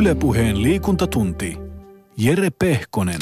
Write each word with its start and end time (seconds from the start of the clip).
Ylepuheen 0.00 0.62
liikuntatunti. 0.62 1.56
Jere 2.16 2.50
Pehkonen. 2.50 3.20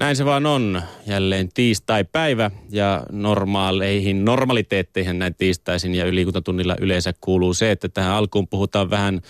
Näin 0.00 0.16
se 0.16 0.24
vaan 0.24 0.46
on. 0.46 0.82
Jälleen 1.06 1.48
tiistai-päivä 1.54 2.50
ja 2.70 3.02
normaaleihin, 3.12 4.24
normaliteetteihin 4.24 5.18
näin 5.18 5.34
tiistaisin 5.34 5.94
ja 5.94 6.14
liikuntatunnilla 6.14 6.76
yleensä 6.80 7.12
kuuluu 7.20 7.54
se, 7.54 7.70
että 7.70 7.88
tähän 7.88 8.12
alkuun 8.12 8.48
puhutaan 8.48 8.90
vähän 8.90 9.20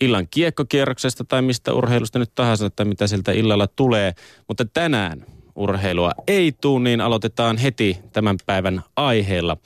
illan 0.00 0.28
kiekkokierroksesta 0.30 1.24
tai 1.24 1.42
mistä 1.42 1.72
urheilusta 1.72 2.18
nyt 2.18 2.34
tahansa 2.34 2.70
tai 2.70 2.86
mitä 2.86 3.06
sieltä 3.06 3.32
illalla 3.32 3.66
tulee. 3.66 4.12
Mutta 4.48 4.64
tänään 4.64 5.24
urheilua 5.56 6.12
ei 6.26 6.52
tule, 6.52 6.80
niin 6.80 7.00
aloitetaan 7.00 7.56
heti 7.56 7.98
tämän 8.12 8.36
päivän 8.46 8.82
aiheella. 8.96 9.56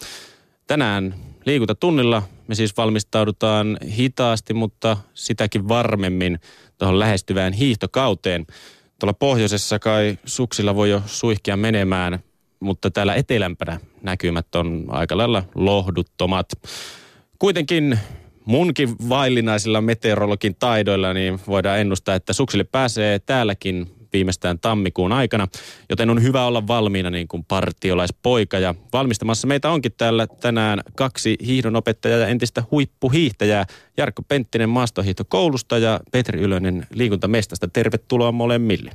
Tänään 0.66 1.14
liikuntatunnilla 1.44 2.22
me 2.52 2.56
siis 2.56 2.76
valmistaudutaan 2.76 3.78
hitaasti, 3.96 4.54
mutta 4.54 4.96
sitäkin 5.14 5.68
varmemmin 5.68 6.38
tuohon 6.78 6.98
lähestyvään 6.98 7.52
hiihtokauteen. 7.52 8.46
Tuolla 8.98 9.12
pohjoisessa 9.12 9.78
kai 9.78 10.18
suksilla 10.24 10.74
voi 10.74 10.90
jo 10.90 11.02
suihkia 11.06 11.56
menemään, 11.56 12.18
mutta 12.60 12.90
täällä 12.90 13.14
etelämpänä 13.14 13.80
näkymät 14.02 14.54
on 14.54 14.84
aika 14.88 15.16
lailla 15.16 15.44
lohduttomat. 15.54 16.46
Kuitenkin 17.38 17.98
munkin 18.44 18.96
vaillinaisilla 19.08 19.80
meteorologin 19.80 20.56
taidoilla 20.58 21.12
niin 21.12 21.40
voidaan 21.46 21.78
ennustaa, 21.78 22.14
että 22.14 22.32
suksille 22.32 22.64
pääsee 22.64 23.18
täälläkin 23.18 23.90
viimeistään 24.12 24.58
tammikuun 24.58 25.12
aikana, 25.12 25.48
joten 25.90 26.10
on 26.10 26.22
hyvä 26.22 26.46
olla 26.46 26.66
valmiina 26.66 27.10
niin 27.10 27.28
kuin 27.28 27.44
partiolaispoika. 27.44 28.58
Ja 28.58 28.74
valmistamassa 28.92 29.46
meitä 29.46 29.70
onkin 29.70 29.92
täällä 29.96 30.26
tänään 30.26 30.80
kaksi 30.96 31.36
hiihdonopettajaa 31.46 32.18
ja 32.18 32.26
entistä 32.26 32.64
huippuhiihtäjää. 32.70 33.66
Jarkko 33.96 34.22
Penttinen 34.22 34.68
maastohiihtokoulusta 34.68 35.78
ja 35.78 36.00
Petri 36.10 36.40
Ylönen 36.40 36.86
liikuntamestasta. 36.94 37.68
Tervetuloa 37.68 38.32
molemmille. 38.32 38.90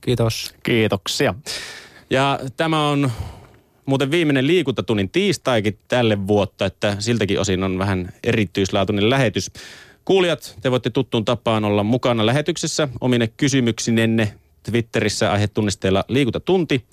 Kiitos. 0.00 0.54
Kiitoksia. 0.62 1.34
Ja 2.10 2.40
tämä 2.56 2.88
on 2.88 3.10
muuten 3.86 4.10
viimeinen 4.10 4.46
liikuntatunnin 4.46 5.10
tiistaikin 5.10 5.78
tälle 5.88 6.26
vuotta, 6.26 6.66
että 6.66 6.96
siltäkin 6.98 7.40
osin 7.40 7.64
on 7.64 7.78
vähän 7.78 8.12
erityislaatuinen 8.24 9.10
lähetys. 9.10 9.50
Kuulijat, 10.08 10.56
te 10.60 10.70
voitte 10.70 10.90
tuttuun 10.90 11.24
tapaan 11.24 11.64
olla 11.64 11.82
mukana 11.82 12.26
lähetyksessä 12.26 12.88
omine 13.00 13.28
kysymyksinenne 13.36 14.34
Twitterissä 14.62 15.32
aihetunnisteella 15.32 16.04
liikuntatunti, 16.08 16.84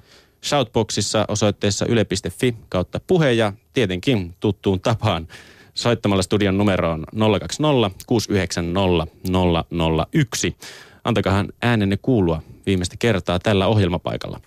Shoutboxissa 0.43 1.25
osoitteessa 1.27 1.85
yle.fi 1.85 2.55
kautta 2.69 2.99
puhe 3.07 3.31
ja 3.31 3.53
tietenkin 3.73 4.35
tuttuun 4.39 4.81
tapaan 4.81 5.27
soittamalla 5.73 6.23
studion 6.23 6.57
numeroon 6.57 7.05
020 7.39 8.05
690 8.07 9.13
001. 10.13 10.57
Antakahan 11.03 11.47
äänenne 11.61 11.97
kuulua 12.01 12.41
viimeistä 12.65 12.95
kertaa 12.99 13.39
tällä 13.39 13.67
ohjelmapaikalla. 13.67 14.41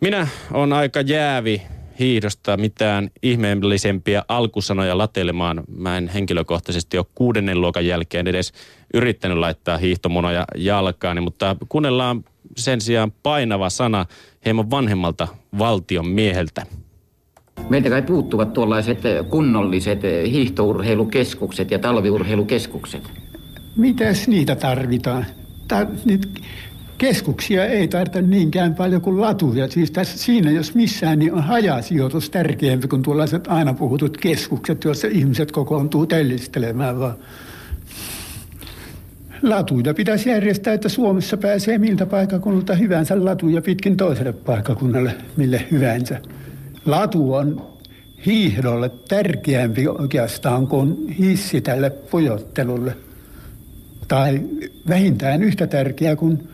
Minä 0.00 0.28
on 0.52 0.72
aika 0.72 1.00
jäävi 1.00 1.62
hiihdosta 1.98 2.56
mitään 2.56 3.10
ihmeellisempiä 3.22 4.22
alkusanoja 4.28 4.98
latelemaan. 4.98 5.64
Mä 5.76 5.98
en 5.98 6.08
henkilökohtaisesti 6.08 6.98
ole 6.98 7.06
kuudennen 7.14 7.60
luokan 7.60 7.86
jälkeen 7.86 8.26
edes 8.26 8.52
yrittänyt 8.94 9.38
laittaa 9.38 9.78
hiihtomonoja 9.78 10.44
jalkaani, 10.56 11.20
mutta 11.20 11.56
kuunnellaan 11.68 12.24
sen 12.56 12.80
sijaan 12.80 13.12
painava 13.22 13.70
sana 13.70 14.06
hieman 14.44 14.70
vanhemmalta 14.70 15.28
valtion 15.58 16.08
mieheltä. 16.08 16.66
Meiltä 17.68 17.90
kai 17.90 18.02
puuttuvat 18.02 18.52
tuollaiset 18.52 18.98
kunnolliset 19.30 20.00
hiihtourheilukeskukset 20.30 21.70
ja 21.70 21.78
talviurheilukeskukset. 21.78 23.02
Mitäs 23.76 24.28
niitä 24.28 24.56
tarvitaan? 24.56 25.26
Tar- 25.72 26.00
nyt 26.04 26.42
keskuksia 26.98 27.64
ei 27.64 27.88
tarvita 27.88 28.22
niinkään 28.22 28.74
paljon 28.74 29.02
kuin 29.02 29.20
latuja. 29.20 29.68
Siis 29.68 29.90
tässä, 29.90 30.18
siinä 30.18 30.50
jos 30.50 30.74
missään, 30.74 31.18
niin 31.18 31.32
on 31.32 31.42
hajasijoitus 31.42 32.30
tärkeämpi 32.30 32.88
kuin 32.88 33.02
tuollaiset 33.02 33.48
aina 33.48 33.74
puhutut 33.74 34.16
keskukset, 34.16 34.84
joissa 34.84 35.08
ihmiset 35.10 35.52
kokoontuu 35.52 36.06
tellistelemään 36.06 37.00
vaan. 37.00 37.14
Latuja 39.42 39.94
pitäisi 39.94 40.28
järjestää, 40.28 40.74
että 40.74 40.88
Suomessa 40.88 41.36
pääsee 41.36 41.78
miltä 41.78 42.06
paikakunnalta 42.06 42.74
hyvänsä 42.74 43.24
latuja 43.24 43.62
pitkin 43.62 43.96
toiselle 43.96 44.32
paikakunnalle, 44.32 45.14
mille 45.36 45.66
hyvänsä. 45.70 46.20
Latu 46.86 47.34
on 47.34 47.66
hiihdolle 48.26 48.90
tärkeämpi 49.08 49.88
oikeastaan 49.88 50.66
kuin 50.66 51.08
hissi 51.08 51.60
tälle 51.60 51.90
pujottelulle. 51.90 52.96
Tai 54.08 54.40
vähintään 54.88 55.42
yhtä 55.42 55.66
tärkeä 55.66 56.16
kuin 56.16 56.48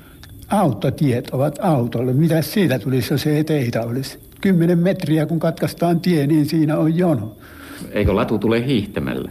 autotiet 0.53 1.31
ovat 1.31 1.59
autolle. 1.63 2.13
Mitä 2.13 2.43
siitä 2.43 2.79
tulisi, 2.79 3.15
jos 3.15 3.27
ei 3.27 3.45
teitä 3.45 3.83
olisi? 3.83 4.19
Kymmenen 4.41 4.79
metriä, 4.79 5.27
kun 5.27 5.39
katkaistaan 5.39 6.01
tie, 6.01 6.27
niin 6.27 6.47
siinä 6.47 6.79
on 6.79 6.99
jono. 6.99 7.37
Eikö 7.91 8.17
latu 8.17 8.39
tule 8.39 8.67
hiihtämällä? 8.67 9.31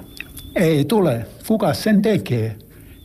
Ei 0.55 0.85
tule. 0.85 1.25
Kuka 1.47 1.73
sen 1.73 2.01
tekee? 2.01 2.55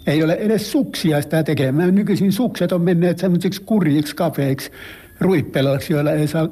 Ei 0.07 0.23
ole 0.23 0.33
edes 0.33 0.73
suksia 0.73 1.23
sitä 1.23 1.43
tekemään. 1.43 1.95
Nykyisin 1.95 2.33
sukset 2.33 2.73
on 2.73 2.83
menneet 2.83 3.19
semmoisiksi 3.19 3.63
kurjiksi, 3.63 4.17
kapeiksi 4.17 4.71
ruippeloiksi, 5.21 5.93
joilla 5.93 6.13
ei 6.13 6.29
saa 6.29 6.49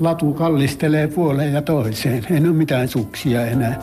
latu 0.00 0.32
kallistelee 0.32 1.08
puoleen 1.08 1.52
ja 1.52 1.62
toiseen. 1.62 2.26
Ei 2.30 2.38
ole 2.38 2.48
mitään 2.48 2.88
suksia 2.88 3.46
enää. 3.46 3.82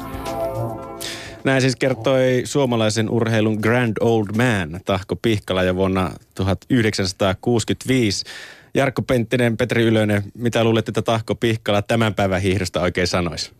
Näin 1.43 1.61
siis 1.61 1.75
kertoi 1.75 2.41
suomalaisen 2.45 3.09
urheilun 3.09 3.57
Grand 3.61 3.93
Old 3.99 4.27
Man 4.37 4.81
Tahko 4.85 5.15
Pihkala 5.15 5.63
jo 5.63 5.75
vuonna 5.75 6.11
1965. 6.35 8.25
Jarkko 8.73 9.01
Penttinen, 9.01 9.57
Petri 9.57 9.83
Ylönen, 9.83 10.23
mitä 10.33 10.63
luulet, 10.63 10.89
että 10.89 11.01
Tahko 11.01 11.35
Pihkala 11.35 11.81
tämän 11.81 12.13
päivän 12.13 12.41
hiihdosta 12.41 12.81
oikein 12.81 13.07
sanoisi? 13.07 13.51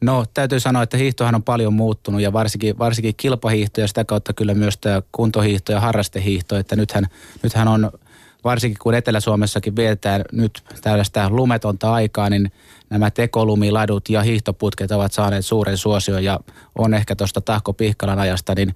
No 0.00 0.24
täytyy 0.34 0.60
sanoa, 0.60 0.82
että 0.82 0.96
hiihtohan 0.96 1.34
on 1.34 1.42
paljon 1.42 1.72
muuttunut 1.72 2.20
ja 2.20 2.32
varsinkin, 2.32 2.78
varsinkin 2.78 3.14
kilpahiihto 3.16 3.80
ja 3.80 3.88
sitä 3.88 4.04
kautta 4.04 4.32
kyllä 4.32 4.54
myös 4.54 4.78
tämä 4.78 5.02
kuntohiihto 5.12 5.72
ja 5.72 5.80
harrastehiihto. 5.80 6.56
Että 6.56 6.76
nythän, 6.76 7.06
nythän 7.42 7.68
on, 7.68 7.90
varsinkin 8.44 8.78
kun 8.82 8.94
Etelä-Suomessakin 8.94 9.76
vietetään 9.76 10.24
nyt 10.32 10.62
tällaista 10.80 11.30
lumetonta 11.30 11.92
aikaa, 11.92 12.30
niin 12.30 12.52
nämä 12.90 13.10
tekolumiladut 13.10 14.08
ja 14.08 14.22
hiihtoputket 14.22 14.90
ovat 14.90 15.12
saaneet 15.12 15.46
suuren 15.46 15.76
suosion 15.76 16.24
ja 16.24 16.40
on 16.74 16.94
ehkä 16.94 17.16
tuosta 17.16 17.40
Tahko 17.40 17.72
Pihkalan 17.72 18.18
ajasta 18.18 18.54
niin 18.54 18.74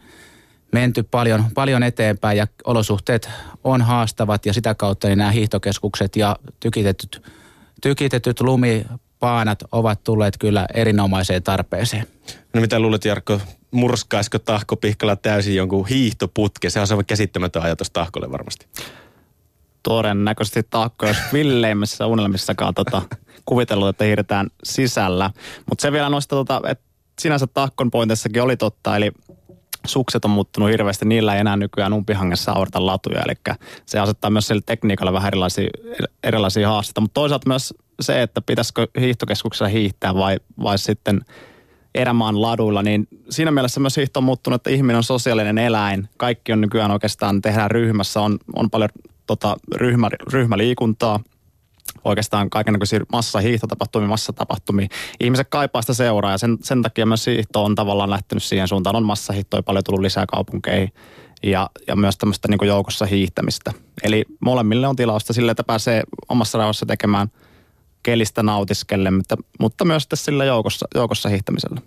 menty 0.73 1.03
paljon, 1.03 1.45
paljon 1.55 1.83
eteenpäin 1.83 2.39
ja 2.39 2.47
olosuhteet 2.65 3.31
on 3.65 3.83
haastavat 3.83 4.47
ja 4.47 4.53
sitä 4.53 4.75
kautta 4.75 5.09
niin 5.09 5.19
nämä 5.19 5.31
hiihtokeskukset 5.31 6.17
ja 6.17 6.37
tykitetyt, 6.61 7.23
tykitetyt 7.83 8.41
lumipaanat 8.41 9.65
ovat 9.73 10.05
tulleet 10.05 10.39
kyllä 10.39 10.67
erinomaiseen 10.75 11.43
tarpeeseen. 11.43 12.07
No 12.55 12.61
mitä 12.61 12.81
luulet 12.81 13.05
Jarkko, 13.05 13.41
murskaisiko 13.71 14.39
Tahko 14.39 14.77
Pihkala 14.77 15.17
täysin 15.17 15.57
jonkun 15.57 15.87
hiihtoputke? 15.87 16.71
Se 16.71 16.81
on 16.81 16.87
se 16.87 16.95
käsittämätön 17.07 17.63
ajatus 17.63 17.91
Tahkolle 17.91 18.31
varmasti. 18.33 18.67
Todennäköisesti 19.83 20.63
Tahko, 20.71 21.07
jos 21.07 21.17
villeimmissä 21.33 22.07
unelmissakaan 22.07 22.75
tota, 22.75 23.03
kuvitellut, 23.45 23.89
että 23.89 24.05
hiihdetään 24.05 24.47
sisällä. 24.65 25.31
Mutta 25.69 25.83
se 25.83 25.93
vielä 25.93 26.09
noista, 26.09 26.37
tota, 26.37 26.61
että 26.69 26.85
sinänsä 27.21 27.47
Tahkon 27.47 27.91
pointissakin 27.91 28.43
oli 28.43 28.57
totta, 28.57 28.97
eli 28.97 29.11
sukset 29.87 30.25
on 30.25 30.31
muuttunut 30.31 30.71
hirveästi, 30.71 31.05
niillä 31.05 31.35
ei 31.35 31.41
enää 31.41 31.57
nykyään 31.57 31.93
umpihangessa 31.93 32.53
aurata 32.53 32.87
latuja, 32.87 33.23
eli 33.23 33.57
se 33.87 33.99
asettaa 33.99 34.31
myös 34.31 34.47
sille 34.47 34.63
tekniikalle 34.67 35.13
vähän 35.13 35.29
erilaisia, 35.29 35.69
erilaisia 36.25 36.69
haasteita, 36.69 37.01
mutta 37.01 37.15
toisaalta 37.15 37.49
myös 37.49 37.75
se, 38.01 38.23
että 38.23 38.41
pitäisikö 38.41 38.87
hiihtokeskuksessa 39.01 39.69
hiihtää 39.69 40.15
vai, 40.15 40.37
vai 40.63 40.79
sitten 40.79 41.21
erämaan 41.95 42.43
laduilla, 42.43 42.83
niin 42.83 43.09
siinä 43.31 43.51
mielessä 43.51 43.81
myös 43.81 43.97
hiihto 43.97 44.21
on 44.21 44.25
muuttunut, 44.25 44.61
että 44.61 44.71
ihminen 44.71 44.97
on 44.97 45.05
sosiaalinen 45.05 45.59
eläin. 45.59 46.09
Kaikki 46.17 46.53
on 46.53 46.61
nykyään 46.61 46.91
oikeastaan, 46.91 47.43
tehdään 47.43 47.71
ryhmässä, 47.71 48.21
on, 48.21 48.39
on 48.57 48.71
paljon 48.71 48.89
tota, 49.31 49.57
ryhmä, 49.75 50.09
ryhmäliikuntaa, 50.33 51.21
oikeastaan 52.05 52.51
kaikenlaisia 52.51 53.01
massahiihtotapahtumia, 53.13 54.09
massatapahtumia. 54.09 54.89
Ihmiset 55.21 55.49
kaipaa 55.51 55.83
sitä 55.83 55.95
seuraa 55.95 56.33
ja 56.33 56.39
sen, 56.39 56.59
sen 56.63 56.83
takia 56.83 57.07
myös 57.07 57.27
hiihto 57.27 57.65
on 57.65 57.75
tavallaan 57.75 58.11
lähtenyt 58.11 58.43
siihen 58.43 58.69
suuntaan. 58.69 58.97
On 58.97 59.05
massahiihtoja 59.05 59.63
paljon 59.63 59.85
tullut 59.85 60.01
lisää 60.01 60.27
kaupunkeihin 60.27 60.93
ja, 61.43 61.71
ja 61.87 61.97
myös 61.97 62.17
tämmöistä 62.17 62.49
niin 62.49 62.67
joukossa 62.67 63.07
hiihtämistä. 63.07 63.73
Eli 64.03 64.25
molemmille 64.41 64.89
on 64.89 64.97
tilausta 64.97 65.33
sille, 65.33 65.51
että 65.51 65.65
pääsee 65.65 66.03
omassa 66.29 66.59
rauhassa 66.59 66.87
tekemään 66.87 67.29
kelistä 68.03 68.43
nautiskelle, 68.43 69.11
mutta, 69.11 69.37
mutta 69.61 69.85
myös 69.85 70.09
sillä 70.15 70.45
joukossa, 70.45 70.87
joukossa 70.95 71.29
hiihtämisellä. 71.29 71.81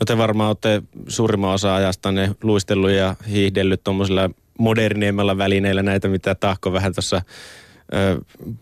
No 0.00 0.04
te 0.06 0.18
varmaan 0.18 0.48
olette 0.48 0.82
suurimman 1.08 1.54
osa 1.54 1.74
ajasta 1.74 2.12
ne 2.12 2.30
luistellut 2.42 2.90
ja 2.90 3.14
hiihdellyt 3.30 3.84
tuommoisilla 3.84 4.30
moderniemmalla 4.58 5.38
välineillä 5.38 5.82
näitä, 5.82 6.08
mitä 6.08 6.34
Tahko 6.34 6.72
vähän 6.72 6.94
tuossa 6.94 7.22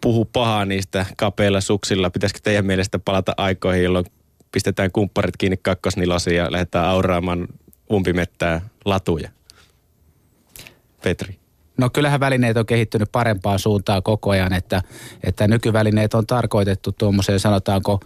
puhu 0.00 0.24
pahaa 0.24 0.64
niistä 0.64 1.06
kapeilla 1.16 1.60
suksilla. 1.60 2.10
Pitäisikö 2.10 2.40
teidän 2.42 2.66
mielestä 2.66 2.98
palata 2.98 3.32
aikoihin, 3.36 3.84
jolloin 3.84 4.06
pistetään 4.52 4.92
kumpparit 4.92 5.36
kiinni 5.36 5.56
kakkosnilosiin 5.56 6.36
ja 6.36 6.52
lähdetään 6.52 6.86
auraamaan 6.86 7.48
umpimettää 7.92 8.60
latuja? 8.84 9.30
Petri? 11.02 11.38
No 11.78 11.90
kyllähän 11.90 12.20
välineet 12.20 12.56
on 12.56 12.66
kehittynyt 12.66 13.12
parempaan 13.12 13.58
suuntaan 13.58 14.02
koko 14.02 14.30
ajan, 14.30 14.52
että, 14.52 14.82
että 15.24 15.48
nykyvälineet 15.48 16.14
on 16.14 16.26
tarkoitettu 16.26 16.92
tuommoiseen 16.92 17.40
sanotaanko 17.40 18.00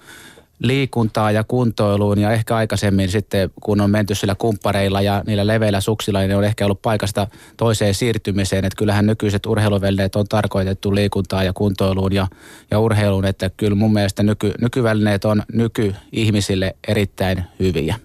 liikuntaa 0.62 1.30
ja 1.30 1.44
kuntoiluun 1.44 2.18
ja 2.18 2.32
ehkä 2.32 2.56
aikaisemmin 2.56 3.08
sitten 3.08 3.50
kun 3.62 3.80
on 3.80 3.90
menty 3.90 4.14
sillä 4.14 4.34
kumppareilla 4.34 5.00
ja 5.00 5.22
niillä 5.26 5.46
leveillä 5.46 5.80
suksilla, 5.80 6.18
niin 6.18 6.28
ne 6.28 6.36
on 6.36 6.44
ehkä 6.44 6.64
ollut 6.64 6.82
paikasta 6.82 7.26
toiseen 7.56 7.94
siirtymiseen. 7.94 8.64
Että 8.64 8.76
kyllähän 8.76 9.06
nykyiset 9.06 9.46
urheiluvälineet 9.46 10.16
on 10.16 10.26
tarkoitettu 10.28 10.94
liikuntaa 10.94 11.44
ja 11.44 11.52
kuntoiluun 11.52 12.12
ja, 12.12 12.26
ja 12.70 12.78
urheiluun, 12.78 13.24
että 13.24 13.50
kyllä 13.56 13.74
mun 13.74 13.92
mielestä 13.92 14.22
nyky, 14.22 14.52
nykyvälineet 14.60 15.24
on 15.24 15.42
nykyihmisille 15.52 16.76
erittäin 16.88 17.44
hyviä. 17.60 17.96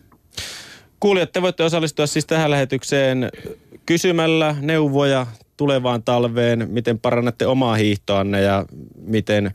Kuulijat, 1.00 1.31
te 1.31 1.42
voitte 1.42 1.63
osallistua 1.63 2.07
siis 2.07 2.25
tähän 2.25 2.52
lähetykseen 2.52 3.30
kysymällä 3.86 4.56
neuvoja 4.62 5.28
tulevaan 5.57 6.04
talveen, 6.04 6.68
miten 6.72 7.00
parannatte 7.00 7.48
omaa 7.48 7.75
hiihtoanne 7.75 8.42
ja 8.42 8.66
miten 9.07 9.52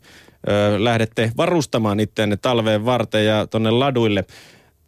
ö, 0.48 0.84
lähdette 0.84 1.32
varustamaan 1.36 2.00
itseänne 2.00 2.36
talveen 2.36 2.84
varten 2.84 3.26
ja 3.26 3.46
tonne 3.46 3.70
laduille. 3.70 4.24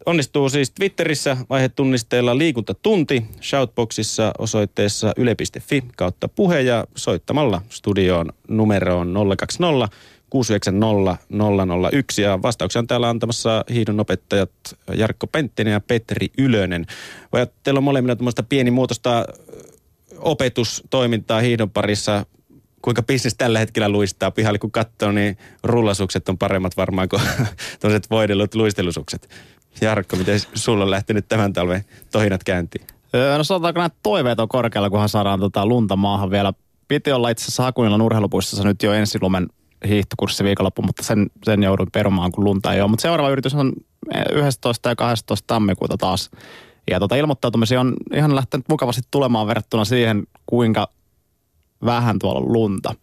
Onnistuu 0.05 0.49
siis 0.49 0.71
Twitterissä 0.71 1.37
vaihetunnisteella 1.49 2.37
liikuntatunti, 2.37 3.25
shoutboxissa 3.41 4.31
osoitteessa 4.39 5.13
yle.fi 5.17 5.83
kautta 5.97 6.27
puhe 6.27 6.61
ja 6.61 6.85
soittamalla 6.95 7.61
studioon 7.69 8.29
numeroon 8.47 9.13
020 9.37 9.89
690 10.33 11.17
001 11.91 12.21
ja 12.21 12.41
vastauksia 12.41 12.79
on 12.79 12.87
täällä 12.87 13.09
antamassa 13.09 13.65
hiidon 13.73 13.99
opettajat 13.99 14.51
Jarkko 14.93 15.27
Penttinen 15.27 15.71
ja 15.71 15.79
Petri 15.79 16.27
Ylönen. 16.37 16.85
Vai 17.31 17.47
teillä 17.63 17.77
on 17.77 17.83
molemmilla 17.83 18.15
tämmöistä 18.15 18.43
pienimuotoista 18.43 19.25
opetustoimintaa 20.17 21.41
hiidon 21.41 21.69
parissa. 21.69 22.25
Kuinka 22.83 23.03
bisnes 23.03 23.35
tällä 23.35 23.59
hetkellä 23.59 23.89
luistaa 23.89 24.31
pihalle, 24.31 24.59
kun 24.59 24.71
katsoo, 24.71 25.11
niin 25.11 25.37
rullasukset 25.63 26.29
on 26.29 26.37
paremmat 26.37 26.77
varmaan 26.77 27.09
kuin 27.09 27.21
tuollaiset 27.79 28.09
voidellut 28.09 28.55
luistelusukset. 28.55 29.29
Jarkko, 29.81 30.15
miten 30.15 30.39
sulla 30.53 30.83
on 30.83 30.91
lähtenyt 30.91 31.27
tämän 31.27 31.53
talven 31.53 31.85
tohinat 32.11 32.43
käyntiin? 32.43 32.87
No 33.37 33.43
sanotaanko 33.43 33.79
näitä 33.79 33.95
toiveet 34.03 34.39
on 34.39 34.47
korkealla, 34.47 34.89
kunhan 34.89 35.09
saadaan 35.09 35.39
tota 35.39 35.65
lunta 35.65 35.95
maahan 35.95 36.31
vielä. 36.31 36.53
Piti 36.87 37.11
olla 37.11 37.29
itse 37.29 37.43
asiassa 37.43 37.63
Hakunilan 37.63 38.01
urheilupuistossa 38.01 38.63
nyt 38.63 38.83
jo 38.83 38.93
ensilumen 38.93 39.47
hiihtokurssi 39.87 40.43
viikonloppu, 40.43 40.81
mutta 40.81 41.03
sen, 41.03 41.27
sen 41.45 41.63
joudun 41.63 41.87
perumaan, 41.93 42.31
kun 42.31 42.43
lunta 42.43 42.73
ei 42.73 42.81
ole. 42.81 42.89
Mutta 42.89 43.01
seuraava 43.01 43.29
yritys 43.29 43.53
on 43.53 43.73
11. 44.31 44.89
ja 44.89 44.95
12. 44.95 45.47
tammikuuta 45.47 45.97
taas. 45.97 46.31
Ja 46.91 46.99
tota, 46.99 47.15
ilmoittautumisia 47.15 47.81
on 47.81 47.93
ihan 48.13 48.35
lähtenyt 48.35 48.69
mukavasti 48.69 49.01
tulemaan 49.11 49.47
verrattuna 49.47 49.85
siihen, 49.85 50.23
kuinka 50.45 50.87
vähän 51.85 52.19
tuolla 52.19 52.53
lunta. 52.53 52.95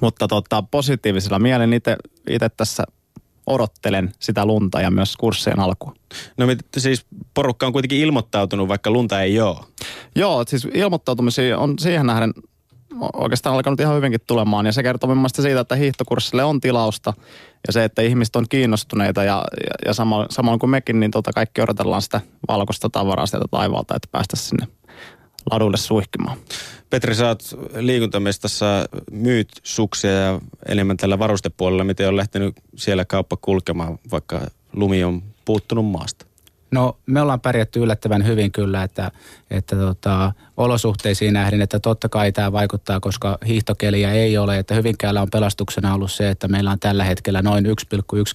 Mutta 0.00 0.28
tota, 0.28 0.62
positiivisella 0.70 1.38
mielen 1.38 1.72
itse 1.72 1.96
tässä 2.56 2.84
odottelen 3.46 4.12
sitä 4.20 4.46
lunta 4.46 4.80
ja 4.80 4.90
myös 4.90 5.16
kurssien 5.16 5.60
alkua. 5.60 5.94
No 6.36 6.46
siis 6.76 7.06
porukka 7.34 7.66
on 7.66 7.72
kuitenkin 7.72 7.98
ilmoittautunut, 7.98 8.68
vaikka 8.68 8.90
lunta 8.90 9.22
ei 9.22 9.40
ole. 9.40 9.58
Joo, 10.16 10.44
siis 10.46 10.68
ilmoittautumisia 10.74 11.58
on 11.58 11.78
siihen 11.78 12.06
nähden 12.06 12.32
oikeastaan 13.12 13.54
alkanut 13.54 13.80
ihan 13.80 13.96
hyvinkin 13.96 14.20
tulemaan. 14.26 14.66
Ja 14.66 14.72
se 14.72 14.82
kertoo 14.82 15.14
mun 15.14 15.30
siitä, 15.32 15.60
että 15.60 15.74
hiihtokurssille 15.74 16.44
on 16.44 16.60
tilausta. 16.60 17.12
Ja 17.66 17.72
se, 17.72 17.84
että 17.84 18.02
ihmiset 18.02 18.36
on 18.36 18.46
kiinnostuneita 18.48 19.24
ja, 19.24 19.44
ja, 19.64 19.74
ja 19.86 19.94
samoin 20.30 20.58
kuin 20.58 20.70
mekin, 20.70 21.00
niin 21.00 21.10
tota 21.10 21.32
kaikki 21.32 21.60
odotellaan 21.60 22.02
sitä 22.02 22.20
valkoista 22.48 22.90
tavaraa 22.90 23.26
sieltä 23.26 23.46
taivaalta, 23.50 23.96
että 23.96 24.08
päästä 24.12 24.36
sinne 24.36 24.66
ladulle 25.50 25.76
suihkimaan. 25.76 26.38
Petri, 26.90 27.14
sä 27.14 27.28
oot 27.28 27.42
liikuntamestassa 27.76 28.66
myyt 29.10 29.48
suksia 29.62 30.10
ja 30.10 30.40
enemmän 30.68 30.96
tällä 30.96 31.18
varustepuolella. 31.18 31.84
Miten 31.84 32.08
on 32.08 32.16
lähtenyt 32.16 32.54
siellä 32.76 33.04
kauppa 33.04 33.36
kulkemaan, 33.40 33.98
vaikka 34.10 34.40
lumi 34.72 35.04
on 35.04 35.22
puuttunut 35.44 35.86
maasta? 35.86 36.28
No 36.70 36.98
me 37.06 37.20
ollaan 37.20 37.40
pärjätty 37.40 37.80
yllättävän 37.80 38.26
hyvin 38.26 38.52
kyllä, 38.52 38.82
että, 38.82 39.10
että 39.50 39.76
tota, 39.76 40.32
olosuhteisiin 40.56 41.34
nähden, 41.34 41.62
että 41.62 41.80
totta 41.80 42.08
kai 42.08 42.32
tämä 42.32 42.52
vaikuttaa, 42.52 43.00
koska 43.00 43.38
hiihtokeliä 43.46 44.12
ei 44.12 44.38
ole. 44.38 44.58
Että 44.58 44.74
Hyvinkäällä 44.74 45.22
on 45.22 45.30
pelastuksena 45.30 45.94
ollut 45.94 46.12
se, 46.12 46.30
että 46.30 46.48
meillä 46.48 46.70
on 46.70 46.80
tällä 46.80 47.04
hetkellä 47.04 47.42
noin 47.42 47.66
1,1 47.66 47.72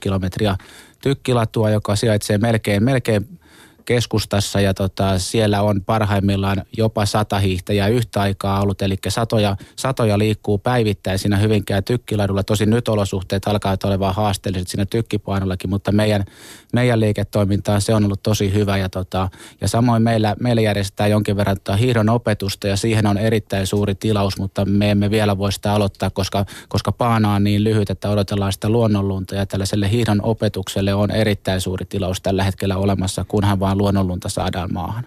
kilometriä 0.02 0.56
tykkilatua, 1.02 1.70
joka 1.70 1.96
sijaitsee 1.96 2.38
melkein, 2.38 2.84
melkein 2.84 3.40
keskustassa 3.86 4.62
ja 4.62 4.74
tota, 4.74 5.20
siellä 5.20 5.62
on 5.62 5.82
parhaimmillaan 5.82 6.62
jopa 6.78 7.06
sata 7.06 7.40
hiihtäjää 7.40 7.88
yhtä 7.88 8.22
aikaa 8.22 8.62
ollut, 8.62 8.82
eli 8.82 8.96
satoja, 9.08 9.56
satoja 9.76 10.18
liikkuu 10.18 10.58
päivittäin 10.58 11.20
siinä 11.20 11.38
Hyvinkään 11.38 11.84
tykkiladulla. 11.84 12.44
Tosin 12.44 12.70
nyt 12.70 12.88
olosuhteet 12.88 13.48
alkaa 13.48 13.78
olemaan 13.84 14.16
haasteelliset 14.16 14.68
siinä 14.68 14.86
tykkipainollakin, 14.86 15.70
mutta 15.70 15.92
meidän, 15.92 16.26
meidän 16.74 17.00
liiketoimintaan 17.00 17.82
se 17.82 17.94
on 17.94 18.06
ollut 18.06 18.24
tosi 18.24 18.54
hyvä 18.54 18.78
ja, 18.78 18.90
tota, 18.90 19.30
ja 19.62 19.68
samoin 19.68 20.04
meillä, 20.04 20.36
meillä 20.40 20.62
järjestetään 20.62 21.12
jonkin 21.12 21.38
verran 21.38 21.58
tota 21.58 21.78
hiihdon 21.78 22.10
opetusta 22.10 22.68
ja 22.68 22.78
siihen 22.78 23.08
on 23.08 23.18
erittäin 23.18 23.68
suuri 23.68 23.96
tilaus, 23.96 24.38
mutta 24.38 24.66
me 24.66 24.92
emme 24.92 25.12
vielä 25.12 25.38
voi 25.38 25.52
sitä 25.52 25.74
aloittaa, 25.74 26.10
koska, 26.10 26.46
koska 26.70 26.92
paana 26.92 27.34
on 27.34 27.44
niin 27.44 27.64
lyhyt, 27.64 27.90
että 27.90 28.10
odotellaan 28.10 28.54
sitä 28.54 28.70
luonnonlunta 28.70 29.36
ja 29.36 29.46
tällaiselle 29.46 29.92
hiihdon 29.92 30.22
opetukselle 30.24 30.94
on 30.94 31.12
erittäin 31.12 31.62
suuri 31.62 31.86
tilaus 31.86 32.22
tällä 32.22 32.44
hetkellä 32.44 32.78
olemassa, 32.78 33.26
kunhan 33.28 33.60
vaan 33.60 33.78
luonnonlunta 33.78 34.30
saadaan 34.30 34.74
maahan. 34.74 35.04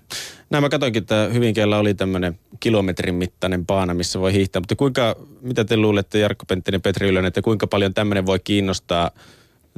Näin 0.51 0.65
mä 0.65 0.69
katsoinkin, 0.69 1.03
että 1.03 1.29
Hyvinkäällä 1.33 1.79
oli 1.79 1.95
tämmöinen 1.95 2.39
kilometrin 2.61 3.15
mittainen 3.15 3.67
paana, 3.67 3.95
missä 3.95 4.21
voi 4.21 4.33
hiihtää. 4.33 4.61
Mutta 4.61 4.77
kuinka, 4.77 5.17
mitä 5.41 5.65
te 5.65 5.77
luulette 5.77 6.19
Jarkko 6.19 6.45
Penttinen, 6.47 6.83
Petri 6.83 7.09
Ylönen, 7.09 7.29
että 7.29 7.43
kuinka 7.43 7.67
paljon 7.67 7.95
tämmöinen 7.95 8.27
voi 8.27 8.39
kiinnostaa 8.39 9.11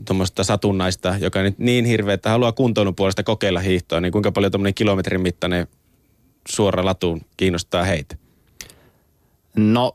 tuommoista 0.05 0.45
satunnaista, 0.45 1.15
joka 1.21 1.43
nyt 1.43 1.59
niin 1.59 1.85
hirveä, 1.85 2.15
että 2.15 2.31
haluaa 2.31 2.53
kuntoilun 2.53 2.95
puolesta 2.95 3.23
kokeilla 3.23 3.61
hiihtoa, 3.61 4.01
niin 4.01 4.13
kuinka 4.13 4.33
paljon 4.33 4.53
tämmöinen 4.53 4.75
kilometrin 4.75 5.21
mittainen 5.21 5.67
suora 6.49 6.85
latuun 6.85 7.21
kiinnostaa 7.37 7.85
heitä? 7.85 8.17
No, 9.57 9.93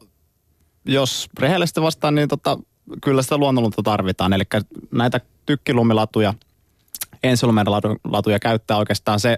jos 0.85 1.29
rehellisesti 1.39 1.81
vastaan, 1.81 2.15
niin 2.15 2.27
tota, 2.27 2.59
kyllä 3.03 3.21
sitä 3.21 3.37
luonnonlunta 3.37 3.83
tarvitaan. 3.83 4.33
Eli 4.33 4.43
näitä 4.91 5.19
tykkilumilatuja– 5.45 6.33
ensilumilatuja 7.23 8.39
käyttää 8.39 8.77
oikeastaan 8.77 9.19
se, 9.19 9.37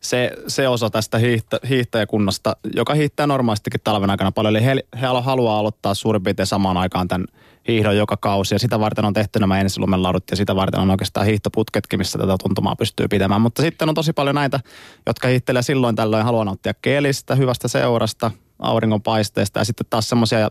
se, 0.00 0.30
se 0.46 0.68
osa 0.68 0.90
tästä 0.90 1.18
hiihtä, 1.18 1.60
hiihtäjäkunnasta, 1.68 2.56
joka 2.74 2.94
hiihtää 2.94 3.26
normaalistikin 3.26 3.80
talven 3.84 4.10
aikana 4.10 4.32
paljon. 4.32 4.56
Eli 4.56 4.64
he, 4.64 4.76
he 5.00 5.06
haluaa 5.06 5.58
aloittaa 5.58 5.94
suurin 5.94 6.22
piirtein 6.22 6.46
samaan 6.46 6.76
aikaan 6.76 7.08
tämän 7.08 7.26
hiihdon 7.68 7.96
joka 7.96 8.16
kausi. 8.16 8.54
Ja 8.54 8.58
sitä 8.58 8.80
varten 8.80 9.04
on 9.04 9.12
tehty 9.12 9.38
nämä 9.38 9.60
ensilumenladut 9.60 10.24
ja 10.30 10.36
sitä 10.36 10.56
varten 10.56 10.80
on 10.80 10.90
oikeastaan 10.90 11.26
hiihtoputketkin, 11.26 12.00
missä 12.00 12.18
tätä 12.18 12.36
tuntumaa 12.42 12.76
pystyy 12.76 13.08
pitämään. 13.08 13.40
Mutta 13.40 13.62
sitten 13.62 13.88
on 13.88 13.94
tosi 13.94 14.12
paljon 14.12 14.34
näitä, 14.34 14.60
jotka 15.06 15.28
hiihtelee 15.28 15.62
silloin 15.62 15.96
tällöin 15.96 16.24
haluaa 16.24 16.44
nauttia 16.44 16.74
kelistä, 16.74 17.34
hyvästä 17.34 17.68
seurasta, 17.68 18.30
auringonpaisteesta 18.58 19.58
ja 19.58 19.64
sitten 19.64 19.86
taas 19.90 20.08
semmoisia 20.08 20.48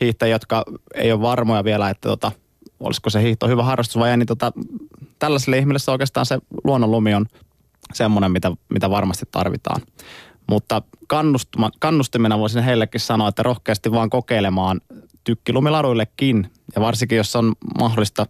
hiihtäjiä, 0.00 0.34
jotka 0.34 0.64
ei 0.94 1.12
ole 1.12 1.20
varmoja 1.20 1.64
vielä, 1.64 1.90
että 1.90 2.08
tota, 2.08 2.32
olisiko 2.80 3.10
se 3.10 3.22
hiihto 3.22 3.48
hyvä 3.48 3.62
harrastus 3.62 3.98
vai 3.98 4.10
ei, 4.10 4.16
niin 4.16 4.26
tota, 4.26 4.52
tällaiselle 5.18 5.58
ihmiselle 5.58 5.92
oikeastaan 5.92 6.26
se 6.26 6.38
luonnonlumi 6.64 7.14
on 7.14 7.26
semmoinen, 7.94 8.32
mitä, 8.32 8.52
mitä 8.68 8.90
varmasti 8.90 9.26
tarvitaan. 9.30 9.82
Mutta 10.46 10.82
kannustimena 11.78 12.38
voisin 12.38 12.62
heillekin 12.62 13.00
sanoa, 13.00 13.28
että 13.28 13.42
rohkeasti 13.42 13.92
vaan 13.92 14.10
kokeilemaan 14.10 14.80
tykkilumiladuillekin. 15.24 16.50
Ja 16.74 16.82
varsinkin, 16.82 17.16
jos 17.16 17.36
on 17.36 17.52
mahdollista 17.78 18.26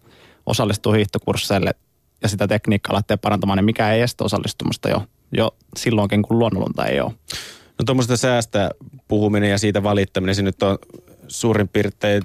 osallistua 0.47 0.95
hiihtokursseille 0.95 1.75
ja 2.23 2.29
sitä 2.29 2.49
tekniikkaa 2.49 2.95
lähteä 2.95 3.17
parantamaan, 3.17 3.57
niin 3.57 3.65
mikä 3.65 3.93
ei 3.93 4.01
estä 4.01 4.25
osallistumista 4.25 4.89
jo, 4.89 5.07
jo 5.33 5.57
silloinkin, 5.77 6.23
kun 6.23 6.39
luonnonlunta 6.39 6.87
ei 6.87 7.01
ole. 7.01 7.13
No 7.79 7.85
tuommoista 7.87 8.17
säästä 8.17 8.71
puhuminen 9.09 9.51
ja 9.51 9.59
siitä 9.59 9.83
valittaminen, 9.83 10.35
se 10.35 10.43
nyt 10.43 10.63
on 10.63 10.79
suurin 11.29 11.69
piirtein 11.69 12.23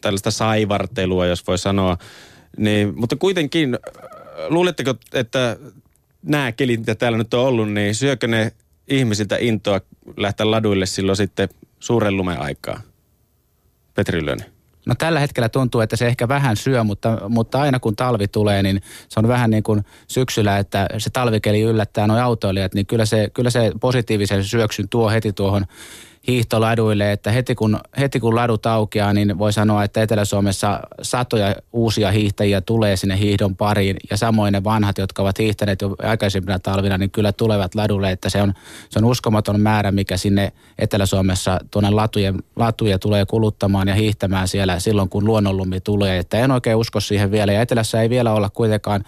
tällaista 0.00 0.30
saivartelua, 0.30 1.26
jos 1.26 1.46
voi 1.46 1.58
sanoa. 1.58 1.98
Niin, 2.56 3.00
mutta 3.00 3.16
kuitenkin, 3.16 3.78
luuletteko, 4.48 4.94
että 5.12 5.56
nämä 6.22 6.52
kelit, 6.52 6.80
mitä 6.80 6.94
täällä 6.94 7.18
nyt 7.18 7.34
on 7.34 7.40
ollut, 7.40 7.72
niin 7.72 7.94
syökö 7.94 8.26
ne 8.26 8.52
ihmisiltä 8.88 9.36
intoa 9.40 9.80
lähteä 10.16 10.50
laduille 10.50 10.86
silloin 10.86 11.16
sitten 11.16 11.48
suuren 11.80 12.16
lumen 12.16 12.40
aikaa? 12.40 12.80
Petri 13.96 14.18
Ylönen. 14.18 14.46
No 14.86 14.94
tällä 14.98 15.20
hetkellä 15.20 15.48
tuntuu, 15.48 15.80
että 15.80 15.96
se 15.96 16.06
ehkä 16.06 16.28
vähän 16.28 16.56
syö, 16.56 16.84
mutta, 16.84 17.18
mutta 17.28 17.60
aina 17.60 17.80
kun 17.80 17.96
talvi 17.96 18.28
tulee, 18.28 18.62
niin 18.62 18.82
se 19.08 19.20
on 19.20 19.28
vähän 19.28 19.50
niin 19.50 19.62
kuin 19.62 19.84
syksyllä, 20.08 20.58
että 20.58 20.86
se 20.98 21.10
talvikeli 21.10 21.60
yllättää 21.60 22.06
nuo 22.06 22.18
autoilijat, 22.18 22.74
niin 22.74 22.86
kyllä 22.86 23.04
se, 23.04 23.30
kyllä 23.34 23.50
se 23.50 23.72
positiivisen 23.80 24.44
syöksyn 24.44 24.88
tuo 24.88 25.10
heti 25.10 25.32
tuohon 25.32 25.64
hiihtoladuille, 26.26 27.12
että 27.12 27.30
heti 27.30 27.54
kun, 27.54 27.80
heti 27.98 28.20
kun 28.20 28.34
ladut 28.34 28.66
aukeaa, 28.66 29.12
niin 29.12 29.38
voi 29.38 29.52
sanoa, 29.52 29.84
että 29.84 30.02
Etelä-Suomessa 30.02 30.80
satoja 31.02 31.56
uusia 31.72 32.10
hiihtäjiä 32.10 32.60
tulee 32.60 32.96
sinne 32.96 33.18
hiihdon 33.18 33.56
pariin. 33.56 33.96
Ja 34.10 34.16
samoin 34.16 34.52
ne 34.52 34.64
vanhat, 34.64 34.98
jotka 34.98 35.22
ovat 35.22 35.38
hiihtäneet 35.38 35.82
jo 35.82 35.96
aikaisempina 36.02 36.58
talvina, 36.58 36.98
niin 36.98 37.10
kyllä 37.10 37.32
tulevat 37.32 37.74
ladulle, 37.74 38.10
että 38.10 38.30
se 38.30 38.42
on, 38.42 38.54
se 38.90 38.98
on 38.98 39.04
uskomaton 39.04 39.60
määrä, 39.60 39.92
mikä 39.92 40.16
sinne 40.16 40.52
Etelä-Suomessa 40.78 41.58
tuonne 41.70 41.90
latujen, 41.90 42.34
latuja 42.56 42.98
tulee 42.98 43.26
kuluttamaan 43.26 43.88
ja 43.88 43.94
hiihtämään 43.94 44.48
siellä 44.48 44.78
silloin, 44.78 45.08
kun 45.08 45.24
luonnonlumi 45.24 45.80
tulee, 45.80 46.18
että 46.18 46.38
en 46.38 46.50
oikein 46.50 46.76
usko 46.76 47.00
siihen 47.00 47.30
vielä. 47.30 47.52
Ja 47.52 47.60
Etelässä 47.60 48.02
ei 48.02 48.10
vielä 48.10 48.32
olla 48.32 48.50
kuitenkaan 48.50 49.04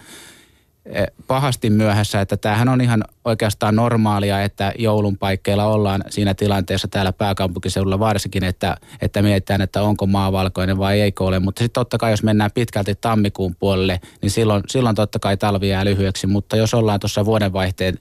pahasti 1.27 1.69
myöhässä, 1.69 2.21
että 2.21 2.37
tämähän 2.37 2.69
on 2.69 2.81
ihan 2.81 3.03
oikeastaan 3.25 3.75
normaalia, 3.75 4.43
että 4.43 4.73
joulun 4.77 5.17
paikkeilla 5.17 5.65
ollaan 5.65 6.03
siinä 6.09 6.33
tilanteessa 6.33 6.87
täällä 6.87 7.13
pääkaupunkiseudulla 7.13 7.99
varsinkin, 7.99 8.43
että, 8.43 8.77
että 9.01 9.21
mietitään, 9.21 9.61
että 9.61 9.83
onko 9.83 10.05
maa 10.05 10.31
valkoinen 10.31 10.77
vai 10.77 11.01
eikö 11.01 11.23
ole. 11.23 11.39
Mutta 11.39 11.59
sitten 11.59 11.81
totta 11.81 11.97
kai, 11.97 12.11
jos 12.11 12.23
mennään 12.23 12.51
pitkälti 12.53 12.95
tammikuun 12.95 13.55
puolelle, 13.55 13.99
niin 14.21 14.31
silloin, 14.31 14.63
silloin 14.67 14.95
totta 14.95 15.19
kai 15.19 15.37
talvi 15.37 15.69
jää 15.69 15.85
lyhyeksi. 15.85 16.27
Mutta 16.27 16.55
jos 16.55 16.73
ollaan 16.73 16.99
tuossa 16.99 17.25
vuodenvaihteen 17.25 17.99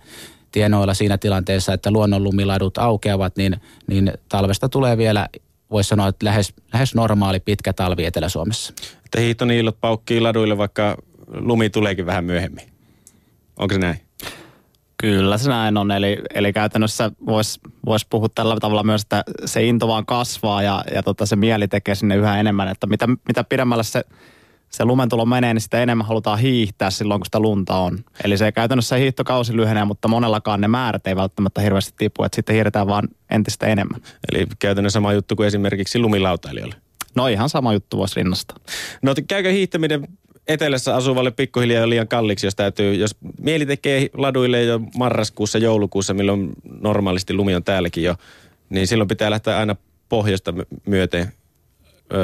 tienoilla 0.53 0.95
siinä 0.95 1.19
tilanteessa, 1.19 1.73
että 1.73 1.91
luonnonlumiladut 1.91 2.79
aukeavat, 2.79 3.37
niin, 3.37 3.57
niin 3.87 4.13
talvesta 4.29 4.69
tulee 4.69 4.99
vielä 4.99 5.29
voisi 5.71 5.89
sanoa, 5.89 6.09
että 6.09 6.27
lähes, 6.27 6.55
lähes 6.73 6.95
normaali 6.95 7.41
pitkä 7.41 7.73
talvi 7.73 8.05
Etelä-Suomessa. 8.05 8.73
Että 9.05 9.21
hiihtoniilot 9.21 9.81
paukkii 9.81 10.21
laduille, 10.21 10.59
vaikka 10.59 10.97
lumi 11.27 11.71
tuleekin 11.71 12.07
vähän 12.07 12.25
myöhemmin. 12.25 12.78
Onko 13.59 13.75
se 13.75 13.81
näin? 13.81 14.01
Kyllä 14.97 15.39
se 15.39 15.49
näin 15.49 15.77
on, 15.77 15.91
eli, 15.91 16.19
eli 16.35 16.53
käytännössä 16.53 17.11
voisi 17.27 17.61
vois 17.87 18.07
puhua 18.11 18.29
tällä 18.35 18.57
tavalla 18.61 18.83
myös, 18.83 19.03
että 19.03 19.25
se 19.45 19.65
into 19.65 19.89
vaan 19.89 20.07
kasvaa 20.07 20.63
ja, 20.63 20.85
ja 20.95 21.03
tota, 21.03 21.27
se 21.27 21.37
mieli 21.37 21.69
tekee 21.69 21.95
sinne 21.95 22.17
yhä 22.17 22.41
enemmän, 22.41 22.69
että 22.69 22.87
mitä, 22.87 23.07
mitä 23.29 23.45
pidemmälle 23.45 23.85
se, 23.85 24.05
se 24.71 24.85
lumentulo 24.85 25.27
menee, 25.27 25.55
niin 25.55 25.63
sitä 25.63 25.83
enemmän 25.83 26.07
halutaan 26.07 26.39
hiihtää 26.39 26.91
silloin, 26.91 27.21
kun 27.21 27.27
sitä 27.27 27.41
lunta 27.41 27.77
on. 27.77 27.99
Eli 28.25 28.39
se 28.39 28.53
käytännössä 28.53 28.97
hiihtokausi 28.97 29.57
lyhenee, 29.57 29.85
mutta 29.85 30.09
monellakaan 30.09 30.61
ne 30.61 30.69
määrät 30.69 31.07
ei 31.07 31.17
välttämättä 31.17 31.61
hirveästi 31.61 31.95
tipu, 31.99 32.25
että 32.25 32.37
sitten 32.37 32.55
hiihdetään 32.55 32.87
vaan 32.87 33.09
entistä 33.31 33.67
enemmän. 33.67 34.01
Eli 34.33 34.47
käytännössä 34.59 34.97
sama 34.97 35.13
juttu 35.13 35.37
kuin 35.37 35.47
esimerkiksi 35.47 35.99
lumilautailijoille. 35.99 36.75
No 37.15 37.27
ihan 37.27 37.49
sama 37.49 37.73
juttu 37.73 37.97
voisi 37.97 38.17
rinnastaa. 38.17 38.57
No 39.03 39.15
käykö 39.29 39.51
hiihtäminen 39.51 40.09
etelässä 40.49 40.97
asuvalle 40.97 41.31
pikkuhiljaa 41.31 41.89
liian 41.89 42.09
kalliiksi, 42.09 42.47
jos 42.47 42.55
täytyy, 42.57 42.95
jos 42.95 43.17
mieli 43.41 43.67
tekee 43.67 44.09
laduille 44.15 44.63
jo 44.63 44.81
marraskuussa, 44.99 45.59
joulukuussa, 45.59 46.15
milloin 46.15 46.51
normaalisti 46.81 47.35
lumi 47.35 47.55
on 47.55 47.65
täälläkin 47.65 48.05
jo, 48.05 48.15
niin 48.71 48.87
silloin 48.87 49.09
pitää 49.09 49.31
lähteä 49.31 49.59
aina 49.59 49.77
pohjoista 50.09 50.55
myöten 50.87 51.33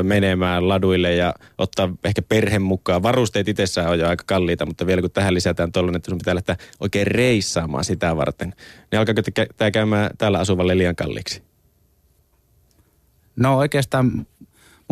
menemään 0.03 0.69
laduille 0.69 1.15
ja 1.15 1.35
ottaa 1.59 1.95
ehkä 2.05 2.23
perhe 2.23 2.59
mukaan. 2.59 3.03
Varusteet 3.03 3.49
itsessään 3.49 3.91
on 3.91 3.99
jo 3.99 4.09
aika 4.09 4.25
kalliita, 4.27 4.67
mutta 4.67 4.87
vielä 4.87 5.01
kun 5.01 5.11
tähän 5.11 5.35
lisätään 5.35 5.73
tuollainen, 5.73 5.97
että 5.97 6.11
sun 6.11 6.19
pitää 6.19 6.35
lähteä 6.35 6.57
oikein 6.81 7.07
reissaamaan 7.07 7.85
sitä 7.85 8.17
varten, 8.17 8.55
niin 8.93 8.99
alkaako 8.99 9.23
tämä 9.57 9.71
käymään 9.71 10.11
täällä 10.19 10.39
asuvalle 10.39 10.79
liian 10.79 10.97
kalliiksi? 10.97 11.43
No 13.37 13.59
oikeastaan 13.59 14.27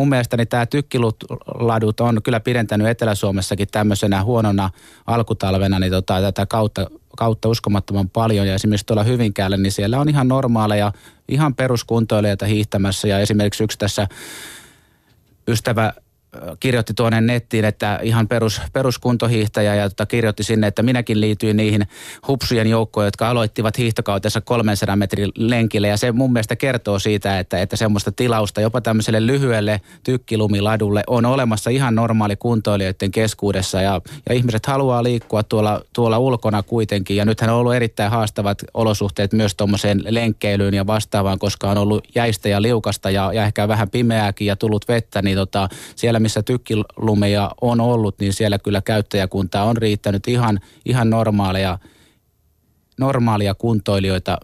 mun 0.02 0.09
mielestäni 0.09 0.47
tämä 0.47 0.66
tykkiladut 0.66 2.00
on 2.00 2.23
kyllä 2.23 2.40
pidentänyt 2.40 2.87
Etelä-Suomessakin 2.87 3.68
tämmöisenä 3.73 4.25
huonona 4.25 4.71
alkutalvena 5.06 5.78
niin 5.78 5.92
tota, 5.92 6.21
tätä 6.21 6.47
kautta, 6.47 6.90
kautta 7.16 7.49
uskomattoman 7.49 8.11
paljon. 8.11 8.47
Ja 8.47 8.54
esimerkiksi 8.54 8.87
tuolla 8.87 9.02
Hyvinkäällä, 9.02 9.56
niin 9.56 9.73
siellä 9.73 10.00
on 10.00 10.09
ihan 10.09 10.28
normaaleja, 10.28 10.92
ihan 11.28 11.54
peruskuntoilijoita 11.54 12.47
hiihtämässä. 12.47 13.09
Ja 13.09 13.18
esimerkiksi 13.18 13.64
yksi 13.64 13.78
tässä 13.78 14.09
ystävä 15.49 15.92
kirjoitti 16.60 16.94
tuonne 16.94 17.20
nettiin, 17.20 17.64
että 17.64 17.98
ihan 18.02 18.28
perus, 18.28 18.60
peruskuntohiihtäjä 18.72 19.74
ja 19.74 19.88
tota, 19.88 20.06
kirjoitti 20.06 20.42
sinne, 20.42 20.66
että 20.66 20.82
minäkin 20.82 21.20
liityin 21.20 21.56
niihin 21.56 21.86
hupsujen 22.28 22.66
joukkoon, 22.66 23.06
jotka 23.06 23.30
aloittivat 23.30 23.78
hiihtokautensa 23.78 24.40
300 24.40 24.96
metrin 24.96 25.30
lenkille. 25.36 25.88
Ja 25.88 25.96
se 25.96 26.12
mun 26.12 26.32
mielestä 26.32 26.56
kertoo 26.56 26.98
siitä, 26.98 27.38
että, 27.38 27.62
että 27.62 27.76
semmoista 27.76 28.12
tilausta 28.12 28.60
jopa 28.60 28.80
tämmöiselle 28.80 29.26
lyhyelle 29.26 29.80
tykkilumiladulle 30.04 31.04
on 31.06 31.24
olemassa 31.24 31.70
ihan 31.70 31.94
normaali 31.94 32.36
kuntoilijoiden 32.36 33.10
keskuudessa. 33.10 33.82
Ja, 33.82 34.00
ja 34.28 34.34
ihmiset 34.34 34.66
haluaa 34.66 35.02
liikkua 35.02 35.42
tuolla, 35.42 35.82
tuolla 35.92 36.18
ulkona 36.18 36.62
kuitenkin. 36.62 37.16
Ja 37.16 37.24
nythän 37.24 37.50
on 37.50 37.56
ollut 37.56 37.74
erittäin 37.74 38.10
haastavat 38.10 38.58
olosuhteet 38.74 39.32
myös 39.32 39.54
tuommoiseen 39.54 40.02
lenkkeilyyn 40.08 40.74
ja 40.74 40.86
vastaavaan, 40.86 41.38
koska 41.38 41.70
on 41.70 41.78
ollut 41.78 42.08
jäistä 42.14 42.48
ja 42.48 42.62
liukasta 42.62 43.10
ja, 43.10 43.32
ja 43.32 43.44
ehkä 43.44 43.68
vähän 43.68 43.90
pimeääkin 43.90 44.46
ja 44.46 44.56
tullut 44.56 44.88
vettä, 44.88 45.22
niin 45.22 45.36
tota, 45.36 45.68
siellä 45.96 46.21
missä 46.22 46.42
tykkilumeja 46.42 47.50
on 47.60 47.80
ollut, 47.80 48.18
niin 48.18 48.32
siellä 48.32 48.58
kyllä 48.58 48.82
käyttäjäkunta 48.82 49.62
on 49.62 49.76
riittänyt 49.76 50.28
ihan, 50.28 50.60
ihan 50.84 51.10
normaaleja, 51.10 51.78
normaalia 52.98 53.54
kuntoilijoita 53.54 54.38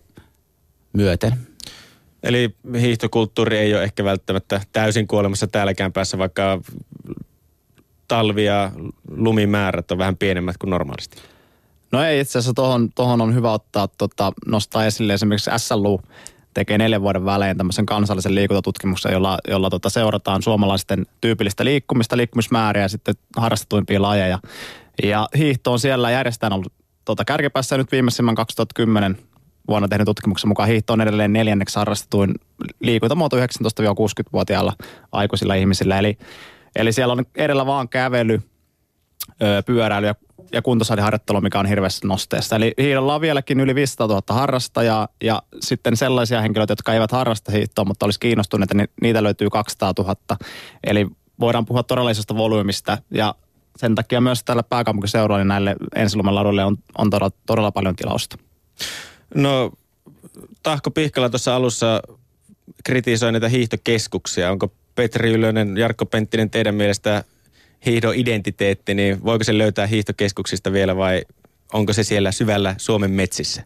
myöten. 0.92 1.32
Eli 2.22 2.54
hiihtokulttuuri 2.80 3.58
ei 3.58 3.74
ole 3.74 3.84
ehkä 3.84 4.04
välttämättä 4.04 4.60
täysin 4.72 5.08
kuolemassa 5.08 5.46
täälläkään 5.46 5.92
päässä, 5.92 6.18
vaikka 6.18 6.60
talvi- 8.08 8.44
ja 8.44 8.72
lumimäärät 9.10 9.90
on 9.90 9.98
vähän 9.98 10.16
pienemmät 10.16 10.58
kuin 10.58 10.70
normaalisti. 10.70 11.16
No 11.92 12.04
ei 12.04 12.20
itse 12.20 12.38
asiassa 12.38 12.54
tohon, 12.54 12.88
tohon 12.94 13.20
on 13.20 13.34
hyvä 13.34 13.52
ottaa, 13.52 13.88
tota, 13.98 14.32
nostaa 14.46 14.86
esille 14.86 15.14
esimerkiksi 15.14 15.50
SLU 15.56 16.00
tekee 16.58 16.78
neljän 16.78 17.02
vuoden 17.02 17.24
välein 17.24 17.56
tämmöisen 17.56 17.86
kansallisen 17.86 18.34
liikuntatutkimuksen, 18.34 19.12
jolla, 19.12 19.38
jolla 19.48 19.70
tota 19.70 19.90
seurataan 19.90 20.42
suomalaisten 20.42 21.06
tyypillistä 21.20 21.64
liikkumista, 21.64 22.16
liikkumismääriä 22.16 22.82
ja 22.82 22.88
sitten 22.88 23.14
harrastetuimpia 23.36 24.02
lajeja. 24.02 24.38
Ja 25.02 25.28
hiihto 25.36 25.72
on 25.72 25.80
siellä 25.80 26.10
järjestään 26.10 26.52
ollut 26.52 26.72
tota 27.04 27.24
kärkipäässä 27.24 27.76
nyt 27.76 27.92
viimeisimmän 27.92 28.34
2010 28.34 29.18
vuonna 29.68 29.88
tehnyt 29.88 30.04
tutkimuksen 30.06 30.48
mukaan 30.48 30.68
hiihto 30.68 30.92
on 30.92 31.00
edelleen 31.00 31.32
neljänneksi 31.32 31.78
harrastetuin 31.78 32.34
liikuntamuoto 32.80 33.36
19-60-vuotiailla 33.36 34.72
aikuisilla 35.12 35.54
ihmisillä. 35.54 35.98
Eli, 35.98 36.18
eli 36.76 36.92
siellä 36.92 37.12
on 37.12 37.24
edellä 37.36 37.66
vaan 37.66 37.88
kävely, 37.88 38.42
pyöräily 39.66 40.06
ja 40.06 40.14
ja 40.52 40.62
kuntosaliharjoittelu, 40.62 41.40
mikä 41.40 41.60
on 41.60 41.66
hirveässä 41.66 42.08
nosteessa. 42.08 42.56
Eli 42.56 42.74
hiidolla 42.78 43.14
on 43.14 43.20
vieläkin 43.20 43.60
yli 43.60 43.74
500 43.74 44.06
000 44.06 44.22
harrastajaa 44.28 45.08
ja 45.22 45.42
sitten 45.60 45.96
sellaisia 45.96 46.40
henkilöitä, 46.40 46.72
jotka 46.72 46.94
eivät 46.94 47.12
harrasta 47.12 47.52
hiihtoa, 47.52 47.84
mutta 47.84 48.06
olisi 48.06 48.20
kiinnostuneita, 48.20 48.74
niin 48.74 48.88
niitä 49.02 49.22
löytyy 49.22 49.50
200 49.50 49.92
000. 49.98 50.16
Eli 50.84 51.06
voidaan 51.40 51.66
puhua 51.66 51.82
todellisesta 51.82 52.36
volyymista 52.36 52.98
ja 53.10 53.34
sen 53.76 53.94
takia 53.94 54.20
myös 54.20 54.44
tällä 54.44 54.62
pääkaupunkiseudulla 54.62 55.38
niin 55.38 55.48
näille 55.48 55.76
ensilumaladuille 55.96 56.64
on, 56.64 56.76
on 56.98 57.10
todella, 57.10 57.30
todella 57.46 57.72
paljon 57.72 57.96
tilausta. 57.96 58.38
No 59.34 59.72
Tahko 60.62 60.90
Pihkala 60.90 61.30
tuossa 61.30 61.56
alussa 61.56 62.02
kritisoi 62.84 63.32
niitä 63.32 63.48
hiihtokeskuksia. 63.48 64.50
Onko 64.50 64.72
Petri 64.94 65.32
Ylönen, 65.32 65.76
Jarkko 65.76 66.06
Penttinen 66.06 66.50
teidän 66.50 66.74
mielestä 66.74 67.24
hiihdon 67.86 68.14
identiteetti, 68.14 68.94
niin 68.94 69.24
voiko 69.24 69.44
se 69.44 69.58
löytää 69.58 69.86
hiihtokeskuksista 69.86 70.72
vielä 70.72 70.96
vai 70.96 71.22
onko 71.72 71.92
se 71.92 72.02
siellä 72.02 72.32
syvällä 72.32 72.74
Suomen 72.78 73.10
metsissä? 73.10 73.62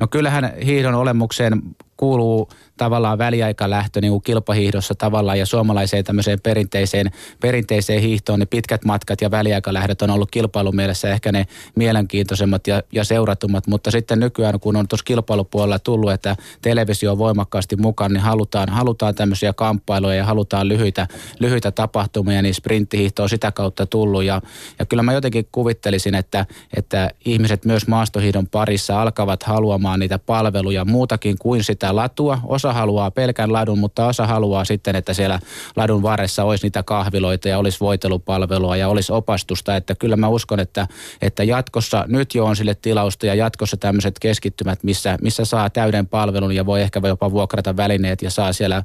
No 0.00 0.06
kyllähän 0.06 0.52
hiihdon 0.64 0.94
olemukseen 0.94 1.62
kuuluu 1.96 2.48
tavallaan 2.76 3.18
väliaikalähtö 3.18 4.00
niin 4.00 4.10
kuin 4.12 4.22
kilpahiihdossa 4.22 4.94
tavallaan 4.94 5.38
ja 5.38 5.46
suomalaiseen 5.46 6.04
tämmöiseen 6.04 6.40
perinteiseen, 6.40 7.10
perinteiseen 7.40 8.02
hiihtoon, 8.02 8.38
ne 8.38 8.46
pitkät 8.46 8.84
matkat 8.84 9.20
ja 9.20 9.30
väliaikalähdöt 9.30 10.02
on 10.02 10.10
ollut 10.10 10.30
kilpailumielessä 10.30 11.08
ehkä 11.08 11.32
ne 11.32 11.46
mielenkiintoisemmat 11.74 12.66
ja, 12.66 12.82
ja 12.92 13.04
seuratummat, 13.04 13.66
mutta 13.66 13.90
sitten 13.90 14.20
nykyään 14.20 14.60
kun 14.60 14.76
on 14.76 14.88
tuossa 14.88 15.04
kilpailupuolella 15.04 15.78
tullut, 15.78 16.12
että 16.12 16.36
televisio 16.62 17.12
on 17.12 17.18
voimakkaasti 17.18 17.76
mukaan, 17.76 18.12
niin 18.12 18.20
halutaan, 18.20 18.68
halutaan 18.68 19.14
tämmöisiä 19.14 19.52
kamppailuja 19.52 20.14
ja 20.14 20.24
halutaan 20.24 20.68
lyhyitä, 20.68 21.06
lyhyitä 21.38 21.70
tapahtumia, 21.70 22.42
niin 22.42 22.54
sprinttihiihto 22.54 23.22
on 23.22 23.28
sitä 23.28 23.52
kautta 23.52 23.86
tullut 23.86 24.24
ja, 24.24 24.42
ja 24.78 24.86
kyllä 24.86 25.02
mä 25.02 25.12
jotenkin 25.12 25.48
kuvittelisin, 25.52 26.14
että, 26.14 26.46
että 26.76 27.10
ihmiset 27.24 27.64
myös 27.64 27.86
maastohiidon 27.86 28.46
parissa 28.46 29.02
alkavat 29.02 29.42
haluamaan 29.42 30.00
niitä 30.00 30.18
palveluja 30.18 30.84
muutakin 30.84 31.36
kuin 31.38 31.64
sitä 31.64 31.96
latua. 31.96 32.38
Osa 32.44 32.65
haluaa 32.72 33.10
pelkän 33.10 33.52
ladun, 33.52 33.78
mutta 33.78 34.06
osa 34.06 34.26
haluaa 34.26 34.64
sitten, 34.64 34.96
että 34.96 35.14
siellä 35.14 35.40
ladun 35.76 36.02
varressa 36.02 36.44
olisi 36.44 36.66
niitä 36.66 36.82
kahviloita 36.82 37.48
ja 37.48 37.58
olisi 37.58 37.80
voitelupalvelua 37.80 38.76
ja 38.76 38.88
olisi 38.88 39.12
opastusta. 39.12 39.76
Että 39.76 39.94
kyllä 39.94 40.16
mä 40.16 40.28
uskon, 40.28 40.60
että, 40.60 40.86
että 41.22 41.44
jatkossa 41.44 42.04
nyt 42.08 42.34
jo 42.34 42.44
on 42.44 42.56
sille 42.56 42.74
tilausta 42.74 43.26
ja 43.26 43.34
jatkossa 43.34 43.76
tämmöiset 43.76 44.18
keskittymät, 44.18 44.82
missä, 44.82 45.18
missä 45.22 45.44
saa 45.44 45.70
täyden 45.70 46.06
palvelun 46.06 46.54
ja 46.54 46.66
voi 46.66 46.82
ehkä 46.82 47.00
jopa 47.08 47.30
vuokrata 47.30 47.76
välineet 47.76 48.22
ja 48.22 48.30
saa 48.30 48.52
siellä, 48.52 48.82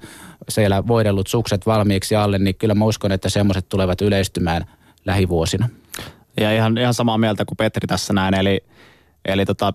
siellä 0.50 0.88
voidellut 0.88 1.28
sukset 1.28 1.66
valmiiksi 1.66 2.16
alle, 2.16 2.40
niin 2.40 2.56
kyllä 2.56 2.76
mä 2.76 2.86
uskon, 2.86 3.12
että 3.12 3.30
semmoiset 3.30 3.70
tulevat 3.70 4.02
yleistymään 4.02 4.66
lähivuosina. 5.06 5.70
Ja 6.40 6.56
ihan, 6.56 6.78
ihan 6.78 6.94
samaa 6.94 7.18
mieltä 7.18 7.46
kuin 7.46 7.58
Petri 7.58 7.88
tässä 7.88 8.14
näin, 8.14 8.34
eli, 8.34 8.64
eli 9.26 9.46
tota, 9.46 9.74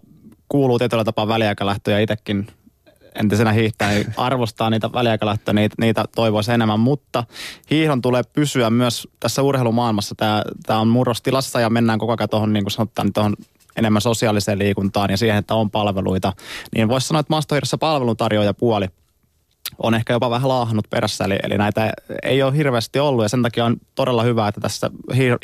kuuluu 0.48 0.78
tietyllä 0.78 1.04
tapaa 1.04 1.28
väliaikalähtö 1.28 1.90
ja 1.90 1.98
itsekin 1.98 2.46
entisenä 3.20 3.52
hiihtäjä 3.52 3.90
niin 3.90 4.14
arvostaa 4.16 4.70
niitä 4.70 4.92
väliaikalähtöjä, 4.92 5.54
niitä, 5.54 5.74
niitä 5.80 6.04
toivoisi 6.16 6.52
enemmän, 6.52 6.80
mutta 6.80 7.24
hiihdon 7.70 8.02
tulee 8.02 8.22
pysyä 8.32 8.70
myös 8.70 9.08
tässä 9.20 9.42
urheilumaailmassa. 9.42 10.14
Tämä, 10.14 10.42
tämä 10.66 10.78
on 10.78 10.88
murrostilassa 10.88 11.60
ja 11.60 11.70
mennään 11.70 11.98
koko 11.98 12.16
ajan 12.18 12.28
tuohon, 12.28 12.52
niin 12.52 12.64
kuin 12.64 12.72
sanotaan, 12.72 13.12
tuohon 13.12 13.36
enemmän 13.76 14.02
sosiaaliseen 14.02 14.58
liikuntaan 14.58 15.10
ja 15.10 15.16
siihen, 15.16 15.38
että 15.38 15.54
on 15.54 15.70
palveluita. 15.70 16.32
Niin 16.74 16.88
voisi 16.88 17.06
sanoa, 17.06 17.20
että 17.20 17.32
maastohiidossa 17.32 17.78
palveluntarjoaja 17.78 18.54
puoli– 18.54 18.86
on 19.78 19.94
ehkä 19.94 20.12
jopa 20.12 20.30
vähän 20.30 20.48
laahannut 20.48 20.90
perässä, 20.90 21.24
eli, 21.24 21.38
eli 21.42 21.58
näitä 21.58 21.92
ei 22.22 22.42
ole 22.42 22.56
hirveästi 22.56 22.98
ollut 22.98 23.24
ja 23.24 23.28
sen 23.28 23.42
takia 23.42 23.64
on 23.64 23.76
todella 23.94 24.22
hyvä, 24.22 24.48
että 24.48 24.60
tässä 24.60 24.90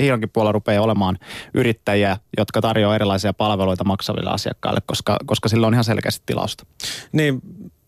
hiironkin 0.01 0.31
puolella 0.31 0.53
rupeaa 0.53 0.83
olemaan 0.83 1.19
yrittäjiä, 1.55 2.19
jotka 2.39 2.61
tarjoavat 2.61 2.95
erilaisia 2.95 3.33
palveluita 3.33 3.85
maksaville 3.85 4.31
asiakkaille, 4.31 4.81
koska, 4.87 5.17
koska 5.27 5.49
sillä 5.49 5.67
on 5.67 5.75
ihan 5.75 5.85
selkeästi 5.85 6.23
tilausta. 6.27 6.67
Niin, 7.13 7.41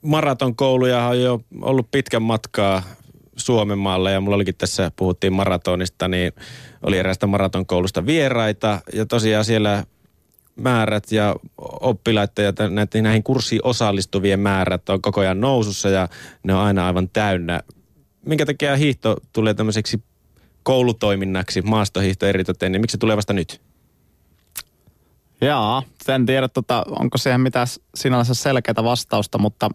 maratonkouluja 0.02 1.06
on 1.06 1.22
jo 1.22 1.40
ollut 1.60 1.90
pitkän 1.90 2.22
matkaa 2.22 2.82
Suomen 3.36 3.78
maalle 3.78 4.12
ja 4.12 4.20
mulla 4.20 4.36
olikin 4.36 4.54
tässä, 4.58 4.90
puhuttiin 4.96 5.32
maratonista, 5.32 6.08
niin 6.08 6.32
oli 6.82 6.98
eräästä 6.98 7.26
maratonkoulusta 7.26 8.06
vieraita 8.06 8.80
ja 8.92 9.06
tosiaan 9.06 9.44
siellä 9.44 9.84
määrät 10.56 11.12
ja 11.12 11.36
oppilaiden 11.80 12.44
ja 12.44 12.52
näiden, 12.68 13.04
näihin 13.04 13.22
kurssiin 13.22 13.60
osallistuvien 13.64 14.40
määrät 14.40 14.88
on 14.88 15.02
koko 15.02 15.20
ajan 15.20 15.40
nousussa 15.40 15.88
ja 15.88 16.08
ne 16.42 16.54
on 16.54 16.60
aina 16.60 16.86
aivan 16.86 17.08
täynnä. 17.08 17.60
Minkä 18.26 18.46
takia 18.46 18.76
hiihto 18.76 19.16
tulee 19.32 19.54
tämmöiseksi 19.54 20.02
koulutoiminnaksi, 20.62 21.62
maastohiihto 21.62 22.26
eritoten, 22.26 22.72
niin 22.72 22.80
miksi 22.80 22.92
se 22.92 22.98
tulee 22.98 23.16
vasta 23.16 23.32
nyt? 23.32 23.60
Jaa, 25.40 25.82
en 26.08 26.26
tiedä, 26.26 26.48
tota, 26.48 26.84
onko 26.88 27.18
siihen 27.18 27.40
mitään 27.40 27.66
sinänsä 27.94 28.34
selkeää 28.34 28.84
vastausta, 28.84 29.38
mutta 29.38 29.70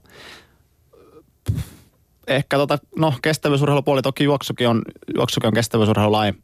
ehkä 2.27 2.57
tota, 2.57 2.77
no, 2.95 3.13
kestävyysurheilupuoli, 3.21 4.01
toki 4.01 4.23
juoksukin 4.23 4.67
on, 4.67 4.81
juoksukin 5.15 5.47
on 5.47 5.53
kestävyysurheilulain 5.53 6.41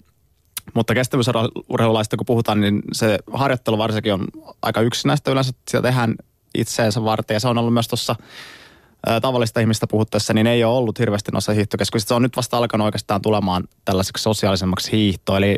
mutta 0.74 0.93
kestävyysurheilulaista 0.93 2.17
kun 2.17 2.25
puhutaan, 2.25 2.62
niin 2.62 2.81
se 2.93 3.19
harjoittelu 3.34 3.77
varsinkin 3.77 4.13
on 4.13 4.27
aika 4.62 4.81
yksinäistä 4.81 5.31
yleensä. 5.31 5.51
Sitä 5.67 5.81
tehdään 5.81 6.15
itseensä 6.55 7.03
varten 7.03 7.36
ja 7.36 7.39
se 7.39 7.48
on 7.48 7.57
ollut 7.57 7.74
myös 7.74 7.88
tuossa 7.88 8.15
tavallista 9.22 9.60
ihmistä 9.60 9.88
puhuttaessa, 9.88 10.34
niin 10.34 10.48
ei 10.48 10.63
ole 10.63 10.77
ollut 10.77 11.00
hirveästi 11.00 11.31
noissa 11.31 11.51
hiihtokeskuksissa. 11.53 12.07
Se 12.07 12.13
on 12.13 12.22
nyt 12.22 12.38
vasta 12.38 12.57
alkanut 12.57 12.86
oikeastaan 12.86 13.22
tulemaan 13.22 13.63
tällaiseksi 13.86 14.24
sosiaalisemmaksi 14.24 14.91
hiihto. 14.91 15.38
Eli, 15.38 15.57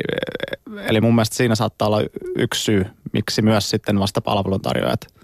eli 0.82 1.00
mun 1.00 1.14
mielestä 1.14 1.36
siinä 1.36 1.54
saattaa 1.54 1.88
olla 1.88 2.02
yksi 2.36 2.62
syy, 2.62 2.86
miksi 3.12 3.42
myös 3.42 3.70
sitten 3.70 3.98
vasta 3.98 4.20
palveluntarjoajat 4.20 5.17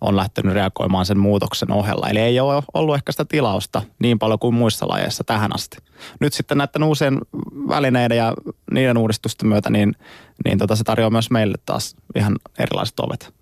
on 0.00 0.16
lähtenyt 0.16 0.54
reagoimaan 0.54 1.06
sen 1.06 1.18
muutoksen 1.18 1.72
ohella. 1.72 2.08
Eli 2.08 2.18
ei 2.18 2.40
ole 2.40 2.62
ollut 2.74 2.94
ehkä 2.94 3.12
sitä 3.12 3.24
tilausta 3.24 3.82
niin 3.98 4.18
paljon 4.18 4.38
kuin 4.38 4.54
muissa 4.54 4.88
lajeissa 4.88 5.24
tähän 5.24 5.54
asti. 5.54 5.76
Nyt 6.20 6.32
sitten 6.32 6.58
näiden 6.58 6.82
uusien 6.82 7.18
välineiden 7.68 8.18
ja 8.18 8.34
niiden 8.70 8.98
uudistusten 8.98 9.48
myötä, 9.48 9.70
niin, 9.70 9.94
niin 10.44 10.58
tota 10.58 10.76
se 10.76 10.84
tarjoaa 10.84 11.10
myös 11.10 11.30
meille 11.30 11.58
taas 11.66 11.96
ihan 12.14 12.36
erilaiset 12.58 13.00
ovet. 13.00 13.34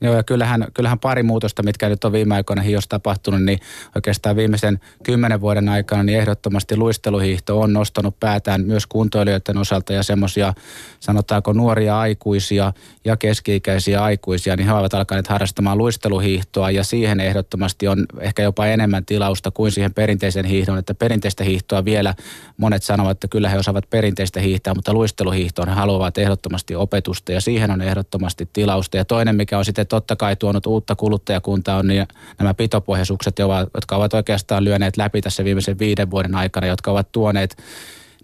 Joo, 0.00 0.14
ja 0.14 0.22
kyllähän, 0.22 0.66
kyllähän 0.74 0.98
pari 0.98 1.22
muutosta, 1.22 1.62
mitkä 1.62 1.88
nyt 1.88 2.04
on 2.04 2.12
viime 2.12 2.34
aikoina 2.34 2.62
hiossa 2.62 2.88
tapahtunut, 2.88 3.42
niin 3.42 3.58
oikeastaan 3.94 4.36
viimeisen 4.36 4.80
kymmenen 5.02 5.40
vuoden 5.40 5.68
aikana 5.68 6.02
niin 6.02 6.18
ehdottomasti 6.18 6.76
luisteluhiihto 6.76 7.60
on 7.60 7.72
nostanut 7.72 8.20
päätään 8.20 8.64
myös 8.64 8.86
kuntoilijoiden 8.86 9.56
osalta 9.58 9.92
ja 9.92 10.02
semmoisia, 10.02 10.54
sanotaanko 11.00 11.52
nuoria 11.52 11.98
aikuisia 11.98 12.72
ja 13.04 13.16
keski-ikäisiä 13.16 14.02
aikuisia, 14.02 14.56
niin 14.56 14.66
he 14.66 14.72
ovat 14.72 14.94
alkaneet 14.94 15.26
harrastamaan 15.26 15.78
luisteluhiihtoa 15.78 16.70
ja 16.70 16.84
siihen 16.84 17.20
ehdottomasti 17.20 17.88
on 17.88 18.06
ehkä 18.20 18.42
jopa 18.42 18.66
enemmän 18.66 19.04
tilausta 19.04 19.50
kuin 19.50 19.72
siihen 19.72 19.94
perinteisen 19.94 20.44
hiihdon, 20.44 20.78
että 20.78 20.94
perinteistä 20.94 21.44
hiihtoa 21.44 21.84
vielä 21.84 22.14
monet 22.56 22.82
sanovat, 22.82 23.10
että 23.10 23.28
kyllä 23.28 23.48
he 23.48 23.58
osaavat 23.58 23.90
perinteistä 23.90 24.40
hiihtää, 24.40 24.74
mutta 24.74 24.94
luisteluhiihtoon 24.94 25.68
he 25.68 25.74
haluavat 25.74 26.18
ehdottomasti 26.18 26.74
opetusta 26.74 27.32
ja 27.32 27.40
siihen 27.40 27.70
on 27.70 27.82
ehdottomasti 27.82 28.48
tilausta. 28.52 28.96
Ja 28.96 29.04
toinen, 29.04 29.36
mikä 29.36 29.58
on 29.58 29.64
sitten 29.64 29.85
totta 29.86 30.16
kai 30.16 30.36
tuonut 30.36 30.66
uutta 30.66 30.96
kuluttajakuntaa 30.96 31.78
on 31.78 31.86
niin 31.86 32.06
nämä 32.38 32.54
pitopohjaisukset, 32.54 33.36
jotka 33.74 33.96
ovat 33.96 34.14
oikeastaan 34.14 34.64
lyöneet 34.64 34.96
läpi 34.96 35.20
tässä 35.20 35.44
viimeisen 35.44 35.78
viiden 35.78 36.10
vuoden 36.10 36.34
aikana, 36.34 36.66
jotka 36.66 36.90
ovat 36.90 37.12
tuoneet 37.12 37.56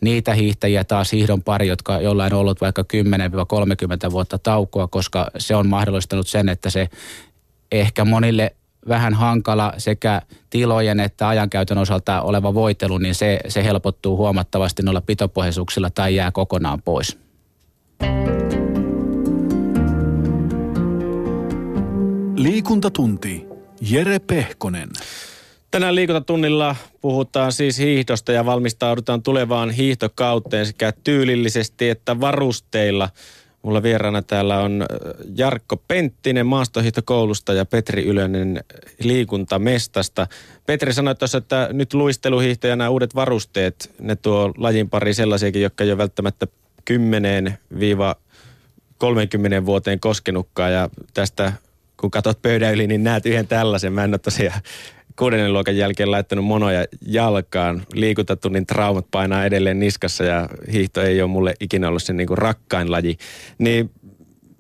niitä 0.01 0.35
hiihtäjiä 0.35 0.85
taas 0.85 1.13
hiihdon 1.13 1.43
pari, 1.43 1.69
jotka 1.69 2.01
jollain 2.01 2.35
on 2.35 2.41
ollut 2.41 2.61
vaikka 2.61 2.85
10-30 4.09 4.11
vuotta 4.11 4.39
taukoa, 4.39 4.89
koska 4.89 5.31
se 5.39 5.57
on 5.57 5.69
mahdollistanut 5.69 6.27
sen, 6.27 6.49
että 6.49 6.71
se 6.71 6.89
ehkä 7.73 8.05
monille 8.05 8.57
vähän 8.89 9.15
hankala 9.15 9.73
sekä 9.79 10.23
tilojen 10.51 11.01
että 11.01 11.29
ajankäytön 11.29 11.79
osalta 11.79 12.23
oleva 12.23 12.55
voitelu, 12.55 12.99
niin 12.99 13.15
se, 13.15 13.41
se 13.49 13.65
helpottuu 13.65 14.17
huomattavasti 14.17 14.83
noilla 14.83 15.01
pitopohjaisuuksilla 15.01 15.91
tai 15.91 16.15
jää 16.15 16.31
kokonaan 16.31 16.83
pois. 16.83 17.19
Liikuntatunti. 22.43 23.47
Jere 23.81 24.19
Pehkonen. 24.19 24.89
Tänään 25.71 25.95
liikuntatunnilla 25.95 26.77
puhutaan 27.01 27.53
siis 27.53 27.79
hiihdosta 27.79 28.33
ja 28.33 28.47
valmistaudutaan 28.47 29.23
tulevaan 29.23 29.71
hiihtokauteen 29.71 30.67
sekä 30.67 30.93
tyylillisesti 31.05 31.89
että 31.89 32.21
varusteilla. 32.21 33.09
Mulla 33.63 33.83
vieraana 33.83 34.23
täällä 34.23 34.61
on 34.61 34.87
Jarkko 35.37 35.77
Penttinen 35.77 36.47
maastohiihtokoulusta 36.47 37.53
ja 37.53 37.65
Petri 37.65 38.05
Ylönen 38.05 38.65
liikuntamestasta. 38.99 40.27
Petri 40.67 40.93
sanoi 40.93 41.15
tuossa, 41.15 41.39
että 41.39 41.69
nyt 41.73 41.95
luisteluhiihto 41.95 42.67
ja 42.67 42.77
nämä 42.77 42.91
uudet 42.91 43.15
varusteet, 43.15 43.95
ne 44.01 44.17
tuo 44.17 44.53
lajin 44.57 44.91
pari 44.91 45.15
sellaisiakin, 45.15 45.63
jotka 45.63 45.85
ei 45.85 45.91
ole 45.91 45.99
välttämättä 45.99 46.47
10-30 46.91 46.97
vuoteen 49.67 50.01
koskenutkaan 50.01 50.73
ja 50.73 50.91
tästä 51.15 51.53
kun 52.03 52.11
katsot 52.11 52.43
pöydän 52.43 52.75
yli, 52.75 52.87
niin 52.87 53.05
näet 53.05 53.27
yhden 53.27 53.47
tällaisen. 53.47 53.93
Mä 53.93 54.05
en 54.05 54.11
ole 54.11 54.19
tosiaan 54.19 54.61
kuudennen 55.19 55.53
luokan 55.53 55.77
jälkeen 55.77 56.11
laittanut 56.11 56.45
monoja 56.45 56.85
jalkaan. 57.07 57.83
Liikuntatunnin 57.95 58.67
traumat 58.67 59.07
painaa 59.11 59.45
edelleen 59.45 59.81
niskassa 59.81 60.25
ja 60.25 60.49
hiihto 60.73 61.03
ei 61.03 61.23
ole 61.23 61.31
mulle 61.31 61.55
ikinä 61.61 61.88
ollut 61.88 62.03
se 62.03 62.12
niin 62.12 62.27
kuin 62.27 62.38
rakkain 62.38 62.91
laji. 62.91 63.17
Niin 63.59 63.91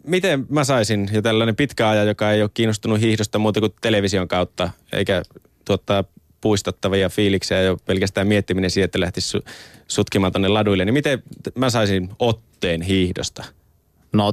miten 0.06 0.46
mä 0.48 0.64
saisin 0.64 1.08
jo 1.12 1.22
tällainen 1.22 1.56
pitkä 1.56 1.88
aja, 1.88 2.04
joka 2.04 2.32
ei 2.32 2.42
ole 2.42 2.50
kiinnostunut 2.54 3.00
hiihdosta 3.00 3.38
muuta 3.38 3.60
kuin 3.60 3.74
television 3.80 4.28
kautta, 4.28 4.70
eikä 4.92 5.22
tuottaa 5.64 6.04
puistottavia 6.40 7.08
fiiliksiä 7.08 7.62
jo 7.62 7.76
pelkästään 7.84 8.26
miettiminen 8.26 8.70
siitä, 8.70 8.84
että 8.84 9.00
lähtisi 9.00 9.38
sutkimaan 9.88 10.32
tuonne 10.32 10.48
laduille, 10.48 10.84
niin 10.84 10.94
miten 10.94 11.22
mä 11.54 11.70
saisin 11.70 12.08
otteen 12.18 12.82
hiihdosta? 12.82 13.44
No 14.12 14.32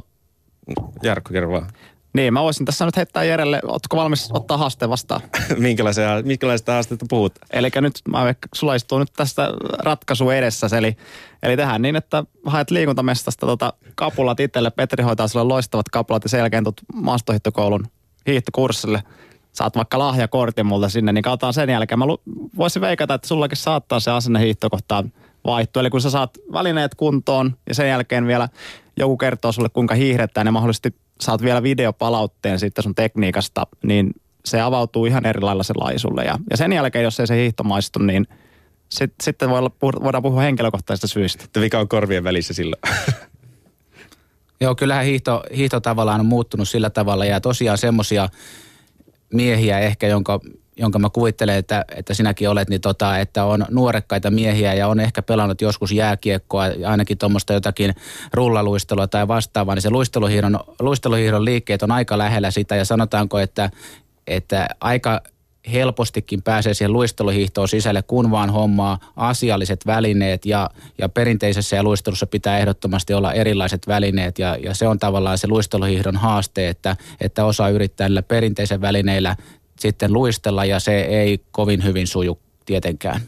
Jarkko, 1.02 1.32
kerro 1.32 1.50
vaan. 1.50 1.70
Niin, 2.12 2.32
mä 2.32 2.42
voisin 2.42 2.66
tässä 2.66 2.84
nyt 2.84 2.96
heittää 2.96 3.24
Jerelle, 3.24 3.60
ootko 3.64 3.96
valmis 3.96 4.30
ottaa 4.32 4.56
haasteen 4.56 4.90
vastaan? 4.90 5.20
Minkälaisia, 5.56 6.22
minkälaista 6.24 6.72
haasteesta 6.72 7.06
puhut? 7.08 7.32
Eli 7.52 7.68
nyt 7.80 7.92
mä 8.08 8.34
sulla 8.54 8.74
istuu 8.74 8.98
nyt 8.98 9.12
tästä 9.16 9.52
ratkaisu 9.78 10.30
edessä, 10.30 10.66
eli, 10.78 10.96
eli 11.42 11.56
tehdään 11.56 11.82
niin, 11.82 11.96
että 11.96 12.24
haet 12.46 12.70
liikuntamestasta 12.70 13.46
tota 13.46 13.72
kapulat 13.94 14.40
itselle, 14.40 14.70
Petri 14.70 15.04
hoitaa 15.04 15.28
sulle 15.28 15.44
loistavat 15.44 15.88
kapulat 15.88 16.24
ja 16.24 16.28
sen 16.28 16.38
jälkeen 16.38 16.64
tulet 16.64 16.80
maastohiihtokoulun 16.94 17.86
hiihtokurssille. 18.26 19.02
Saat 19.52 19.76
vaikka 19.76 19.98
lahjakortin 19.98 20.66
multa 20.66 20.88
sinne, 20.88 21.12
niin 21.12 21.22
katsotaan 21.22 21.52
sen 21.52 21.70
jälkeen. 21.70 21.98
Mä 21.98 22.04
voisin 22.56 22.82
veikata, 22.82 23.14
että 23.14 23.28
sullakin 23.28 23.56
saattaa 23.56 24.00
se 24.00 24.10
asenne 24.10 24.40
hiihtokohtaan 24.40 25.12
vaihtua. 25.44 25.80
Eli 25.80 25.90
kun 25.90 26.00
sä 26.00 26.10
saat 26.10 26.30
välineet 26.52 26.94
kuntoon 26.94 27.56
ja 27.68 27.74
sen 27.74 27.88
jälkeen 27.88 28.26
vielä 28.26 28.48
joku 28.96 29.16
kertoo 29.16 29.52
sulle 29.52 29.68
kuinka 29.68 29.94
hiihdetään 29.94 30.46
ja 30.46 30.52
mahdollisesti 30.52 30.94
saat 31.20 31.42
vielä 31.42 31.62
videopalautteen 31.62 32.58
sitten 32.58 32.82
sun 32.82 32.94
tekniikasta, 32.94 33.66
niin 33.82 34.10
se 34.44 34.60
avautuu 34.60 35.06
ihan 35.06 35.26
eri 35.26 35.40
lailla 35.40 35.62
se 35.62 35.74
laisulle. 35.76 36.24
Ja, 36.24 36.38
ja 36.50 36.56
sen 36.56 36.72
jälkeen, 36.72 37.04
jos 37.04 37.20
ei 37.20 37.26
se 37.26 37.36
hiihto 37.36 37.64
maistu, 37.64 37.98
niin 37.98 38.26
sit, 38.88 39.14
sitten 39.22 39.50
voi 39.50 39.58
olla, 39.58 39.72
voidaan 39.82 40.22
puhua 40.22 40.40
henkilökohtaisista 40.40 41.06
syistä. 41.06 41.44
Että 41.44 41.60
mikä 41.60 41.78
on 41.78 41.88
korvien 41.88 42.24
välissä 42.24 42.54
silloin? 42.54 42.82
Joo, 44.60 44.74
kyllähän 44.74 45.04
hiihto, 45.04 45.42
hiihto 45.56 45.80
tavallaan 45.80 46.20
on 46.20 46.26
muuttunut 46.26 46.68
sillä 46.68 46.90
tavalla 46.90 47.24
ja 47.24 47.40
tosiaan 47.40 47.78
semmoisia 47.78 48.28
miehiä 49.32 49.78
ehkä, 49.78 50.06
jonka 50.06 50.40
jonka 50.80 50.98
mä 50.98 51.10
kuvittelen, 51.10 51.56
että, 51.56 51.84
että 51.96 52.14
sinäkin 52.14 52.50
olet, 52.50 52.68
niin 52.68 52.80
tota, 52.80 53.18
että 53.18 53.44
on 53.44 53.64
nuorekkaita 53.70 54.30
miehiä 54.30 54.74
ja 54.74 54.88
on 54.88 55.00
ehkä 55.00 55.22
pelannut 55.22 55.60
joskus 55.60 55.92
jääkiekkoa, 55.92 56.64
ainakin 56.86 57.18
tuommoista 57.18 57.52
jotakin 57.52 57.94
rullaluistelua 58.32 59.06
tai 59.06 59.28
vastaavaa, 59.28 59.74
niin 59.74 59.82
se 59.82 59.90
luisteluhiiron, 59.90 60.60
luisteluhiiron 60.80 61.44
liikkeet 61.44 61.82
on 61.82 61.90
aika 61.90 62.18
lähellä 62.18 62.50
sitä. 62.50 62.76
Ja 62.76 62.84
sanotaanko, 62.84 63.38
että, 63.38 63.70
että 64.26 64.68
aika 64.80 65.22
helpostikin 65.72 66.42
pääsee 66.42 66.74
siihen 66.74 66.92
luisteluhiihtoon 66.92 67.68
sisälle, 67.68 68.02
kun 68.02 68.30
vaan 68.30 68.50
hommaa 68.50 68.98
asialliset 69.16 69.86
välineet 69.86 70.46
ja, 70.46 70.70
ja 70.98 71.08
perinteisessä 71.08 71.76
ja 71.76 71.82
luistelussa 71.82 72.26
pitää 72.26 72.58
ehdottomasti 72.58 73.14
olla 73.14 73.32
erilaiset 73.32 73.86
välineet. 73.88 74.38
Ja, 74.38 74.56
ja 74.56 74.74
se 74.74 74.88
on 74.88 74.98
tavallaan 74.98 75.38
se 75.38 75.48
luisteluhiihdon 75.48 76.16
haaste, 76.16 76.68
että, 76.68 76.96
että 77.20 77.44
osa 77.44 77.68
yrittää 77.68 78.08
perinteisen 78.28 78.80
välineillä 78.80 79.36
sitten 79.80 80.12
luistella 80.12 80.64
ja 80.64 80.80
se 80.80 81.00
ei 81.00 81.40
kovin 81.50 81.84
hyvin 81.84 82.06
suju 82.06 82.38
tietenkään. 82.66 83.20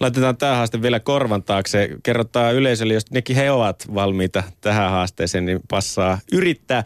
Laitetaan 0.00 0.36
tämä 0.36 0.56
haaste 0.56 0.82
vielä 0.82 1.00
korvan 1.00 1.42
taakse. 1.42 1.88
Kerrotaan 2.02 2.54
yleisölle, 2.54 2.94
jos 2.94 3.10
nekin 3.10 3.36
he 3.36 3.50
ovat 3.50 3.94
valmiita 3.94 4.42
tähän 4.60 4.90
haasteeseen, 4.90 5.44
niin 5.44 5.60
passaa 5.68 6.18
yrittää. 6.32 6.84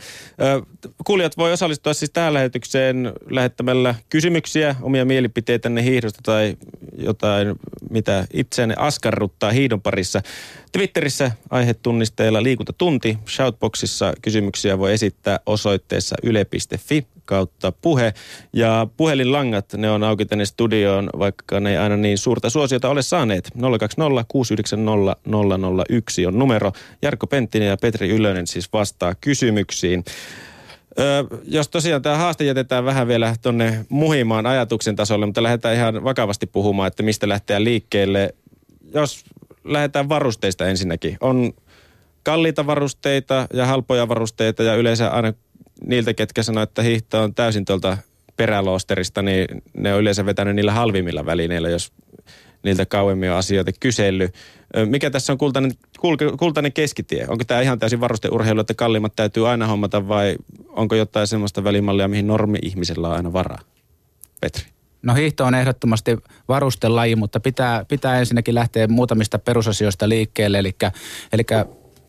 Kuulijat 1.05 1.37
voi 1.37 1.53
osallistua 1.53 1.95
siis 1.95 2.11
tähän 2.11 2.35
lähetykseen 2.35 3.13
lähettämällä 3.31 3.95
kysymyksiä, 4.09 4.77
omia 4.83 5.05
mielipiteitänne 5.05 5.83
hiihdosta 5.83 6.21
tai 6.23 6.57
jotain, 6.99 7.55
mitä 7.91 8.27
itseänne 8.33 8.75
askarruttaa 8.79 9.51
hiidon 9.51 9.83
parissa. 9.83 10.23
Twitterissä 10.73 11.31
aihetunnisteilla 11.51 12.43
liikuntatunti. 12.43 13.19
Shoutboxissa 13.29 14.13
kysymyksiä 14.23 14.79
voi 14.79 14.93
esittää 14.93 15.41
osoitteessa 15.47 16.17
yle.fi 16.23 17.07
kautta 17.25 17.73
puhe. 17.73 18.15
Ja 18.53 18.87
puhelinlangat, 18.97 19.73
ne 19.73 19.91
on 19.91 20.05
auki 20.05 20.27
tänne 20.27 20.45
studioon, 20.45 21.11
vaikka 21.19 21.61
ne 21.61 21.71
ei 21.71 21.77
aina 21.77 21.97
niin 21.97 22.19
suurta 22.19 22.51
suosiota 22.51 22.89
ole 22.89 23.03
saaneet. 23.03 23.51
020 23.79 24.25
690 24.29 25.17
001 25.91 26.27
on 26.27 26.39
numero. 26.39 26.73
Jarkko 27.03 27.27
Penttinen 27.27 27.69
ja 27.69 27.77
Petri 27.77 28.09
Ylönen 28.09 28.47
siis 28.47 28.73
vastaa 28.73 29.15
kysymyksiin. 29.15 30.05
Ö, 30.99 31.25
jos 31.45 31.69
tosiaan 31.69 32.03
tämä 32.03 32.17
haaste 32.17 32.45
jätetään 32.45 32.85
vähän 32.85 33.09
vielä 33.09 33.35
tuonne 33.43 33.87
muhimaan 33.89 34.47
ajatuksen 34.47 34.97
tasolle, 34.97 35.27
mutta 35.27 35.43
lähdetään 35.43 35.75
ihan 35.75 36.05
vakavasti 36.05 36.47
puhumaan, 36.47 36.87
että 36.87 37.03
mistä 37.03 37.29
lähteä 37.29 37.65
liikkeelle. 37.65 38.35
Jos 38.95 39.25
lähdetään 39.65 40.09
varusteista 40.09 40.67
ensinnäkin. 40.67 41.17
On 41.21 41.53
kalliita 42.23 42.67
varusteita 42.67 43.47
ja 43.55 43.67
halpoja 43.67 44.09
varusteita 44.09 44.63
ja 44.63 44.75
yleensä 44.75 45.11
aina 45.11 45.33
niiltä, 45.87 46.15
ketkä 46.15 46.43
sanoo, 46.43 46.63
että 46.63 46.83
hiihto 46.83 47.23
on 47.23 47.35
täysin 47.35 47.65
tuolta 47.65 47.99
peräloosterista, 48.37 49.23
niin 49.23 49.47
ne 49.75 49.95
on 49.95 50.01
yleensä 50.01 50.27
vetänyt 50.27 50.57
niillä 50.57 50.73
halvimmilla 50.73 51.27
välineillä, 51.27 51.69
jos 51.69 51.93
niiltä 52.63 52.87
kauemmin 52.87 53.31
on 53.31 53.37
asioita 53.37 53.73
kysellyt. 53.81 54.35
Mikä 54.87 55.11
tässä 55.11 55.33
on 55.33 55.39
kultainen, 55.39 55.73
kultainen 56.39 56.73
keskitie? 56.73 57.27
Onko 57.29 57.45
tämä 57.45 57.61
ihan 57.61 57.79
täysin 57.79 58.01
varusteurheilu, 58.01 58.61
että 58.61 58.75
kalliimmat 58.75 59.17
täytyy 59.17 59.49
aina 59.49 59.67
hommata 59.67 60.09
vai 60.09 60.37
onko 60.69 60.95
jotain 60.95 61.27
semmoista 61.27 61.65
välimallia, 61.65 62.09
mihin 62.09 62.27
normi-ihmisellä 62.27 63.09
on 63.09 63.17
aina 63.17 63.33
varaa? 63.33 63.61
Petri. 64.41 64.65
No 65.03 65.15
hiihto 65.15 65.45
on 65.45 65.55
ehdottomasti 65.55 66.19
varustelaji, 66.49 67.17
mutta 67.17 67.41
pitää, 67.41 67.85
pitää 67.85 68.19
ensinnäkin 68.19 68.55
lähteä 68.55 68.89
muutamista 68.89 69.39
perusasioista 69.39 70.09
liikkeelle. 70.09 70.59
Eli, 70.59 70.77
eli 71.33 71.43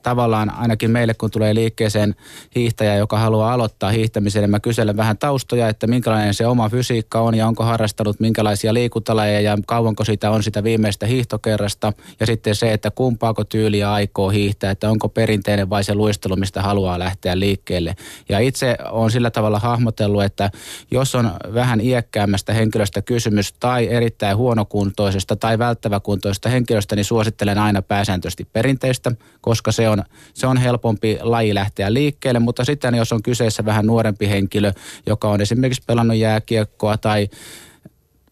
tavallaan 0.03 0.49
ainakin 0.49 0.91
meille, 0.91 1.13
kun 1.13 1.31
tulee 1.31 1.55
liikkeeseen 1.55 2.15
hiihtäjä, 2.55 2.95
joka 2.95 3.17
haluaa 3.17 3.53
aloittaa 3.53 3.91
hiihtämisen, 3.91 4.41
niin 4.41 4.49
mä 4.49 4.59
kyselen 4.59 4.97
vähän 4.97 5.17
taustoja, 5.17 5.69
että 5.69 5.87
minkälainen 5.87 6.33
se 6.33 6.47
oma 6.47 6.69
fysiikka 6.69 7.21
on 7.21 7.35
ja 7.35 7.47
onko 7.47 7.63
harrastanut 7.63 8.19
minkälaisia 8.19 8.73
liikuntalajeja 8.73 9.41
ja 9.41 9.57
kauanko 9.67 10.03
sitä 10.03 10.31
on 10.31 10.43
sitä 10.43 10.63
viimeistä 10.63 11.05
hiihtokerrasta. 11.05 11.93
Ja 12.19 12.25
sitten 12.25 12.55
se, 12.55 12.73
että 12.73 12.91
kumpaako 12.91 13.43
tyyliä 13.43 13.93
aikoo 13.93 14.29
hiihtää, 14.29 14.71
että 14.71 14.89
onko 14.89 15.09
perinteinen 15.09 15.69
vai 15.69 15.83
se 15.83 15.95
luistelu, 15.95 16.35
mistä 16.35 16.61
haluaa 16.61 16.99
lähteä 16.99 17.39
liikkeelle. 17.39 17.95
Ja 18.29 18.39
itse 18.39 18.77
on 18.91 19.11
sillä 19.11 19.31
tavalla 19.31 19.59
hahmotellut, 19.59 20.23
että 20.23 20.51
jos 20.91 21.15
on 21.15 21.31
vähän 21.53 21.81
iäkkäämmästä 21.81 22.53
henkilöstä 22.53 23.01
kysymys 23.01 23.53
tai 23.53 23.87
erittäin 23.87 24.37
huonokuntoisesta 24.37 25.35
tai 25.35 25.59
välttäväkuntoisesta 25.59 26.49
henkilöstä, 26.49 26.95
niin 26.95 27.05
suosittelen 27.05 27.57
aina 27.57 27.81
pääsääntöisesti 27.81 28.47
perinteistä, 28.53 29.11
koska 29.41 29.71
se 29.71 29.89
on 29.89 29.92
on, 29.93 30.03
se 30.33 30.47
on 30.47 30.57
helpompi 30.57 31.17
laji 31.21 31.53
lähteä 31.53 31.93
liikkeelle, 31.93 32.39
mutta 32.39 32.65
sitten 32.65 32.95
jos 32.95 33.11
on 33.11 33.23
kyseessä 33.23 33.65
vähän 33.65 33.85
nuorempi 33.85 34.29
henkilö, 34.29 34.71
joka 35.05 35.29
on 35.29 35.41
esimerkiksi 35.41 35.83
pelannut 35.87 36.17
jääkiekkoa 36.17 36.97
tai, 36.97 37.27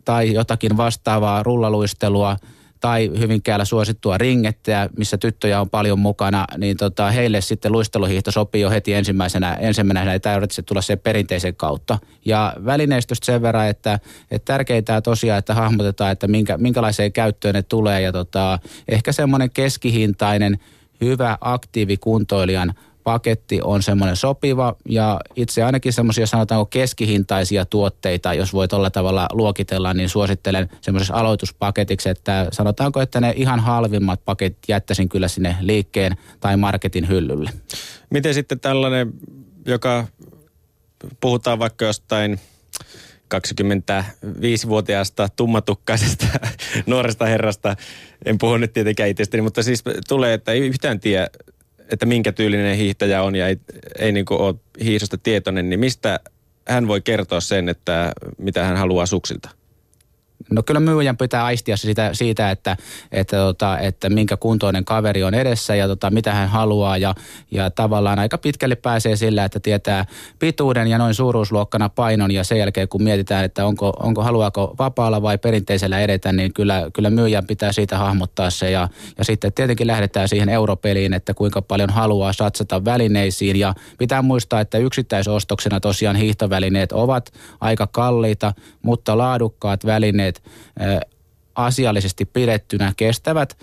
tai 0.05 0.33
jotakin 0.33 0.77
vastaavaa 0.77 1.43
rullaluistelua, 1.43 2.37
tai 2.81 3.11
Hyvinkäällä 3.19 3.65
suosittua 3.65 4.17
ringettä, 4.17 4.89
missä 4.97 5.17
tyttöjä 5.17 5.61
on 5.61 5.69
paljon 5.69 5.99
mukana, 5.99 6.45
niin 6.57 6.77
tota, 6.77 7.11
heille 7.11 7.41
sitten 7.41 7.71
luisteluhiihto 7.71 8.31
sopii 8.31 8.61
jo 8.61 8.69
heti 8.69 8.93
ensimmäisenä, 8.93 9.53
ensimmäisenä 9.53 10.13
ei 10.13 10.19
tarvitse 10.19 10.61
tulla 10.61 10.81
sen 10.81 10.99
perinteisen 10.99 11.55
kautta. 11.55 11.99
Ja 12.25 12.53
välineistöstä 12.65 13.25
sen 13.25 13.41
verran, 13.41 13.67
että, 13.67 13.99
että 14.31 14.53
tärkeintä 14.53 15.01
tosiaan, 15.01 15.39
että 15.39 15.53
hahmotetaan, 15.53 16.11
että 16.11 16.27
minkä, 16.27 16.57
minkälaiseen 16.57 17.11
käyttöön 17.11 17.55
ne 17.55 17.61
tulee, 17.61 18.01
ja 18.01 18.11
tota, 18.11 18.59
ehkä 18.87 19.11
semmoinen 19.11 19.51
keskihintainen 19.51 20.59
hyvä 21.01 21.37
aktiivikuntoilijan 21.41 22.73
paketti 23.03 23.59
on 23.63 23.83
semmoinen 23.83 24.15
sopiva 24.15 24.75
ja 24.89 25.19
itse 25.35 25.63
ainakin 25.63 25.93
semmoisia 25.93 26.27
sanotaanko 26.27 26.65
keskihintaisia 26.65 27.65
tuotteita, 27.65 28.33
jos 28.33 28.53
voi 28.53 28.67
tuolla 28.67 28.89
tavalla 28.89 29.27
luokitella, 29.31 29.93
niin 29.93 30.09
suosittelen 30.09 30.69
semmoisessa 30.81 31.13
aloituspaketiksi, 31.13 32.09
että 32.09 32.47
sanotaanko, 32.51 33.01
että 33.01 33.21
ne 33.21 33.33
ihan 33.35 33.59
halvimmat 33.59 34.25
paketit 34.25 34.63
jättäisin 34.67 35.09
kyllä 35.09 35.27
sinne 35.27 35.55
liikkeen 35.61 36.17
tai 36.39 36.57
marketin 36.57 37.07
hyllylle. 37.07 37.49
Miten 38.09 38.33
sitten 38.33 38.59
tällainen, 38.59 39.13
joka 39.65 40.07
puhutaan 41.21 41.59
vaikka 41.59 41.85
jostain 41.85 42.39
25-vuotiaasta 43.35 45.29
tummatukkaisesta 45.35 46.25
nuoresta 46.85 47.25
herrasta, 47.25 47.75
en 48.25 48.37
puhu 48.37 48.57
nyt 48.57 48.73
tietenkään 48.73 49.09
itsestäni, 49.09 49.41
mutta 49.41 49.63
siis 49.63 49.83
tulee, 50.07 50.33
että 50.33 50.51
ei 50.51 50.59
yhtään 50.59 50.99
tiedä, 50.99 51.27
että 51.91 52.05
minkä 52.05 52.31
tyylinen 52.31 52.77
hiihtäjä 52.77 53.23
on 53.23 53.35
ja 53.35 53.47
ei, 53.47 53.57
ei 53.99 54.11
niin 54.11 54.25
ole 54.29 54.55
hiihdosta 54.83 55.17
tietoinen, 55.17 55.69
niin 55.69 55.79
mistä 55.79 56.19
hän 56.67 56.87
voi 56.87 57.01
kertoa 57.01 57.39
sen, 57.39 57.69
että 57.69 58.11
mitä 58.37 58.63
hän 58.63 58.77
haluaa 58.77 59.05
suksilta? 59.05 59.49
No 60.51 60.63
kyllä 60.63 60.79
myyjän 60.79 61.17
pitää 61.17 61.45
aistia 61.45 61.77
siitä, 61.77 62.09
siitä 62.13 62.51
että, 62.51 62.77
että, 63.11 63.37
tota, 63.37 63.79
että 63.79 64.09
minkä 64.09 64.37
kuntoinen 64.37 64.85
kaveri 64.85 65.23
on 65.23 65.33
edessä 65.33 65.75
ja 65.75 65.87
tota, 65.87 66.09
mitä 66.11 66.33
hän 66.33 66.49
haluaa. 66.49 66.97
Ja, 66.97 67.15
ja 67.51 67.69
tavallaan 67.69 68.19
aika 68.19 68.37
pitkälle 68.37 68.75
pääsee 68.75 69.15
sillä, 69.15 69.45
että 69.45 69.59
tietää 69.59 70.05
pituuden 70.39 70.87
ja 70.87 70.97
noin 70.97 71.13
suuruusluokkana 71.13 71.89
painon. 71.89 72.31
Ja 72.31 72.43
sen 72.43 72.57
jälkeen 72.57 72.87
kun 72.87 73.03
mietitään, 73.03 73.45
että 73.45 73.65
onko, 73.65 73.89
onko 73.99 74.23
haluaako 74.23 74.75
vapaalla 74.79 75.21
vai 75.21 75.37
perinteisellä 75.37 75.99
edetä, 75.99 76.31
niin 76.31 76.53
kyllä, 76.53 76.87
kyllä 76.93 77.09
myyjän 77.09 77.47
pitää 77.47 77.71
siitä 77.71 77.97
hahmottaa 77.97 78.49
se. 78.49 78.71
Ja, 78.71 78.87
ja 79.17 79.25
sitten 79.25 79.53
tietenkin 79.53 79.87
lähdetään 79.87 80.27
siihen 80.27 80.49
europeliin, 80.49 81.13
että 81.13 81.33
kuinka 81.33 81.61
paljon 81.61 81.89
haluaa 81.89 82.33
satsata 82.33 82.85
välineisiin. 82.85 83.55
Ja 83.55 83.73
pitää 83.97 84.21
muistaa, 84.21 84.61
että 84.61 84.77
yksittäisostoksena 84.77 85.79
tosiaan 85.79 86.15
hiihtovälineet 86.15 86.91
ovat 86.91 87.31
aika 87.61 87.87
kalliita, 87.87 88.53
mutta 88.81 89.17
laadukkaat 89.17 89.85
välineet 89.85 90.40
asiallisesti 91.55 92.25
pidettynä 92.25 92.93
kestävät 92.97 93.57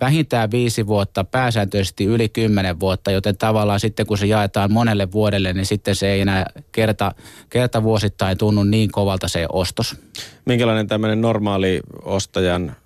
vähintään 0.00 0.50
viisi 0.50 0.86
vuotta, 0.86 1.24
pääsääntöisesti 1.24 2.04
yli 2.04 2.28
kymmenen 2.28 2.80
vuotta, 2.80 3.10
joten 3.10 3.36
tavallaan 3.36 3.80
sitten 3.80 4.06
kun 4.06 4.18
se 4.18 4.26
jaetaan 4.26 4.72
monelle 4.72 5.12
vuodelle, 5.12 5.52
niin 5.52 5.66
sitten 5.66 5.96
se 5.96 6.12
ei 6.12 6.20
enää 6.20 6.46
kerta, 6.72 7.14
kerta 7.50 7.82
vuosittain 7.82 8.38
tunnu 8.38 8.64
niin 8.64 8.92
kovalta 8.92 9.28
se 9.28 9.46
ostos. 9.52 9.96
Minkälainen 10.44 10.86
tämmöinen 10.86 11.20
normaali 11.20 11.80
ostajan 12.02 12.76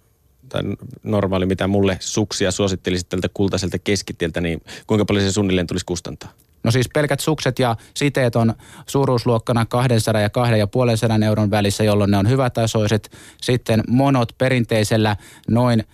tai 0.49 0.63
normaali, 1.03 1.47
mitä 1.47 1.67
mulle 1.67 1.97
suksia 2.01 2.51
suosittelisit 2.51 3.09
tältä 3.09 3.29
kultaiselta 3.35 3.79
keskitieltä, 3.79 4.41
niin 4.41 4.63
kuinka 4.87 5.05
paljon 5.05 5.25
se 5.25 5.33
suunnilleen 5.33 5.67
tulisi 5.67 5.87
kustantaa? 5.87 6.33
No 6.65 6.71
siis 6.71 6.89
pelkät 6.95 7.21
sukset 7.21 7.59
ja 7.59 7.77
siteet 7.95 8.37
on 8.37 8.55
suuruusluokkana 8.87 9.67
200 9.67 10.21
ja 10.21 10.31
250 10.31 11.27
euron 11.27 11.51
välissä, 11.51 11.85
jolloin 11.85 12.11
ne 12.11 12.17
on 12.17 12.29
hyvätasoiset. 12.29 13.11
Sitten 13.41 13.83
monot 13.89 14.29
perinteisellä 14.39 15.17
noin 15.51 15.85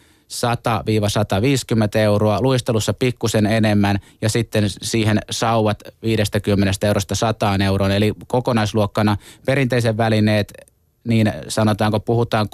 100-150 1.95 1.99
euroa, 1.99 2.41
luistelussa 2.41 2.95
pikkusen 2.95 3.47
enemmän 3.47 3.99
ja 4.23 4.29
sitten 4.29 4.65
siihen 4.83 5.19
sauvat 5.31 5.83
50 6.03 6.87
eurosta 6.87 7.15
100 7.15 7.57
euroon. 7.65 7.91
Eli 7.91 8.13
kokonaisluokkana 8.27 9.17
perinteisen 9.47 9.97
välineet 9.97 10.68
niin 11.09 11.33
sanotaanko 11.49 12.01
puhutaan 12.01 12.47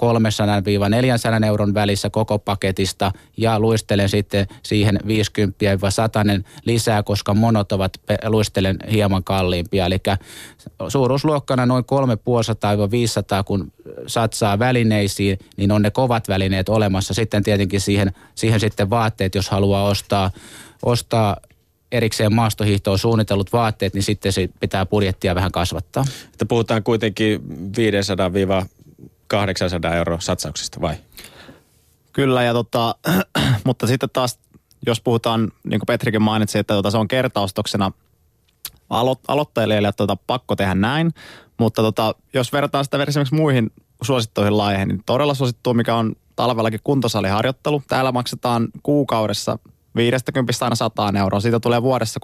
300-400 1.41 1.45
euron 1.45 1.73
välissä 1.73 2.09
koko 2.09 2.39
paketista 2.39 3.11
ja 3.37 3.59
luistelen 3.59 4.09
sitten 4.09 4.47
siihen 4.63 4.99
50-100 5.03 5.07
lisää, 6.65 7.03
koska 7.03 7.33
monot 7.33 7.71
ovat 7.71 7.93
luistelen 8.27 8.77
hieman 8.91 9.23
kalliimpia. 9.23 9.85
Eli 9.85 9.97
suuruusluokkana 10.87 11.65
noin 11.65 11.83
350-500, 11.83 13.43
kun 13.45 13.71
satsaa 14.07 14.59
välineisiin, 14.59 15.39
niin 15.57 15.71
on 15.71 15.81
ne 15.81 15.91
kovat 15.91 16.27
välineet 16.27 16.69
olemassa. 16.69 17.13
Sitten 17.13 17.43
tietenkin 17.43 17.81
siihen, 17.81 18.11
siihen 18.35 18.59
sitten 18.59 18.89
vaatteet, 18.89 19.35
jos 19.35 19.49
haluaa 19.49 19.83
ostaa, 19.83 20.31
ostaa 20.85 21.37
erikseen 21.91 22.33
maastohiihtoon 22.33 22.99
suunnitellut 22.99 23.53
vaatteet, 23.53 23.93
niin 23.93 24.03
sitten 24.03 24.33
se 24.33 24.49
pitää 24.59 24.85
budjettia 24.85 25.35
vähän 25.35 25.51
kasvattaa. 25.51 26.05
Että 26.31 26.45
puhutaan 26.45 26.83
kuitenkin 26.83 27.41
500-800 29.33 29.95
euro 29.95 30.19
satsauksista 30.19 30.81
vai? 30.81 30.95
Kyllä, 32.13 32.43
ja 32.43 32.53
tota, 32.53 32.95
mutta 33.65 33.87
sitten 33.87 34.09
taas, 34.13 34.39
jos 34.85 35.01
puhutaan, 35.01 35.51
niin 35.63 35.79
kuin 35.79 35.87
Petrikin 35.87 36.21
mainitsi, 36.21 36.59
että 36.59 36.73
tota, 36.73 36.91
se 36.91 36.97
on 36.97 37.07
kertaustoksena 37.07 37.91
alo- 38.89 39.21
aloittelijoille 39.27 39.91
tota, 39.91 40.17
pakko 40.27 40.55
tehdä 40.55 40.75
näin. 40.75 41.11
Mutta 41.59 41.81
tota, 41.81 42.15
jos 42.33 42.53
verrataan 42.53 42.83
sitä 42.83 43.03
esimerkiksi 43.03 43.35
muihin 43.35 43.71
suosittuihin 44.01 44.57
lajeihin, 44.57 44.87
niin 44.87 45.03
todella 45.05 45.33
suosittu, 45.33 45.73
mikä 45.73 45.95
on 45.95 46.15
talvellakin 46.35 46.79
kuntosaliharjoittelu. 46.83 47.83
Täällä 47.87 48.11
maksetaan 48.11 48.67
kuukaudessa 48.83 49.59
50 49.95 50.53
aina 50.61 50.75
100 50.75 51.13
euroa. 51.19 51.39
Siitä 51.39 51.59
tulee 51.59 51.81
vuodessa 51.81 52.19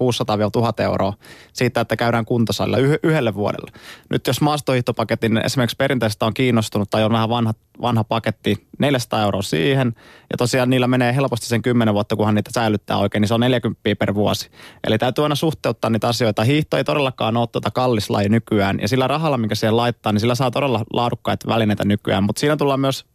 600-1000 0.79 0.83
euroa 0.83 1.13
siitä, 1.53 1.81
että 1.81 1.95
käydään 1.95 2.25
kuntosalilla 2.25 2.77
yh- 2.77 2.99
yhdelle 3.03 3.35
vuodelle. 3.35 3.71
Nyt 4.09 4.27
jos 4.27 4.41
maastohiihtopaketin 4.41 5.37
esimerkiksi 5.37 5.77
perinteistä 5.77 6.25
on 6.25 6.33
kiinnostunut 6.33 6.89
tai 6.89 7.03
on 7.03 7.11
vähän 7.11 7.29
vanha, 7.29 7.53
vanha 7.81 8.03
paketti, 8.03 8.67
400 8.79 9.21
euroa 9.21 9.41
siihen. 9.41 9.95
Ja 10.31 10.37
tosiaan 10.37 10.69
niillä 10.69 10.87
menee 10.87 11.15
helposti 11.15 11.45
sen 11.45 11.61
10 11.61 11.93
vuotta, 11.93 12.15
kunhan 12.15 12.35
niitä 12.35 12.49
säilyttää 12.53 12.97
oikein, 12.97 13.21
niin 13.21 13.27
se 13.27 13.33
on 13.33 13.39
40 13.39 13.81
per 13.99 14.15
vuosi. 14.15 14.49
Eli 14.87 14.97
täytyy 14.97 15.23
aina 15.23 15.35
suhteuttaa 15.35 15.89
niitä 15.89 16.07
asioita. 16.07 16.43
Hiihto 16.43 16.77
ei 16.77 16.83
todellakaan 16.83 17.37
ole 17.37 17.47
tuota 17.47 17.71
kallis 17.71 18.09
laji 18.09 18.29
nykyään. 18.29 18.79
Ja 18.79 18.87
sillä 18.87 19.07
rahalla, 19.07 19.37
mikä 19.37 19.55
siihen 19.55 19.77
laittaa, 19.77 20.11
niin 20.11 20.19
sillä 20.19 20.35
saa 20.35 20.51
todella 20.51 20.85
laadukkaita 20.93 21.47
välineitä 21.47 21.85
nykyään. 21.85 22.23
Mutta 22.23 22.39
siinä 22.39 22.57
tullaan 22.57 22.79
myös 22.79 23.05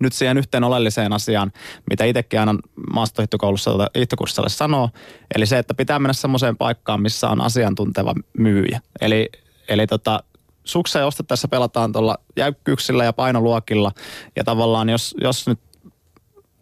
nyt 0.00 0.12
siihen 0.12 0.38
yhteen 0.38 0.64
oleelliseen 0.64 1.12
asiaan, 1.12 1.52
mitä 1.90 2.04
itsekin 2.04 2.40
aina 2.40 2.54
maastohiihtokoulussa 2.92 3.76
tai 3.76 3.86
hiihtokurssilla 3.94 4.48
sanoo, 4.48 4.90
eli 5.34 5.46
se, 5.46 5.58
että 5.58 5.74
pitää 5.74 5.98
mennä 5.98 6.12
semmoiseen 6.12 6.56
paikkaan, 6.56 7.02
missä 7.02 7.28
on 7.28 7.40
asiantunteva 7.40 8.14
myyjä. 8.38 8.80
Eli, 9.00 9.30
eli 9.68 9.86
tota, 9.86 10.22
sukseja 10.64 11.06
ostettaessa 11.06 11.48
pelataan 11.48 11.92
tuolla 11.92 12.18
jäykkyyksillä 12.36 13.04
ja 13.04 13.12
painoluokilla, 13.12 13.92
ja 14.36 14.44
tavallaan 14.44 14.88
jos, 14.88 15.14
jos 15.20 15.46
nyt 15.46 15.60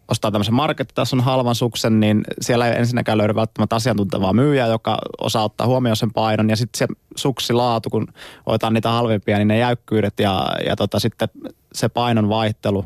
ostaa 0.07 0.31
tämmöisen 0.31 0.53
markettitason 0.53 1.21
halvan 1.21 1.55
suksen, 1.55 1.99
niin 1.99 2.23
siellä 2.41 2.67
ei 2.67 2.79
ensinnäkään 2.79 3.17
löydy 3.17 3.35
välttämättä 3.35 3.75
asiantuntevaa 3.75 4.33
myyjää, 4.33 4.67
joka 4.67 4.97
osaa 5.21 5.43
ottaa 5.43 5.67
huomioon 5.67 5.95
sen 5.95 6.13
painon. 6.13 6.49
Ja 6.49 6.55
sitten 6.55 6.77
se 6.77 6.95
suksilaatu, 7.15 7.89
kun 7.89 8.07
otetaan 8.45 8.73
niitä 8.73 8.89
halvempia, 8.89 9.37
niin 9.37 9.47
ne 9.47 9.57
jäykkyydet 9.57 10.19
ja, 10.19 10.47
ja 10.65 10.75
tota, 10.75 10.99
sitten 10.99 11.29
se 11.73 11.89
painon 11.89 12.29
vaihtelu 12.29 12.85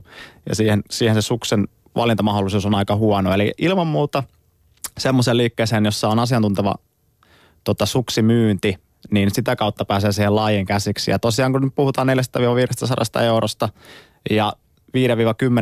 ja 0.49 0.55
siihen, 0.55 0.81
siihen 0.89 1.15
se 1.15 1.21
suksen 1.21 1.67
valintamahdollisuus 1.95 2.65
on 2.65 2.75
aika 2.75 2.95
huono. 2.95 3.33
Eli 3.33 3.53
ilman 3.57 3.87
muuta 3.87 4.23
semmoisen 4.97 5.37
liikkeeseen, 5.37 5.85
jossa 5.85 6.09
on 6.09 6.19
asiantunteva 6.19 6.75
tota, 7.63 7.85
suksimyynti, 7.85 8.77
niin 9.11 9.31
sitä 9.33 9.55
kautta 9.55 9.85
pääsee 9.85 10.11
siihen 10.11 10.35
lajien 10.35 10.65
käsiksi. 10.65 11.11
Ja 11.11 11.19
tosiaan 11.19 11.51
kun 11.51 11.61
nyt 11.61 11.75
puhutaan 11.75 12.07
400-500 13.19 13.21
eurosta 13.21 13.69
ja 14.29 14.53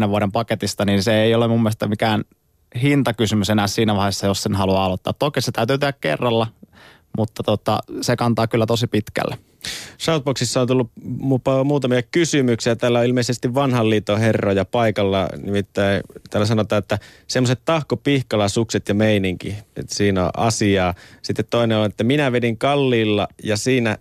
5-10 0.06 0.10
vuoden 0.10 0.32
paketista, 0.32 0.86
niin 0.86 1.04
se 1.04 1.24
ei 1.24 1.36
ole 1.36 1.48
mun 1.48 1.64
mielestä 1.64 1.88
mikään 1.88 2.24
hintakysymys 2.82 3.50
enää 3.50 3.68
siinä 3.68 3.96
vaiheessa, 3.96 4.28
jos 4.28 4.44
sen 4.44 4.56
haluaa 4.56 4.86
aloittaa. 4.86 5.14
Toki 5.14 5.42
se 5.42 5.52
täytyy 5.52 5.78
tehdä 5.78 5.94
kerralla, 6.02 6.48
mutta 7.18 7.44
tota, 7.44 7.80
se 8.02 8.16
kantaa 8.16 8.48
kyllä 8.48 8.66
tosi 8.66 8.88
pitkälle. 8.88 9.38
Shoutboxissa 10.00 10.62
on 10.62 10.68
tullut 10.68 10.92
muutamia 11.64 12.02
kysymyksiä. 12.02 12.76
Täällä 12.76 13.00
on 13.00 13.06
ilmeisesti 13.06 13.54
vanhan 13.54 13.90
liiton 13.90 14.20
herroja 14.20 14.66
paikalla. 14.66 15.30
Nimittäin 15.44 16.02
täällä 16.30 16.46
sanotaan, 16.46 16.80
että 16.80 17.00
semmoiset 17.28 17.60
tahko 17.66 17.98
pihkala 17.98 18.50
sukset 18.50 18.90
ja 18.90 18.96
meininki, 18.96 19.56
että 19.76 19.96
siinä 19.96 20.24
on 20.24 20.32
asiaa. 20.38 20.94
Sitten 21.22 21.46
toinen 21.50 21.78
on, 21.78 21.86
että 21.86 22.04
minä 22.04 22.32
vedin 22.32 22.58
kalliilla 22.58 23.28
ja 23.44 23.58
siinä 23.58 23.98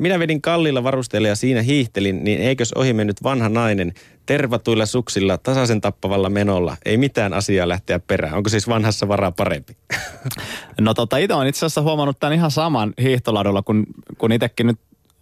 minä 0.00 0.18
vedin 0.18 0.42
kalliilla 0.42 0.84
varusteella 0.84 1.28
ja 1.28 1.36
siinä 1.36 1.62
hiihtelin, 1.62 2.24
niin 2.24 2.40
eikös 2.40 2.72
ohi 2.72 2.92
mennyt 2.92 3.22
vanha 3.22 3.48
nainen 3.48 3.92
tervatuilla 4.26 4.86
suksilla 4.86 5.38
tasaisen 5.38 5.80
tappavalla 5.80 6.30
menolla? 6.30 6.76
Ei 6.84 6.96
mitään 6.96 7.32
asiaa 7.32 7.68
lähteä 7.68 7.98
perään. 7.98 8.34
Onko 8.34 8.48
siis 8.48 8.68
vanhassa 8.68 9.08
varaa 9.08 9.32
parempi? 9.32 9.76
No 10.80 10.94
tota, 10.94 11.16
itse 11.16 11.34
olen 11.34 11.48
itse 11.48 11.58
asiassa 11.58 11.82
huomannut 11.82 12.20
tämän 12.20 12.34
ihan 12.34 12.50
saman 12.50 12.92
hiihtoladulla, 13.02 13.62
kun, 13.62 13.86
kun 14.18 14.32
itsekin 14.32 14.66
nyt 14.66 14.78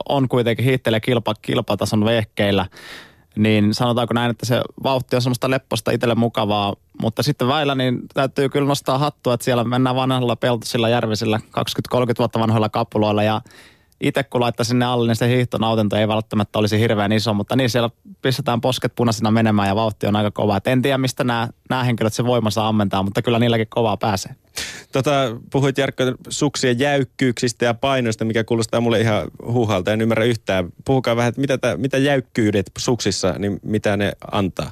on 0.09 0.29
kuitenkin 0.29 0.65
hiihtelee 0.65 1.01
kilpa, 1.01 1.35
kilpatason 1.43 2.05
vehkeillä, 2.05 2.67
niin 3.37 3.75
sanotaanko 3.75 4.15
näin, 4.15 4.31
että 4.31 4.47
se 4.47 4.61
vauhti 4.83 5.17
on 5.17 5.23
semmoista 5.23 5.51
lepposta 5.51 5.91
itselle 5.91 6.15
mukavaa, 6.15 6.75
mutta 7.03 7.23
sitten 7.23 7.49
väillä 7.49 7.75
niin 7.75 8.01
täytyy 8.15 8.49
kyllä 8.49 8.69
nostaa 8.69 8.99
hattua, 8.99 9.35
että 9.35 9.45
siellä 9.45 9.65
mennään 9.65 9.97
vanhalla 9.97 10.37
peltosilla 10.37 10.89
järvisillä 10.89 11.41
20-30 11.47 11.51
vuotta 12.19 12.41
vanhoilla 12.41 12.69
kapuloilla 12.69 13.23
ja 13.23 13.41
itse 14.01 14.23
kun 14.23 14.41
laittaisin 14.41 14.69
sinne 14.71 14.85
alle, 14.85 15.07
niin 15.07 15.17
se 15.17 15.29
hiihtonautento 15.29 15.97
ei 15.97 16.09
välttämättä 16.09 16.59
olisi 16.59 16.79
hirveän 16.79 17.13
iso, 17.13 17.35
mutta 17.35 17.57
niin 17.57 17.71
siellä 17.71 17.91
pistetään 18.23 18.61
posket 18.61 18.93
punaisina 18.95 19.31
menemään 19.31 19.69
ja 19.69 19.77
vauhti 19.77 20.07
on 20.07 20.17
aika 20.17 20.31
kova. 20.31 20.57
Et 20.57 20.67
en 20.67 20.83
tiedä, 20.83 20.99
mistä 20.99 21.25
nämä, 21.25 21.49
nämä 21.71 21.85
henkilöt 21.85 22.15
se 22.15 22.25
voimansa 22.25 22.69
ammentaa, 22.69 23.03
mutta 23.03 23.23
kyllä 23.23 23.39
niilläkin 23.39 23.67
kovaa 23.69 23.97
pääsee. 23.97 24.35
Tota, 24.93 25.11
puhuit 25.53 25.79
Jarkko 25.79 26.05
suksien 26.29 26.79
jäykkyyksistä 26.79 27.65
ja 27.65 27.75
painoista, 27.75 28.25
mikä 28.25 28.45
kuulostaa 28.45 28.81
mulle 28.81 29.01
ihan 29.01 29.29
huuhalta. 29.45 29.93
En 29.93 30.01
ymmärrä 30.01 30.25
yhtään. 30.25 30.69
Puhukaa 30.85 31.17
vähän, 31.17 31.29
että 31.29 31.41
mitä, 31.41 31.59
mitä 31.77 31.99
jäykkyydet 31.99 32.71
suksissa, 32.79 33.35
niin 33.39 33.61
mitä 33.63 33.97
ne 33.97 34.13
antaa? 34.33 34.71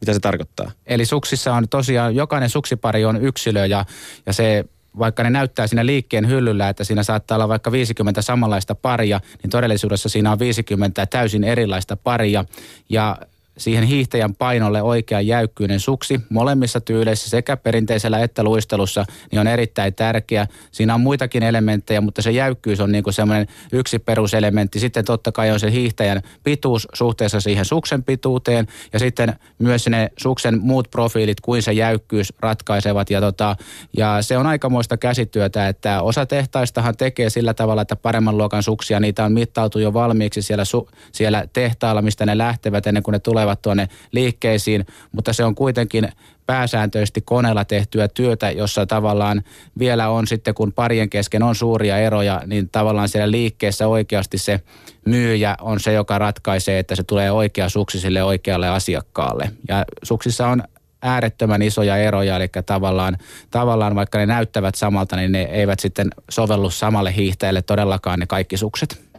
Mitä 0.00 0.12
se 0.12 0.20
tarkoittaa? 0.20 0.70
Eli 0.86 1.04
suksissa 1.04 1.54
on 1.54 1.68
tosiaan, 1.68 2.14
jokainen 2.14 2.50
suksipari 2.50 3.04
on 3.04 3.22
yksilö 3.22 3.66
ja, 3.66 3.84
ja 4.26 4.32
se 4.32 4.64
vaikka 4.98 5.22
ne 5.22 5.30
näyttää 5.30 5.66
siinä 5.66 5.86
liikkeen 5.86 6.28
hyllyllä, 6.28 6.68
että 6.68 6.84
siinä 6.84 7.02
saattaa 7.02 7.36
olla 7.36 7.48
vaikka 7.48 7.72
50 7.72 8.22
samanlaista 8.22 8.74
paria, 8.74 9.20
niin 9.42 9.50
todellisuudessa 9.50 10.08
siinä 10.08 10.32
on 10.32 10.38
50 10.38 11.06
täysin 11.06 11.44
erilaista 11.44 11.96
paria. 11.96 12.44
Ja 12.88 13.18
siihen 13.58 13.84
hiihtäjän 13.84 14.34
painolle 14.34 14.82
oikea 14.82 15.20
jäykkyinen 15.20 15.80
suksi 15.80 16.20
molemmissa 16.28 16.80
tyyleissä 16.80 17.30
sekä 17.30 17.56
perinteisellä 17.56 18.18
että 18.18 18.44
luistelussa 18.44 19.04
niin 19.32 19.40
on 19.40 19.46
erittäin 19.46 19.94
tärkeä. 19.94 20.46
Siinä 20.72 20.94
on 20.94 21.00
muitakin 21.00 21.42
elementtejä, 21.42 22.00
mutta 22.00 22.22
se 22.22 22.30
jäykkyys 22.30 22.80
on 22.80 22.92
niin 22.92 23.04
semmoinen 23.10 23.46
yksi 23.72 23.98
peruselementti. 23.98 24.80
Sitten 24.80 25.04
totta 25.04 25.32
kai 25.32 25.50
on 25.50 25.60
se 25.60 25.70
hiihtäjän 25.70 26.22
pituus 26.44 26.88
suhteessa 26.92 27.40
siihen 27.40 27.64
suksen 27.64 28.02
pituuteen 28.02 28.66
ja 28.92 28.98
sitten 28.98 29.34
myös 29.58 29.88
ne 29.88 30.10
suksen 30.16 30.58
muut 30.60 30.90
profiilit 30.90 31.40
kuin 31.40 31.62
se 31.62 31.72
jäykkyys 31.72 32.32
ratkaisevat. 32.40 33.10
Ja, 33.10 33.20
tota, 33.20 33.56
ja 33.96 34.22
se 34.22 34.38
on 34.38 34.46
aikamoista 34.46 34.96
käsityötä, 34.96 35.68
että 35.68 36.02
osa 36.02 36.26
tehtaistahan 36.26 36.96
tekee 36.96 37.30
sillä 37.30 37.54
tavalla, 37.54 37.82
että 37.82 37.96
paremman 37.96 38.38
luokan 38.38 38.62
suksia, 38.62 39.00
niitä 39.00 39.24
on 39.24 39.32
mittautu 39.32 39.78
jo 39.78 39.92
valmiiksi 39.92 40.42
siellä, 40.42 40.64
su, 40.64 40.88
siellä 41.12 41.44
tehtaalla, 41.52 42.02
mistä 42.02 42.26
ne 42.26 42.38
lähtevät 42.38 42.86
ennen 42.86 43.02
kuin 43.02 43.12
ne 43.12 43.18
tulee 43.18 43.43
tulevat 43.44 43.62
tuonne 43.62 43.88
liikkeisiin, 44.12 44.86
mutta 45.12 45.32
se 45.32 45.44
on 45.44 45.54
kuitenkin 45.54 46.08
pääsääntöisesti 46.46 47.20
koneella 47.20 47.64
tehtyä 47.64 48.08
työtä, 48.08 48.50
jossa 48.50 48.86
tavallaan 48.86 49.42
vielä 49.78 50.08
on 50.08 50.26
sitten, 50.26 50.54
kun 50.54 50.72
parien 50.72 51.10
kesken 51.10 51.42
on 51.42 51.54
suuria 51.54 51.98
eroja, 51.98 52.42
niin 52.46 52.68
tavallaan 52.68 53.08
siellä 53.08 53.30
liikkeessä 53.30 53.88
oikeasti 53.88 54.38
se 54.38 54.60
myyjä 55.06 55.56
on 55.60 55.80
se, 55.80 55.92
joka 55.92 56.18
ratkaisee, 56.18 56.78
että 56.78 56.96
se 56.96 57.02
tulee 57.02 57.30
oikea 57.30 57.68
suksi 57.68 58.00
sille 58.00 58.22
oikealle 58.22 58.68
asiakkaalle. 58.68 59.50
Ja 59.68 59.84
suksissa 60.02 60.48
on 60.48 60.62
äärettömän 61.02 61.62
isoja 61.62 61.96
eroja, 61.96 62.36
eli 62.36 62.48
tavallaan, 62.66 63.16
tavallaan 63.50 63.94
vaikka 63.94 64.18
ne 64.18 64.26
näyttävät 64.26 64.74
samalta, 64.74 65.16
niin 65.16 65.32
ne 65.32 65.42
eivät 65.42 65.80
sitten 65.80 66.10
sovellu 66.30 66.70
samalle 66.70 67.14
hiihtäjälle 67.16 67.62
todellakaan 67.62 68.18
ne 68.18 68.26
kaikki 68.26 68.56
sukset. 68.56 69.13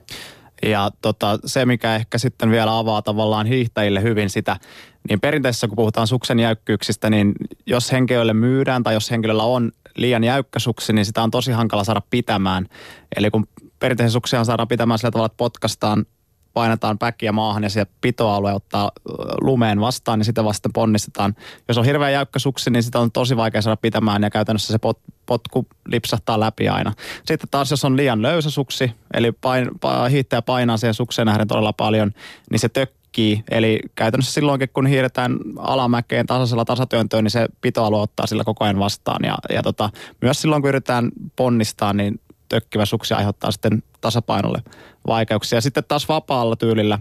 Ja 0.63 0.91
tota, 1.01 1.39
se, 1.45 1.65
mikä 1.65 1.95
ehkä 1.95 2.17
sitten 2.17 2.51
vielä 2.51 2.77
avaa 2.77 3.01
tavallaan 3.01 3.45
hiihtäjille 3.45 4.01
hyvin 4.01 4.29
sitä, 4.29 4.57
niin 5.09 5.19
perinteisessä 5.19 5.67
kun 5.67 5.75
puhutaan 5.75 6.07
suksen 6.07 6.39
jäykkyyksistä, 6.39 7.09
niin 7.09 7.33
jos 7.65 7.91
henkilölle 7.91 8.33
myydään 8.33 8.83
tai 8.83 8.93
jos 8.93 9.11
henkilöllä 9.11 9.43
on 9.43 9.71
liian 9.95 10.23
jäykkä 10.23 10.59
suksi, 10.59 10.93
niin 10.93 11.05
sitä 11.05 11.23
on 11.23 11.31
tosi 11.31 11.51
hankala 11.51 11.83
saada 11.83 12.01
pitämään. 12.09 12.67
Eli 13.15 13.31
kun 13.31 13.47
perinteisen 13.79 14.11
suksia 14.11 14.43
saadaan 14.43 14.67
pitämään 14.67 14.97
sillä 14.99 15.11
tavalla, 15.11 15.25
että 15.25 15.37
potkastaan 15.37 16.05
painetaan 16.55 16.97
päkkiä 16.97 17.31
maahan 17.31 17.63
ja 17.63 17.69
se 17.69 17.85
pitoalue 18.01 18.53
ottaa 18.53 18.91
lumeen 19.41 19.79
vastaan, 19.79 20.19
niin 20.19 20.25
sitä 20.25 20.43
vasta 20.43 20.69
ponnistetaan. 20.73 21.35
Jos 21.67 21.77
on 21.77 21.85
hirveän 21.85 22.13
jäykkä 22.13 22.39
suksi, 22.39 22.69
niin 22.69 22.83
sitä 22.83 22.99
on 22.99 23.11
tosi 23.11 23.37
vaikea 23.37 23.61
saada 23.61 23.77
pitämään 23.77 24.23
ja 24.23 24.29
käytännössä 24.29 24.73
se 24.73 24.79
pot, 24.79 24.99
potku 25.25 25.67
lipsahtaa 25.87 26.39
läpi 26.39 26.69
aina. 26.69 26.93
Sitten 27.25 27.49
taas 27.51 27.71
jos 27.71 27.85
on 27.85 27.97
liian 27.97 28.21
löysä 28.21 28.49
suksi, 28.49 28.91
eli 29.13 29.31
pain, 29.31 29.69
pa, 29.81 30.09
hiittäjä 30.09 30.41
painaa 30.41 30.77
siihen 30.77 30.93
sukseen 30.93 31.25
nähden 31.25 31.47
todella 31.47 31.73
paljon, 31.73 32.11
niin 32.51 32.59
se 32.59 32.69
tökkii. 32.69 33.43
Eli 33.51 33.79
käytännössä 33.95 34.33
silloinkin, 34.33 34.69
kun 34.73 34.87
hiiretään 34.87 35.37
alamäkeen 35.57 36.25
tasaisella 36.25 36.65
tasatyöntöön, 36.65 37.23
niin 37.23 37.31
se 37.31 37.47
pitoalue 37.61 38.01
ottaa 38.01 38.27
sillä 38.27 38.43
koko 38.43 38.63
ajan 38.63 38.79
vastaan. 38.79 39.19
Ja, 39.23 39.37
ja 39.49 39.63
tota, 39.63 39.89
myös 40.21 40.41
silloin, 40.41 40.61
kun 40.61 40.69
yritetään 40.69 41.11
ponnistaa, 41.35 41.93
niin 41.93 42.19
tökkivä 42.55 42.85
suksi 42.85 43.13
aiheuttaa 43.13 43.51
sitten 43.51 43.83
tasapainolle 44.01 44.61
vaikeuksia. 45.07 45.61
Sitten 45.61 45.83
taas 45.87 46.09
vapaalla 46.09 46.55
tyylillä 46.55 46.99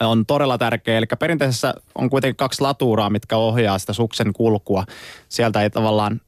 on 0.00 0.26
todella 0.26 0.58
tärkeä. 0.58 0.98
Eli 0.98 1.06
perinteisessä 1.18 1.74
on 1.94 2.10
kuitenkin 2.10 2.36
kaksi 2.36 2.60
latuuraa, 2.60 3.10
mitkä 3.10 3.36
ohjaa 3.36 3.78
sitä 3.78 3.92
suksen 3.92 4.32
kulkua. 4.32 4.84
Sieltä 5.28 5.62
ei 5.62 5.70
tavallaan 5.70 6.20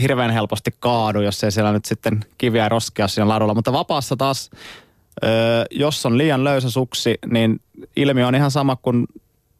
hirveän 0.00 0.30
helposti 0.30 0.74
kaadu, 0.80 1.20
jos 1.20 1.44
ei 1.44 1.52
siellä 1.52 1.72
nyt 1.72 1.84
sitten 1.84 2.24
kiviä 2.38 2.68
roskea 2.68 3.08
siinä 3.08 3.28
ladulla. 3.28 3.54
Mutta 3.54 3.72
vapaassa 3.72 4.16
taas, 4.16 4.50
jos 5.70 6.06
on 6.06 6.18
liian 6.18 6.44
löysä 6.44 6.70
suksi, 6.70 7.18
niin 7.26 7.60
ilmiö 7.96 8.26
on 8.26 8.34
ihan 8.34 8.50
sama 8.50 8.76
kuin 8.76 9.06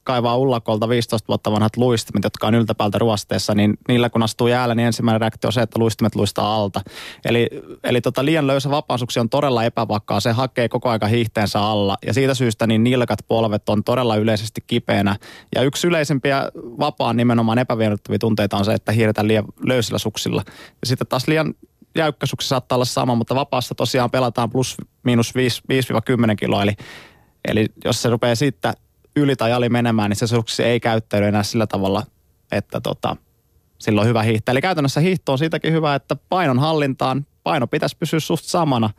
kaivaa 0.04 0.36
ullakolta 0.36 0.88
15 0.88 1.28
vuotta 1.28 1.52
vanhat 1.52 1.76
luistimet, 1.76 2.24
jotka 2.24 2.46
on 2.46 2.54
yltäpäältä 2.54 2.98
ruosteessa, 2.98 3.54
niin 3.54 3.78
niillä 3.88 4.10
kun 4.10 4.22
astuu 4.22 4.48
jäällä, 4.48 4.74
niin 4.74 4.86
ensimmäinen 4.86 5.20
reaktio 5.20 5.48
on 5.48 5.52
se, 5.52 5.62
että 5.62 5.78
luistimet 5.78 6.14
luistaa 6.14 6.54
alta. 6.54 6.80
Eli, 7.24 7.48
eli 7.84 8.00
tota 8.00 8.24
liian 8.24 8.46
löysä 8.46 8.70
vapaasuksi 8.70 9.20
on 9.20 9.28
todella 9.28 9.64
epävakkaa. 9.64 10.20
Se 10.20 10.32
hakee 10.32 10.68
koko 10.68 10.88
aika 10.88 11.06
hiihteensä 11.06 11.60
alla 11.60 11.96
ja 12.06 12.14
siitä 12.14 12.34
syystä 12.34 12.66
niin 12.66 12.84
nilkat 12.84 13.18
polvet 13.28 13.68
on 13.68 13.84
todella 13.84 14.16
yleisesti 14.16 14.60
kipeänä. 14.66 15.16
Ja 15.54 15.62
yksi 15.62 15.86
yleisimpiä 15.86 16.50
vapaan 16.54 17.16
nimenomaan 17.16 17.58
epäviennyttäviä 17.58 18.18
tunteita 18.18 18.56
on 18.56 18.64
se, 18.64 18.72
että 18.72 18.92
hiiretään 18.92 19.28
liian 19.28 19.44
löysillä 19.66 19.98
suksilla. 19.98 20.42
Ja 20.80 20.86
sitten 20.86 21.06
taas 21.06 21.28
liian 21.28 21.54
jäykkäsuksi 21.96 22.48
saattaa 22.48 22.76
olla 22.76 22.84
sama, 22.84 23.14
mutta 23.14 23.34
vapaassa 23.34 23.74
tosiaan 23.74 24.10
pelataan 24.10 24.50
plus 24.50 24.76
miinus 25.02 25.34
5-10 25.34 26.34
kiloa. 26.38 26.62
Eli, 26.62 26.74
eli 27.48 27.66
jos 27.84 28.02
se 28.02 28.08
rupeaa 28.08 28.34
siitä 28.34 28.74
yli 29.16 29.36
tai 29.36 29.52
ali 29.52 29.68
menemään, 29.68 30.10
niin 30.10 30.16
se 30.16 30.26
suksi 30.26 30.62
ei 30.62 30.80
käyttäydy 30.80 31.26
enää 31.26 31.42
sillä 31.42 31.66
tavalla, 31.66 32.02
että 32.52 32.80
tota, 32.80 33.16
silloin 33.78 34.04
on 34.04 34.08
hyvä 34.08 34.22
hiihtää. 34.22 34.52
Eli 34.52 34.60
käytännössä 34.60 35.00
hiihto 35.00 35.32
on 35.32 35.38
siitäkin 35.38 35.72
hyvä, 35.72 35.94
että 35.94 36.16
painon 36.28 36.58
hallintaan, 36.58 37.26
paino 37.42 37.66
pitäisi 37.66 37.96
pysyä 37.96 38.20
suht 38.20 38.44
samana, 38.44 38.90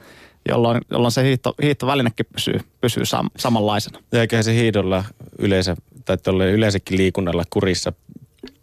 jolloin, 0.49 0.81
jolloin 0.91 1.11
se 1.11 1.23
hiihto, 1.23 1.55
hiihtovälinekin 1.63 2.25
pysyy, 2.33 2.59
pysyy 2.81 3.05
sam, 3.05 3.29
samanlaisena. 3.37 3.99
Eiköhän 4.11 4.43
se 4.43 4.55
hiidolla 4.55 5.03
yleensä, 5.39 5.75
tai 6.05 6.17
yleensäkin 6.51 6.97
liikunnalla 6.97 7.43
kurissa 7.49 7.93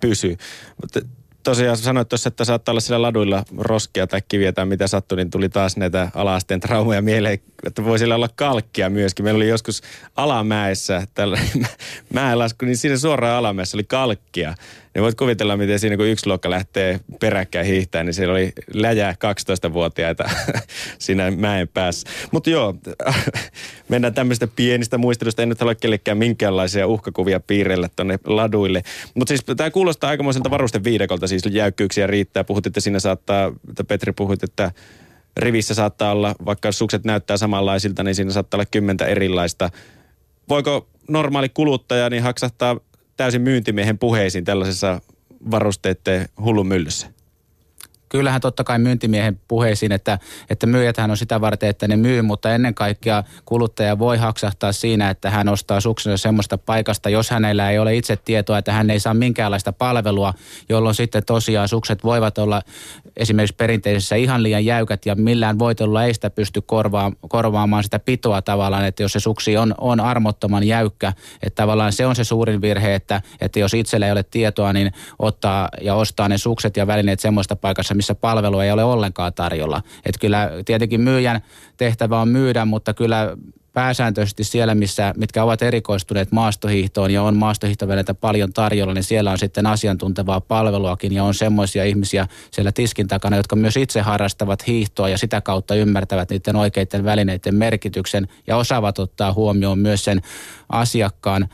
pysyy. 0.00 0.36
Mutta 0.82 1.00
tosiaan 1.48 1.76
sanoit 1.76 2.08
tuossa, 2.08 2.28
että 2.28 2.44
saattaa 2.44 2.72
olla 2.72 2.80
siellä 2.80 3.06
laduilla 3.06 3.44
roskia 3.58 4.06
tai 4.06 4.22
kiviä 4.28 4.52
tai 4.52 4.66
mitä 4.66 4.86
sattui, 4.86 5.16
niin 5.16 5.30
tuli 5.30 5.48
taas 5.48 5.76
näitä 5.76 6.08
alasteen 6.14 6.60
traumoja 6.60 7.02
mieleen, 7.02 7.38
että 7.66 7.84
voi 7.84 7.98
siellä 7.98 8.14
olla 8.14 8.28
kalkkia 8.36 8.90
myöskin. 8.90 9.24
Meillä 9.24 9.36
oli 9.36 9.48
joskus 9.48 9.82
alamäessä, 10.16 11.06
tällä 11.14 11.38
mäenlasku, 12.14 12.64
niin 12.64 12.76
siinä 12.76 12.96
suoraan 12.96 13.38
alamäessä 13.38 13.76
oli 13.76 13.84
kalkkia. 13.84 14.54
Ja 14.98 15.02
voit 15.02 15.14
kuvitella, 15.14 15.56
miten 15.56 15.78
siinä 15.78 15.96
kun 15.96 16.06
yksi 16.06 16.26
luokka 16.26 16.50
lähtee 16.50 17.00
peräkkäin 17.20 17.66
hiihtämään, 17.66 18.06
niin 18.06 18.14
siellä 18.14 18.32
oli 18.32 18.52
läjää 18.74 19.12
12-vuotiaita 19.12 20.30
siinä 20.98 21.30
mäen 21.30 21.68
päässä. 21.68 22.08
Mutta 22.30 22.50
joo, 22.50 22.74
mennään 23.88 24.14
tämmöistä 24.14 24.48
pienistä 24.56 24.98
muistelusta. 24.98 25.42
En 25.42 25.48
nyt 25.48 25.60
halua 25.60 25.74
kellekään 25.74 26.18
minkäänlaisia 26.18 26.86
uhkakuvia 26.86 27.40
piirrellä 27.40 27.88
tuonne 27.96 28.18
laduille. 28.24 28.82
Mutta 29.14 29.28
siis 29.28 29.44
tämä 29.56 29.70
kuulostaa 29.70 30.10
aikamoiselta 30.10 30.50
varusteviidakolta, 30.50 31.26
siis 31.26 31.42
jäykkyyksiä 31.50 32.06
riittää. 32.06 32.44
Puhut, 32.44 32.66
että 32.66 32.80
siinä 32.80 32.98
saattaa, 33.00 33.52
että 33.70 33.84
Petri 33.84 34.12
puhuit, 34.12 34.42
että 34.42 34.72
rivissä 35.36 35.74
saattaa 35.74 36.12
olla, 36.12 36.34
vaikka 36.46 36.72
sukset 36.72 37.04
näyttää 37.04 37.36
samanlaisilta, 37.36 38.02
niin 38.02 38.14
siinä 38.14 38.30
saattaa 38.30 38.58
olla 38.58 38.68
kymmentä 38.70 39.06
erilaista. 39.06 39.70
Voiko 40.48 40.88
normaali 41.08 41.48
kuluttaja 41.48 42.10
niin 42.10 42.22
haksahtaa 42.22 42.76
täysin 43.18 43.42
myyntimiehen 43.42 43.98
puheisiin 43.98 44.44
tällaisessa 44.44 45.00
varusteiden 45.50 46.28
hullun 46.40 46.66
myllyssä? 46.66 47.17
Kyllähän 48.08 48.40
totta 48.40 48.64
kai 48.64 48.78
myyntimiehen 48.78 49.40
puheisiin, 49.48 49.92
että, 49.92 50.18
että 50.50 50.66
myyjäthän 50.66 51.10
on 51.10 51.16
sitä 51.16 51.40
varten, 51.40 51.68
että 51.68 51.88
ne 51.88 51.96
myy, 51.96 52.22
mutta 52.22 52.54
ennen 52.54 52.74
kaikkea 52.74 53.24
kuluttaja 53.44 53.98
voi 53.98 54.18
haksahtaa 54.18 54.72
siinä, 54.72 55.10
että 55.10 55.30
hän 55.30 55.48
ostaa 55.48 55.80
suksensa 55.80 56.22
semmoista 56.22 56.58
paikasta, 56.58 57.10
jos 57.10 57.30
hänellä 57.30 57.70
ei 57.70 57.78
ole 57.78 57.96
itse 57.96 58.16
tietoa, 58.16 58.58
että 58.58 58.72
hän 58.72 58.90
ei 58.90 59.00
saa 59.00 59.14
minkäänlaista 59.14 59.72
palvelua, 59.72 60.34
jolloin 60.68 60.94
sitten 60.94 61.24
tosiaan 61.24 61.68
sukset 61.68 62.04
voivat 62.04 62.38
olla 62.38 62.62
esimerkiksi 63.16 63.56
perinteisessä 63.56 64.16
ihan 64.16 64.42
liian 64.42 64.64
jäykät 64.64 65.06
ja 65.06 65.14
millään 65.14 65.58
voitelulla 65.58 66.04
ei 66.04 66.14
sitä 66.14 66.30
pysty 66.30 66.60
korvaa, 66.60 67.12
korvaamaan 67.28 67.84
sitä 67.84 67.98
pitoa 67.98 68.42
tavallaan, 68.42 68.84
että 68.84 69.02
jos 69.02 69.12
se 69.12 69.20
suksi 69.20 69.56
on, 69.56 69.74
on 69.78 70.00
armottoman 70.00 70.64
jäykkä, 70.64 71.12
että 71.42 71.62
tavallaan 71.62 71.92
se 71.92 72.06
on 72.06 72.16
se 72.16 72.24
suurin 72.24 72.60
virhe, 72.60 72.94
että, 72.94 73.22
että 73.40 73.58
jos 73.58 73.74
itsellä 73.74 74.06
ei 74.06 74.12
ole 74.12 74.22
tietoa, 74.22 74.72
niin 74.72 74.92
ottaa 75.18 75.68
ja 75.80 75.94
ostaa 75.94 76.28
ne 76.28 76.38
sukset 76.38 76.76
ja 76.76 76.86
välineet 76.86 77.20
semmoista 77.20 77.56
paikassa, 77.56 77.94
missä 77.98 78.14
palvelua 78.14 78.64
ei 78.64 78.70
ole 78.70 78.84
ollenkaan 78.84 79.34
tarjolla. 79.34 79.82
Että 80.06 80.20
kyllä 80.20 80.50
tietenkin 80.64 81.00
myyjän 81.00 81.40
tehtävä 81.76 82.20
on 82.20 82.28
myydä, 82.28 82.64
mutta 82.64 82.94
kyllä 82.94 83.36
pääsääntöisesti 83.78 84.44
siellä, 84.44 84.74
missä, 84.74 85.14
mitkä 85.16 85.44
ovat 85.44 85.62
erikoistuneet 85.62 86.32
maastohiihtoon 86.32 87.10
ja 87.10 87.22
on 87.22 87.36
maastohiihtovälineitä 87.36 88.14
paljon 88.14 88.52
tarjolla, 88.52 88.94
niin 88.94 89.04
siellä 89.04 89.30
on 89.30 89.38
sitten 89.38 89.66
asiantuntevaa 89.66 90.40
palveluakin 90.40 91.12
ja 91.12 91.24
on 91.24 91.34
semmoisia 91.34 91.84
ihmisiä 91.84 92.26
siellä 92.50 92.72
tiskin 92.72 93.08
takana, 93.08 93.36
jotka 93.36 93.56
myös 93.56 93.76
itse 93.76 94.00
harrastavat 94.00 94.66
hiihtoa 94.66 95.08
ja 95.08 95.18
sitä 95.18 95.40
kautta 95.40 95.74
ymmärtävät 95.74 96.30
niiden 96.30 96.56
oikeiden 96.56 97.04
välineiden 97.04 97.54
merkityksen 97.54 98.28
ja 98.46 98.56
osaavat 98.56 98.98
ottaa 98.98 99.32
huomioon 99.32 99.78
myös 99.78 100.04
sen 100.04 100.22
asiakkaan 100.68 101.48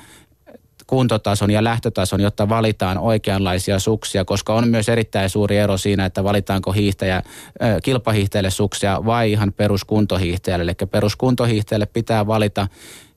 kuntotason 0.87 1.51
ja 1.51 1.65
lähtötason, 1.65 2.21
jotta 2.21 2.49
valitaan 2.49 2.99
oikeanlaisia 2.99 3.79
suksia, 3.79 4.25
koska 4.25 4.55
on 4.55 4.69
myös 4.69 4.89
erittäin 4.89 5.31
suuri 5.31 5.57
ero 5.57 5.79
siinä, 5.79 6.05
että 6.07 6.25
valitaanko 6.25 6.73
hiihtäjä, 6.73 7.23
kilpahiihtäjälle 7.83 8.51
suksia 8.51 9.05
vai 9.05 9.33
ihan 9.33 9.53
peruskuntohiihtäjälle. 9.53 10.63
Eli 10.63 10.89
peruskuntohiihtäjälle 10.91 11.87
pitää 11.87 12.27
valita 12.27 12.69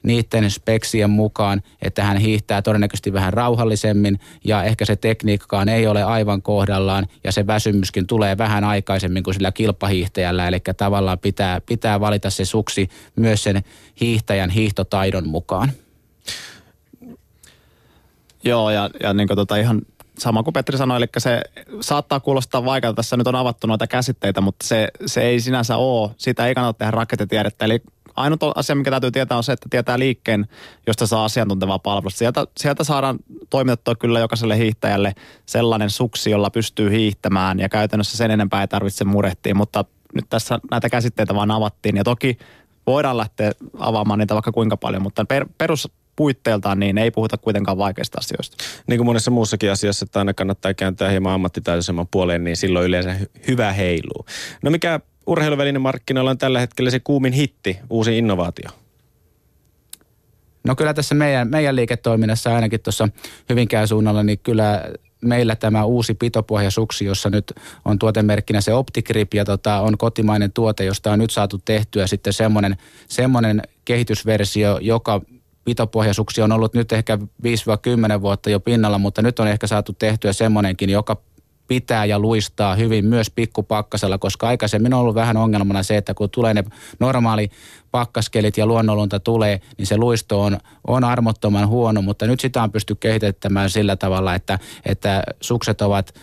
niiden 0.03 0.51
speksien 0.51 1.09
mukaan, 1.09 1.61
että 1.81 2.03
hän 2.03 2.17
hiihtää 2.17 2.61
todennäköisesti 2.61 3.13
vähän 3.13 3.33
rauhallisemmin 3.33 4.19
ja 4.43 4.63
ehkä 4.63 4.85
se 4.85 4.95
tekniikkaan 4.95 5.69
ei 5.69 5.87
ole 5.87 6.03
aivan 6.03 6.41
kohdallaan 6.41 7.07
ja 7.23 7.31
se 7.31 7.47
väsymyskin 7.47 8.07
tulee 8.07 8.37
vähän 8.37 8.63
aikaisemmin 8.63 9.23
kuin 9.23 9.33
sillä 9.33 9.51
kilpahiihtäjällä. 9.51 10.47
Eli 10.47 10.59
tavallaan 10.77 11.19
pitää, 11.19 11.61
pitää 11.61 11.99
valita 11.99 12.29
se 12.29 12.45
suksi 12.45 12.89
myös 13.15 13.43
sen 13.43 13.63
hiihtäjän 14.01 14.49
hiihtotaidon 14.49 15.27
mukaan. 15.27 15.71
Joo, 18.43 18.69
ja, 18.69 18.89
ja 19.03 19.13
niin 19.13 19.27
kuin 19.27 19.35
tota 19.37 19.55
ihan 19.55 19.81
sama 20.17 20.43
kuin 20.43 20.53
Petri 20.53 20.77
sanoi, 20.77 20.97
eli 20.97 21.05
se 21.17 21.41
saattaa 21.81 22.19
kuulostaa 22.19 22.65
vaikealta. 22.65 22.95
Tässä 22.95 23.17
nyt 23.17 23.27
on 23.27 23.35
avattu 23.35 23.67
noita 23.67 23.87
käsitteitä, 23.87 24.41
mutta 24.41 24.67
se, 24.67 24.87
se 25.05 25.21
ei 25.21 25.39
sinänsä 25.39 25.77
ole. 25.77 26.11
Sitä 26.17 26.47
ei 26.47 26.55
kannata 26.55 26.77
tehdä 26.77 26.91
rakettitiedettä. 26.91 27.65
Eli 27.65 27.81
ainut 28.15 28.39
asia, 28.55 28.75
mikä 28.75 28.91
täytyy 28.91 29.11
tietää, 29.11 29.37
on 29.37 29.43
se, 29.43 29.51
että 29.51 29.67
tietää 29.69 29.99
liikkeen, 29.99 30.47
josta 30.87 31.07
saa 31.07 31.25
asiantuntevaa 31.25 31.79
palvelusta. 31.79 32.17
Sieltä, 32.17 32.45
sieltä 32.57 32.83
saadaan 32.83 33.19
toimitettua 33.49 33.95
kyllä 33.95 34.19
jokaiselle 34.19 34.57
hiihtäjälle 34.57 35.15
sellainen 35.45 35.89
suksi, 35.89 36.31
jolla 36.31 36.49
pystyy 36.49 36.91
hiihtämään, 36.91 37.59
ja 37.59 37.69
käytännössä 37.69 38.17
sen 38.17 38.31
enempää 38.31 38.61
ei 38.61 38.67
tarvitse 38.67 39.05
murehtia. 39.05 39.55
Mutta 39.55 39.85
nyt 40.13 40.25
tässä 40.29 40.59
näitä 40.71 40.89
käsitteitä 40.89 41.35
vaan 41.35 41.51
avattiin, 41.51 41.97
ja 41.97 42.03
toki 42.03 42.37
voidaan 42.87 43.17
lähteä 43.17 43.51
avaamaan 43.77 44.19
niitä 44.19 44.33
vaikka 44.33 44.51
kuinka 44.51 44.77
paljon, 44.77 45.03
mutta 45.03 45.25
per, 45.25 45.45
perus 45.57 45.91
puitteiltaan, 46.17 46.79
niin 46.79 46.97
ei 46.97 47.11
puhuta 47.11 47.37
kuitenkaan 47.37 47.77
vaikeista 47.77 48.17
asioista. 48.19 48.57
Niin 48.87 48.97
kuin 48.97 49.05
monessa 49.05 49.31
muussakin 49.31 49.71
asiassa, 49.71 50.05
että 50.05 50.19
aina 50.19 50.33
kannattaa 50.33 50.73
kääntää 50.73 51.09
hieman 51.09 51.33
ammattitaitoisemman 51.33 52.07
puoleen, 52.11 52.43
niin 52.43 52.57
silloin 52.57 52.85
yleensä 52.85 53.15
hyvä 53.47 53.73
heiluu. 53.73 54.25
No 54.63 54.71
mikä 54.71 54.99
urheiluvälinen 55.27 55.81
markkinoilla 55.81 56.31
on 56.31 56.37
tällä 56.37 56.59
hetkellä 56.59 56.91
se 56.91 56.99
kuumin 56.99 57.33
hitti, 57.33 57.79
uusi 57.89 58.17
innovaatio? 58.17 58.69
No 60.63 60.75
kyllä 60.75 60.93
tässä 60.93 61.15
meidän, 61.15 61.47
meidän 61.47 61.75
liiketoiminnassa 61.75 62.55
ainakin 62.55 62.79
tuossa 62.79 63.09
Hyvinkään 63.49 63.87
suunnalla, 63.87 64.23
niin 64.23 64.39
kyllä 64.39 64.83
meillä 65.21 65.55
tämä 65.55 65.85
uusi 65.85 66.13
pitopohjasuksi, 66.13 67.05
jossa 67.05 67.29
nyt 67.29 67.53
on 67.85 67.99
tuotemerkkinä 67.99 68.61
se 68.61 68.73
Optigrip 68.73 69.33
ja 69.33 69.45
tota, 69.45 69.81
on 69.81 69.97
kotimainen 69.97 70.51
tuote, 70.51 70.85
josta 70.85 71.11
on 71.11 71.19
nyt 71.19 71.29
saatu 71.29 71.57
tehtyä 71.65 72.07
sitten 72.07 72.33
semmoinen, 72.33 72.77
semmoinen 73.07 73.61
kehitysversio, 73.85 74.77
joka 74.81 75.21
pitopohjasuksi 75.67 76.41
on 76.41 76.51
ollut 76.51 76.73
nyt 76.73 76.91
ehkä 76.91 77.17
5-10 78.17 78.21
vuotta 78.21 78.49
jo 78.49 78.59
pinnalla, 78.59 78.97
mutta 78.97 79.21
nyt 79.21 79.39
on 79.39 79.47
ehkä 79.47 79.67
saatu 79.67 79.93
tehtyä 79.93 80.33
semmoinenkin, 80.33 80.89
joka 80.89 81.17
pitää 81.67 82.05
ja 82.05 82.19
luistaa 82.19 82.75
hyvin 82.75 83.05
myös 83.05 83.29
pikkupakkasella, 83.29 84.17
koska 84.17 84.47
aikaisemmin 84.47 84.93
on 84.93 84.99
ollut 84.99 85.15
vähän 85.15 85.37
ongelmana 85.37 85.83
se, 85.83 85.97
että 85.97 86.13
kun 86.13 86.29
tulee 86.29 86.53
ne 86.53 86.63
normaali 86.99 87.49
pakkaskelit 87.97 88.57
ja 88.57 88.65
luonnonlunta 88.65 89.19
tulee, 89.19 89.61
niin 89.77 89.87
se 89.87 89.97
luisto 89.97 90.41
on, 90.41 90.57
on 90.87 91.03
armottoman 91.03 91.67
huono, 91.67 92.01
mutta 92.01 92.27
nyt 92.27 92.39
sitä 92.39 92.63
on 92.63 92.71
pysty 92.71 92.95
kehittämään 92.95 93.69
sillä 93.69 93.95
tavalla, 93.95 94.35
että, 94.35 94.59
että 94.85 95.23
sukset 95.41 95.81
ovat 95.81 96.13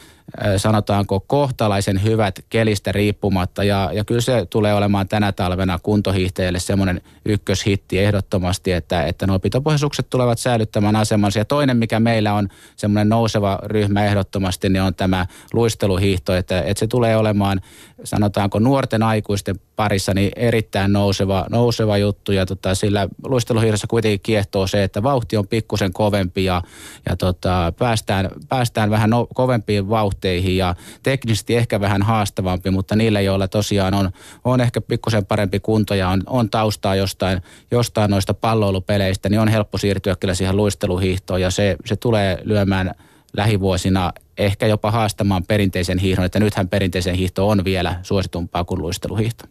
sanotaanko 0.57 1.21
kohtalaisen 1.21 2.03
hyvät 2.03 2.45
kelistä 2.49 2.93
riippumatta. 2.93 3.65
Ja, 3.65 3.91
ja 3.93 4.05
kyllä 4.05 4.21
se 4.21 4.47
tulee 4.51 4.75
olemaan 4.75 5.09
tänä 5.09 5.33
talvena 5.33 5.79
kuntohiihtäjille 5.83 6.61
semmoinen 6.61 7.01
ykköshitti 7.25 7.99
ehdottomasti, 7.99 8.73
että, 8.73 9.07
että 9.07 9.27
nuo 9.27 9.39
pitopohjaisukset 9.39 10.11
tulevat 10.11 10.39
säilyttämään 10.39 10.97
asemansa. 10.97 11.39
Ja 11.39 11.45
toinen 11.45 11.77
mikä 11.77 12.01
meillä 12.01 12.35
on 12.35 12.48
semmoinen 12.77 13.09
nouseva 13.09 13.59
ryhmä 13.63 14.05
ehdottomasti 14.05 14.69
niin 14.69 14.83
on 14.83 14.94
tämä 14.94 15.27
luisteluhiihto, 15.53 16.35
että, 16.35 16.63
että 16.63 16.79
se 16.79 16.87
tulee 16.87 17.17
olemaan 17.17 17.61
sanotaanko 18.05 18.59
nuorten 18.59 19.02
aikuisten 19.02 19.61
parissa 19.77 20.15
niin 20.15 20.31
erittäin 20.37 20.92
nouseva, 20.92 21.46
nouseva 21.50 21.98
juttu. 21.98 22.33
Ja 22.33 22.46
tota, 22.46 22.75
sillä 22.75 23.09
luisteluhiirassa 23.25 23.87
kuitenkin 23.87 24.21
kiehtoo 24.23 24.67
se, 24.67 24.85
että 24.85 25.02
vauhti 25.02 25.37
on 25.37 25.48
pikkusen 25.48 25.92
kovempi 25.92 26.44
ja, 26.44 26.63
ja 27.09 27.17
tota, 27.17 27.73
päästään, 27.79 28.29
päästään 28.48 28.90
vähän 28.90 29.11
no, 29.11 29.27
kovempiin 29.35 29.88
vauhteihin 29.88 30.57
ja 30.57 30.75
teknisesti 31.02 31.57
ehkä 31.57 31.81
vähän 31.81 32.02
haastavampi, 32.02 32.71
mutta 32.71 32.96
niillä, 32.96 33.21
joilla 33.21 33.48
tosiaan 33.48 33.94
on, 33.94 34.11
on 34.44 34.61
ehkä 34.61 34.81
pikkusen 34.81 35.27
parempi 35.27 35.61
kunto 35.61 35.94
ja 35.94 36.09
on, 36.09 36.23
on 36.27 36.50
taustaa 36.50 36.94
jostain, 36.94 37.42
jostain 37.71 38.11
noista 38.11 38.35
palloilupeleistä, 38.35 39.29
niin 39.29 39.40
on 39.40 39.48
helppo 39.48 39.79
siirtyä 39.79 40.17
kyllä 40.17 40.35
siihen 40.35 40.57
luisteluhiihtoon 40.57 41.40
ja 41.40 41.50
se, 41.50 41.77
se 41.85 41.96
tulee 41.96 42.38
lyömään 42.44 42.94
lähivuosina 43.37 44.13
ehkä 44.39 44.67
jopa 44.67 44.91
haastamaan 44.91 45.45
perinteisen 45.45 45.99
hiihdon, 45.99 46.25
että 46.25 46.41
nythän 46.41 46.69
perinteisen 46.69 47.15
hiihto 47.15 47.49
on 47.49 47.65
vielä 47.65 48.01
suositumpaa 48.03 48.65
kuin 48.65 48.83
luisteluhiihto. 48.83 49.45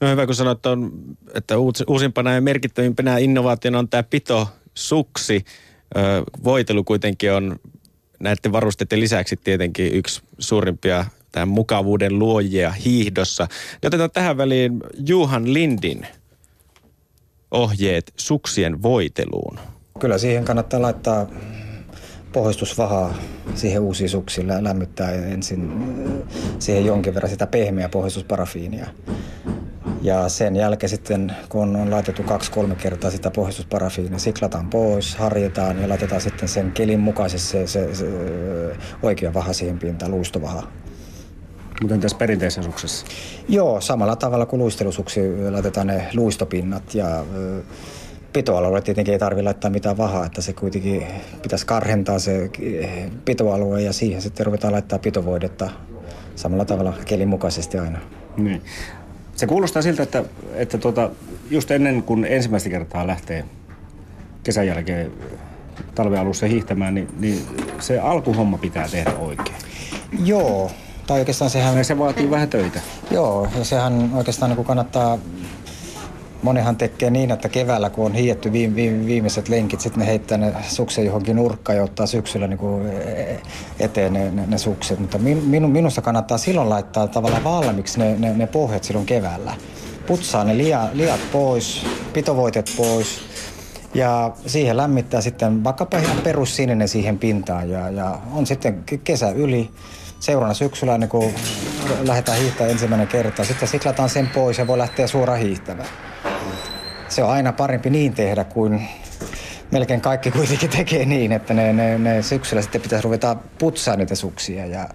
No 0.00 0.08
hyvä, 0.08 0.26
kun 0.26 0.34
sanoit, 0.34 0.66
on, 0.66 0.92
että 1.34 1.54
uusimpana 1.86 2.34
ja 2.34 2.40
merkittävimpänä 2.40 3.18
innovaationa 3.18 3.78
on 3.78 3.88
tämä 3.88 4.02
pito 4.02 4.48
suksi. 4.74 5.44
Voitelu 6.44 6.84
kuitenkin 6.84 7.32
on 7.32 7.56
näiden 8.20 8.52
varusteiden 8.52 9.00
lisäksi 9.00 9.36
tietenkin 9.44 9.94
yksi 9.94 10.22
suurimpia 10.38 11.04
tämän 11.32 11.48
mukavuuden 11.48 12.18
luojia 12.18 12.70
hiihdossa. 12.70 13.48
Ja 13.82 13.86
otetaan 13.86 14.10
tähän 14.10 14.36
väliin 14.36 14.80
Juhan 15.06 15.54
Lindin 15.54 16.06
ohjeet 17.50 18.12
suksien 18.16 18.82
voiteluun. 18.82 19.58
Kyllä 19.98 20.18
siihen 20.18 20.44
kannattaa 20.44 20.82
laittaa 20.82 21.26
pohjustusvahaa 22.32 23.14
siihen 23.54 23.82
uusiin 23.82 24.10
suksille 24.10 24.64
lämmittää 24.64 25.12
ensin 25.12 25.72
siihen 26.58 26.84
jonkin 26.86 27.14
verran 27.14 27.30
sitä 27.30 27.46
pehmeää 27.46 27.88
pohjustusparafiinia. 27.88 28.86
Ja 30.02 30.28
sen 30.28 30.56
jälkeen 30.56 30.90
sitten, 30.90 31.32
kun 31.48 31.76
on 31.76 31.90
laitettu 31.90 32.22
kaksi-kolme 32.22 32.74
kertaa 32.74 33.10
sitä 33.10 33.30
pohjustusparafiinia, 33.30 34.18
siklataan 34.18 34.70
pois, 34.70 35.16
harjataan 35.16 35.82
ja 35.82 35.88
laitetaan 35.88 36.20
sitten 36.20 36.48
sen 36.48 36.72
kelin 36.72 37.00
mukaisesti 37.00 37.48
se, 37.48 37.66
se, 37.66 37.94
se 37.94 38.06
oikea 39.02 39.34
vaha 39.34 39.52
siihen 39.52 39.78
pintaan, 39.78 40.10
luistovaha. 40.10 40.62
Miten 41.82 42.00
tässä 42.00 42.18
perinteisessä 42.18 42.62
suksessa? 42.62 43.06
Joo, 43.48 43.80
samalla 43.80 44.16
tavalla 44.16 44.46
kuin 44.46 44.60
luistelusuksi 44.60 45.20
laitetaan 45.50 45.86
ne 45.86 46.08
luistopinnat 46.14 46.94
ja 46.94 47.24
pitoalueelle 48.36 48.80
tietenkin 48.80 49.12
ei 49.12 49.18
tarvitse 49.18 49.44
laittaa 49.44 49.70
mitään 49.70 49.96
vahaa, 49.96 50.26
että 50.26 50.42
se 50.42 50.52
kuitenkin 50.52 51.06
pitäisi 51.42 51.66
karhentaa 51.66 52.18
se 52.18 52.50
pitoalue 53.24 53.82
ja 53.82 53.92
siihen 53.92 54.22
sitten 54.22 54.46
ruvetaan 54.46 54.72
laittaa 54.72 54.98
pitovoidetta 54.98 55.70
samalla 56.34 56.64
tavalla 56.64 56.94
kelin 57.04 57.28
mukaisesti 57.28 57.78
aina. 57.78 57.98
Niin. 58.36 58.62
Se 59.36 59.46
kuulostaa 59.46 59.82
siltä, 59.82 60.02
että, 60.02 60.24
että 60.54 60.78
tuota, 60.78 61.10
just 61.50 61.70
ennen 61.70 62.02
kuin 62.02 62.24
ensimmäistä 62.24 62.70
kertaa 62.70 63.06
lähtee 63.06 63.44
kesän 64.42 64.66
jälkeen 64.66 65.12
talven 65.94 66.20
alussa 66.20 66.46
hiihtämään, 66.46 66.94
niin, 66.94 67.08
niin 67.18 67.42
se 67.80 67.98
alkuhomma 67.98 68.58
pitää 68.58 68.88
tehdä 68.88 69.12
oikein. 69.18 69.56
Joo, 70.24 70.70
tai 71.06 71.18
oikeastaan 71.18 71.50
sehän... 71.50 71.84
Se 71.84 71.98
vaatii 71.98 72.30
vähän 72.30 72.48
töitä. 72.48 72.80
Joo, 73.10 73.48
ja 73.58 73.64
sehän 73.64 74.10
oikeastaan 74.14 74.50
niin 74.50 74.64
kannattaa 74.64 75.18
Monihan 76.46 76.76
tekee 76.76 77.10
niin, 77.10 77.30
että 77.30 77.48
keväällä 77.48 77.90
kun 77.90 78.06
on 78.06 78.14
hietty 78.14 78.52
viimeiset 79.06 79.48
lenkit, 79.48 79.80
sitten 79.80 80.00
ne 80.00 80.06
heittää 80.06 80.38
ne 80.38 80.54
suksen 80.68 81.04
johonkin 81.04 81.36
nurkkaan 81.36 81.76
ja 81.76 81.84
ottaa 81.84 82.06
syksyllä 82.06 82.46
niin 82.46 82.58
kuin 82.58 82.90
eteen 83.80 84.12
ne, 84.12 84.30
ne, 84.30 84.46
ne 84.46 84.58
sukset. 84.58 84.98
Mutta 84.98 85.18
minu, 85.18 85.68
minusta 85.68 86.02
kannattaa 86.02 86.38
silloin 86.38 86.68
laittaa 86.68 87.06
tavallaan 87.06 87.44
valmiiksi 87.44 87.98
ne, 87.98 88.16
ne, 88.18 88.32
ne 88.36 88.46
pohjat 88.46 88.84
silloin 88.84 89.06
keväällä. 89.06 89.54
Putsaa 90.06 90.44
ne 90.44 90.56
lia, 90.56 90.88
liat 90.92 91.20
pois, 91.32 91.86
pitovoitet 92.12 92.72
pois 92.76 93.20
ja 93.94 94.32
siihen 94.46 94.76
lämmittää 94.76 95.20
sitten 95.20 95.64
vaikkapa 95.64 95.98
ihan 95.98 96.16
perussininen 96.16 96.88
siihen 96.88 97.18
pintaan 97.18 97.70
ja, 97.70 97.90
ja 97.90 98.18
on 98.32 98.46
sitten 98.46 98.84
kesä 99.04 99.30
yli 99.30 99.70
seuraavana 100.20 100.54
syksyllä 100.54 100.94
ennen 100.94 101.08
kuin 101.08 101.34
lähdetään 102.02 102.38
hiihtämään 102.38 102.70
ensimmäinen 102.70 103.08
kerta. 103.08 103.44
Sitten 103.44 103.68
siklataan 103.68 104.08
sen 104.08 104.30
pois 104.34 104.58
ja 104.58 104.66
voi 104.66 104.78
lähteä 104.78 105.06
suoraan 105.06 105.40
hiihtämään 105.40 105.88
se 107.16 107.22
on 107.22 107.30
aina 107.30 107.52
parempi 107.52 107.90
niin 107.90 108.14
tehdä 108.14 108.44
kuin 108.44 108.88
melkein 109.70 110.00
kaikki 110.00 110.30
kuitenkin 110.30 110.70
tekee 110.70 111.04
niin, 111.04 111.32
että 111.32 111.54
ne, 111.54 111.72
ne, 111.72 111.98
ne 111.98 112.22
syksyllä 112.22 112.62
sitten 112.62 112.80
pitäisi 112.80 113.04
ruveta 113.04 113.36
putsaa 113.58 113.96
niitä 113.96 114.14
suksia 114.14 114.66
ja 114.66 114.88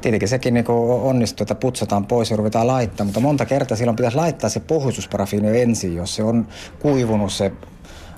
tietenkin 0.00 0.28
sekin 0.28 0.54
niin 0.54 0.64
onnistuu, 1.02 1.44
että 1.44 1.54
putsataan 1.54 2.06
pois 2.06 2.30
ja 2.30 2.36
ruvetaan 2.36 2.66
laittaa, 2.66 3.04
mutta 3.04 3.20
monta 3.20 3.44
kertaa 3.44 3.76
silloin 3.76 3.96
pitäisi 3.96 4.16
laittaa 4.16 4.50
se 4.50 4.60
pohjustusparafiini 4.60 5.60
ensin, 5.60 5.96
jos 5.96 6.14
se 6.14 6.22
on 6.22 6.46
kuivunut 6.78 7.32
se 7.32 7.52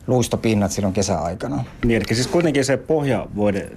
luistopinnat 0.07 0.73
silloin 0.73 0.95
kesäaikana. 0.95 1.65
Niin, 1.85 1.97
eli 1.97 2.15
siis 2.15 2.27
kuitenkin 2.27 2.65
se 2.65 2.77
pohjavoide 2.77 3.71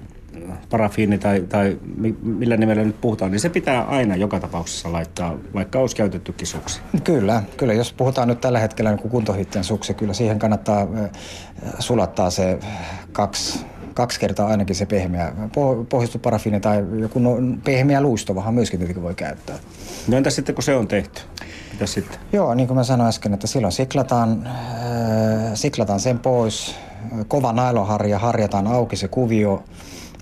parafiini 0.70 1.18
tai, 1.18 1.42
tai 1.50 1.78
millä 2.24 2.58
nimellä 2.58 2.84
nyt 2.84 3.02
puhutaan, 3.02 3.32
niin 3.32 3.40
se 3.40 3.50
pitää 3.50 3.84
aina 3.84 4.16
joka 4.16 4.40
tapauksessa 4.40 4.92
laittaa, 4.92 5.38
vaikka 5.54 5.80
olisi 5.80 5.96
käytettykin 5.96 6.48
suksi. 6.48 6.82
Kyllä, 7.04 7.44
kyllä. 7.58 7.74
Jos 7.74 7.94
puhutaan 7.94 8.28
nyt 8.28 8.42
tällä 8.42 8.60
hetkellä 8.60 8.92
niin 8.92 9.10
kuntohiitten 9.10 9.64
suksi, 9.64 9.94
kyllä 9.94 10.14
siihen 10.14 10.40
kannattaa 10.40 10.88
sulattaa 11.80 12.30
se 12.30 12.60
kaksi 13.12 13.66
kaksi 13.94 14.20
kertaa 14.20 14.48
ainakin 14.48 14.76
se 14.76 14.86
pehmeä 14.86 15.34
pohjustuparafiini 15.90 16.60
tai 16.60 16.86
joku 17.00 17.20
no, 17.20 17.32
pehmeä 17.64 18.02
luistovahan 18.02 18.54
myöskin 18.54 18.80
tietenkin 18.80 19.04
voi 19.04 19.16
käyttää. 19.16 19.56
No 20.08 20.18
entäs 20.18 20.36
sitten 20.36 20.56
kun 20.56 20.64
se 20.64 20.76
on 20.76 20.88
tehty? 20.88 21.22
Mitäs 21.72 21.94
sitten? 21.94 22.20
Joo, 22.34 22.54
niin 22.54 22.68
kuin 22.68 22.78
mä 22.78 22.84
sanoin 22.84 23.10
äsken, 23.10 23.34
että 23.34 23.48
silloin 23.48 23.72
siklataan, 23.72 24.48
äh, 24.48 24.54
siklataan 25.54 26.00
sen 26.00 26.20
pois, 26.20 26.76
kova 27.28 27.54
nailonharja, 27.54 28.20
harjataan 28.20 28.68
auki 28.68 28.96
se 28.96 29.08
kuvio, 29.08 29.64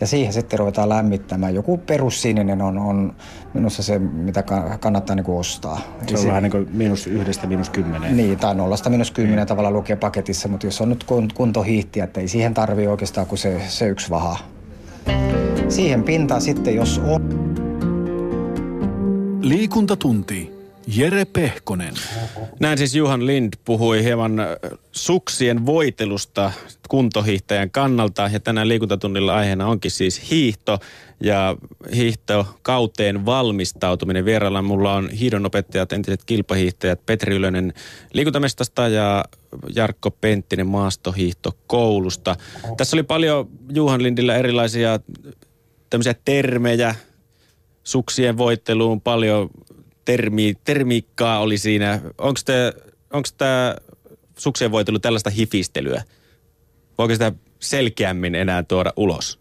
ja 0.02 0.08
siihen 0.08 0.34
sitten 0.34 0.60
ruvetaan 0.60 0.90
lämmittämään. 0.90 1.56
Joku 1.56 1.78
perussininen 1.78 2.62
on, 2.62 2.78
on 2.78 3.14
minusta 3.54 3.84
se, 3.84 4.00
mitä 4.00 4.44
kannattaa 4.80 5.16
niin 5.16 5.24
kuin 5.24 5.38
ostaa. 5.38 5.82
Se 6.08 6.18
on 6.18 6.28
vähän 6.28 6.44
niin 6.44 6.52
kuin 6.52 6.70
miinus 6.74 7.08
yhdestä 7.08 7.48
miinus 7.48 7.70
kymmenen. 7.70 8.18
Niin, 8.18 8.38
tai 8.38 8.56
nollasta 8.56 8.90
miinus 8.90 9.12
kymmenen 9.12 9.48
tavalla 9.48 9.72
lukee 9.72 9.96
paketissa, 9.96 10.48
mutta 10.48 10.68
jos 10.68 10.82
on 10.82 10.90
nyt 10.90 11.06
kuntohiihtiä, 11.34 12.04
että 12.04 12.22
ei 12.22 12.28
siihen 12.28 12.54
tarvii 12.54 12.88
oikeastaan 12.88 13.28
kuin 13.28 13.40
se, 13.40 13.62
se 13.68 13.88
yksi 13.88 14.10
vaha. 14.10 14.38
Siihen 15.70 16.04
pintaan 16.04 16.42
sitten, 16.42 16.76
jos 16.76 17.02
on... 17.06 17.50
Liikuntatunti. 19.42 20.59
Jere 20.96 21.26
Pehkonen. 21.26 21.94
Näin 22.60 22.78
siis 22.78 22.96
Juhan 22.96 23.26
Lind 23.26 23.54
puhui 23.66 24.04
hieman 24.04 24.40
äh, 24.40 24.48
suksien 24.92 25.66
voitelusta 25.66 26.52
kuntohiihtäjän 26.90 27.72
kannalta. 27.72 28.30
Ja 28.34 28.40
tänään 28.40 28.68
liikuntatunnilla 28.68 29.36
aiheena 29.36 29.68
onkin 29.68 29.92
siis 29.92 30.32
hiihto 30.32 30.80
ja 31.24 31.56
hiihtokauteen 31.96 33.26
valmistautuminen. 33.26 34.26
Vierailla 34.26 34.62
mulla 34.62 34.94
on 34.94 35.10
hiidonopettajat, 35.10 35.94
entiset 35.94 36.26
kilpahiihtäjät 36.26 37.06
Petri 37.06 37.36
Ylönen 37.36 37.74
liikuntamestasta 38.14 38.88
ja 38.88 39.26
Jarkko 39.76 40.12
Penttinen 40.12 40.68
maastohiihtokoulusta. 40.68 42.36
Tässä 42.78 42.96
oli 42.96 43.04
paljon 43.04 43.50
Juhan 43.74 44.04
Lindillä 44.04 44.36
erilaisia 44.36 45.00
tämmöisiä 45.90 46.16
termejä 46.26 46.96
suksien 47.84 48.38
voitteluun, 48.38 49.02
paljon 49.02 49.50
termi, 50.10 50.54
termiikkaa 50.64 51.40
oli 51.40 51.58
siinä. 51.58 52.02
Onko 52.18 53.30
tämä 53.38 53.76
suksien 54.38 54.72
voitelu 54.72 55.00
tällaista 55.00 55.30
hifistelyä? 55.30 56.04
Voiko 56.98 57.14
sitä 57.14 57.32
selkeämmin 57.60 58.36
enää 58.36 58.64
tuoda 58.64 58.94
ulos? 58.96 59.40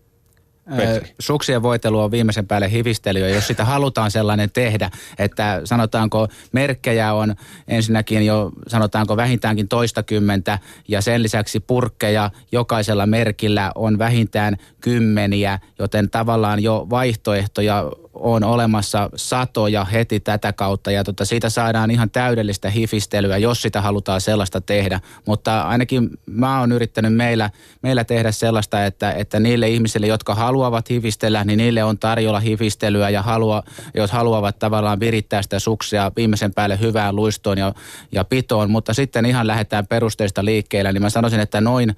Petri. 0.77 1.15
Suksien 1.19 1.63
voitelu 1.63 2.01
on 2.01 2.11
viimeisen 2.11 2.47
päälle 2.47 2.71
hivistelyä, 2.71 3.29
jos 3.29 3.47
sitä 3.47 3.65
halutaan 3.65 4.11
sellainen 4.11 4.51
tehdä, 4.51 4.91
että 5.19 5.61
sanotaanko 5.65 6.29
merkkejä 6.53 7.13
on 7.13 7.35
ensinnäkin 7.69 8.27
jo 8.27 8.53
sanotaanko 8.67 9.17
vähintäänkin 9.17 9.69
toistakymmentä 9.69 10.59
ja 10.89 11.01
sen 11.01 11.23
lisäksi 11.23 11.61
purkkeja 11.61 12.31
jokaisella 12.53 13.07
merkillä 13.07 13.73
on 13.75 13.99
vähintään 13.99 14.57
kymmeniä, 14.81 15.59
joten 15.79 16.11
tavallaan 16.11 16.63
jo 16.63 16.87
vaihtoehtoja 16.91 17.85
on 18.21 18.45
olemassa 18.45 19.11
satoja 19.17 19.85
heti 19.85 20.21
tätä 20.21 20.53
kautta 20.53 20.91
ja 20.91 21.05
tota, 21.05 21.25
siitä 21.25 21.51
saadaan 21.51 21.91
ihan 21.91 22.11
täydellistä 22.11 22.71
hifistelyä, 22.71 23.39
jos 23.39 23.63
sitä 23.63 23.81
halutaan 23.81 24.21
sellaista 24.21 24.61
tehdä. 24.61 25.01
Mutta 25.27 25.63
ainakin 25.63 26.11
mä 26.27 26.61
oon 26.61 26.73
yrittänyt 26.73 27.15
meillä, 27.15 27.51
meillä 27.83 28.05
tehdä 28.05 28.33
sellaista, 28.33 28.85
että, 28.85 29.13
että 29.13 29.41
niille 29.41 29.69
ihmisille, 29.69 30.07
jotka 30.07 30.35
haluavat 30.35 30.91
hifistellä, 30.91 31.45
niin 31.45 31.57
niille 31.57 31.85
on 31.85 31.99
tarjolla 31.99 32.41
hifistelyä 32.41 33.11
ja 33.11 33.23
halua, 33.23 33.63
jos 33.95 34.11
haluavat 34.11 34.59
tavallaan 34.59 35.01
virittää 35.01 35.43
sitä 35.43 35.59
suksia 35.59 36.13
viimeisen 36.17 36.55
päälle 36.55 36.81
hyvään 36.81 37.17
luistoon 37.17 37.59
ja, 37.59 37.73
ja 38.13 38.25
pitoon. 38.25 38.71
Mutta 38.71 38.95
sitten 38.95 39.27
ihan 39.27 39.47
lähdetään 39.47 39.87
perusteista 39.87 40.45
liikkeelle, 40.45 40.93
niin 40.93 41.03
mä 41.03 41.11
sanoisin, 41.11 41.41
että 41.41 41.61
noin 41.61 41.97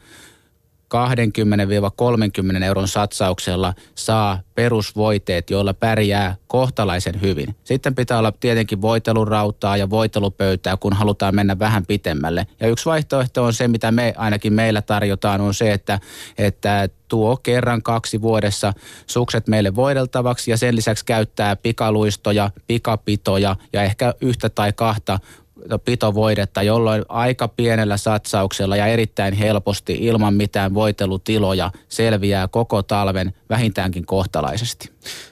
20-30 0.94 2.62
euron 2.62 2.88
satsauksella 2.88 3.74
saa 3.94 4.40
perusvoiteet, 4.54 5.50
joilla 5.50 5.74
pärjää 5.74 6.36
kohtalaisen 6.46 7.20
hyvin. 7.20 7.56
Sitten 7.64 7.94
pitää 7.94 8.18
olla 8.18 8.32
tietenkin 8.32 8.82
voitelurautaa 8.82 9.76
ja 9.76 9.90
voitelupöytää, 9.90 10.76
kun 10.76 10.92
halutaan 10.92 11.34
mennä 11.34 11.58
vähän 11.58 11.86
pitemmälle. 11.86 12.46
Ja 12.60 12.68
yksi 12.68 12.84
vaihtoehto 12.84 13.44
on 13.44 13.52
se, 13.52 13.68
mitä 13.68 13.92
me 13.92 14.14
ainakin 14.16 14.52
meillä 14.52 14.82
tarjotaan, 14.82 15.40
on 15.40 15.54
se, 15.54 15.72
että, 15.72 16.00
että 16.38 16.88
tuo 17.08 17.36
kerran 17.36 17.82
kaksi 17.82 18.20
vuodessa 18.20 18.72
sukset 19.06 19.48
meille 19.48 19.74
voideltavaksi 19.74 20.50
ja 20.50 20.56
sen 20.56 20.76
lisäksi 20.76 21.04
käyttää 21.04 21.56
pikaluistoja, 21.56 22.50
pikapitoja 22.66 23.56
ja 23.72 23.82
ehkä 23.82 24.14
yhtä 24.20 24.48
tai 24.48 24.72
kahta 24.72 25.18
pitovoidetta, 25.84 26.62
jolloin 26.62 27.04
aika 27.08 27.48
pienellä 27.48 27.96
satsauksella 27.96 28.76
ja 28.76 28.86
erittäin 28.86 29.34
helposti 29.34 29.98
ilman 30.00 30.34
mitään 30.34 30.74
voitelutiloja 30.74 31.70
selviää 31.88 32.48
koko 32.48 32.82
talven 32.82 33.34
vähintäänkin 33.50 34.06
kohtalaisesti. 34.06 34.90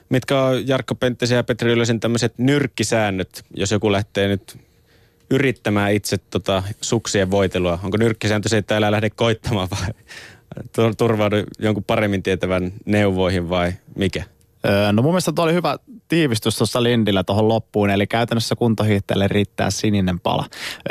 Mitkä 0.09 0.41
on 0.41 0.67
Jarkko 0.67 0.95
Penttisen 0.95 1.35
ja 1.35 1.43
Petri 1.43 1.71
Ylösen 1.71 1.99
tämmöiset 1.99 2.33
nyrkkisäännöt, 2.37 3.45
jos 3.55 3.71
joku 3.71 3.91
lähtee 3.91 4.27
nyt 4.27 4.57
yrittämään 5.29 5.93
itse 5.93 6.17
tota 6.17 6.63
suksien 6.81 7.31
voitelua? 7.31 7.79
Onko 7.83 7.97
nyrkkisääntö 7.97 8.49
se, 8.49 8.57
että 8.57 8.77
älä 8.77 8.91
lähde 8.91 9.09
koittamaan 9.09 9.67
vai 9.71 9.93
turvaudu 10.97 11.35
jonkun 11.59 11.83
paremmin 11.83 12.23
tietävän 12.23 12.73
neuvoihin 12.85 13.49
vai 13.49 13.73
mikä? 13.95 14.23
No 14.91 15.01
mun 15.01 15.11
mielestä 15.11 15.31
tuo 15.31 15.45
oli 15.45 15.53
hyvä 15.53 15.77
tiivistys 16.07 16.57
tuossa 16.57 16.83
Lindillä 16.83 17.23
tuohon 17.23 17.47
loppuun, 17.47 17.89
eli 17.89 18.07
käytännössä 18.07 18.55
kuntohiihtäjälle 18.55 19.27
riittää 19.27 19.71
sininen 19.71 20.19
pala. 20.19 20.45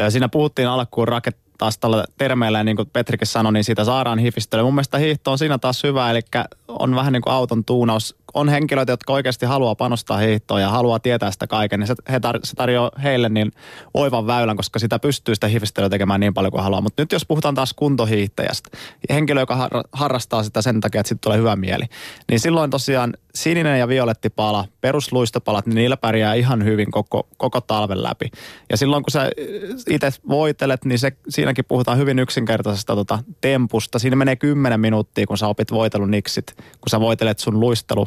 Siinä 0.08 0.28
puhuttiin 0.28 0.68
alkuun 0.68 1.08
raket, 1.08 1.36
taas 1.58 1.78
tällä 1.78 2.04
termeillä, 2.18 2.64
niin 2.64 2.76
kuin 2.76 2.90
Petrikin 2.92 3.26
sanoi, 3.26 3.52
niin 3.52 3.64
siitä 3.64 3.84
saadaan 3.84 4.18
hifistelyä. 4.18 4.64
Mun 4.64 4.74
mielestä 4.74 4.98
hiihto 4.98 5.30
on 5.30 5.38
siinä 5.38 5.58
taas 5.58 5.82
hyvä, 5.82 6.10
eli 6.10 6.20
on 6.68 6.94
vähän 6.94 7.12
niin 7.12 7.22
kuin 7.22 7.32
auton 7.32 7.64
tuunaus 7.64 8.16
on 8.34 8.48
henkilöitä, 8.48 8.92
jotka 8.92 9.12
oikeasti 9.12 9.46
haluaa 9.46 9.74
panostaa 9.74 10.18
hiihtoon 10.18 10.60
ja 10.60 10.68
haluaa 10.68 10.98
tietää 10.98 11.30
sitä 11.30 11.46
kaiken, 11.46 11.80
niin 11.80 11.86
se, 11.86 11.94
he 12.10 12.18
tar- 12.18 12.40
se 12.44 12.56
tarjoaa 12.56 12.90
heille 13.02 13.28
niin 13.28 13.52
oivan 13.94 14.26
väylän, 14.26 14.56
koska 14.56 14.78
sitä 14.78 14.98
pystyy 14.98 15.34
sitä 15.34 15.46
hifistelyä 15.46 15.88
tekemään 15.88 16.20
niin 16.20 16.34
paljon 16.34 16.52
kuin 16.52 16.62
haluaa. 16.62 16.80
Mutta 16.80 17.02
nyt 17.02 17.12
jos 17.12 17.26
puhutaan 17.26 17.54
taas 17.54 17.74
kuntohiihtäjästä, 17.74 18.70
henkilö, 19.10 19.40
joka 19.40 19.56
har- 19.56 19.84
harrastaa 19.92 20.42
sitä 20.42 20.62
sen 20.62 20.80
takia, 20.80 21.00
että 21.00 21.08
sitten 21.08 21.26
tulee 21.26 21.38
hyvä 21.38 21.56
mieli, 21.56 21.84
niin 22.28 22.40
silloin 22.40 22.70
tosiaan 22.70 23.14
sininen 23.34 23.78
ja 23.78 23.88
violetti 23.88 24.30
pala, 24.30 24.64
perusluistopalat, 24.80 25.66
niin 25.66 25.74
niillä 25.74 25.96
pärjää 25.96 26.34
ihan 26.34 26.64
hyvin 26.64 26.90
koko, 26.90 27.28
koko 27.36 27.60
talven 27.60 28.02
läpi. 28.02 28.30
Ja 28.70 28.76
silloin 28.76 29.02
kun 29.02 29.10
sä 29.10 29.30
itse 29.90 30.12
voitelet, 30.28 30.84
niin 30.84 30.98
se, 30.98 31.12
siinäkin 31.28 31.64
puhutaan 31.64 31.98
hyvin 31.98 32.18
yksinkertaisesta 32.18 32.94
tota, 32.94 33.18
tempusta. 33.40 33.98
Siinä 33.98 34.16
menee 34.16 34.36
10 34.36 34.80
minuuttia, 34.80 35.26
kun 35.26 35.38
sä 35.38 35.46
opit 35.46 35.72
voitelun 35.72 36.10
niksit, 36.10 36.54
kun 36.56 36.88
sä 36.90 37.00
voitelet 37.00 37.38
sun 37.38 37.60
luistelu 37.60 38.06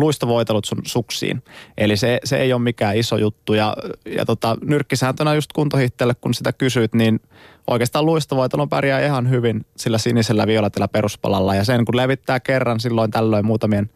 luistovoitelut 0.00 0.64
sun 0.64 0.78
suksiin. 0.86 1.42
Eli 1.78 1.96
se, 1.96 2.18
se 2.24 2.36
ei 2.36 2.52
ole 2.52 2.62
mikään 2.62 2.96
iso 2.96 3.16
juttu. 3.16 3.54
Ja, 3.54 3.76
ja 4.16 4.24
tota, 4.24 4.56
nyrkkisääntönä 4.64 5.34
just 5.34 5.52
kuntohihteelle, 5.52 6.14
kun 6.14 6.34
sitä 6.34 6.52
kysyt, 6.52 6.94
niin 6.94 7.20
oikeastaan 7.66 8.06
luistovoitelun 8.06 8.68
pärjää 8.68 9.06
ihan 9.06 9.30
hyvin 9.30 9.66
sillä 9.76 9.98
sinisellä 9.98 10.46
violetilla 10.46 10.88
peruspalalla. 10.88 11.54
Ja 11.54 11.64
sen 11.64 11.84
kun 11.84 11.96
levittää 11.96 12.40
kerran 12.40 12.80
silloin 12.80 13.10
tällöin 13.10 13.46
muutamien, 13.46 13.90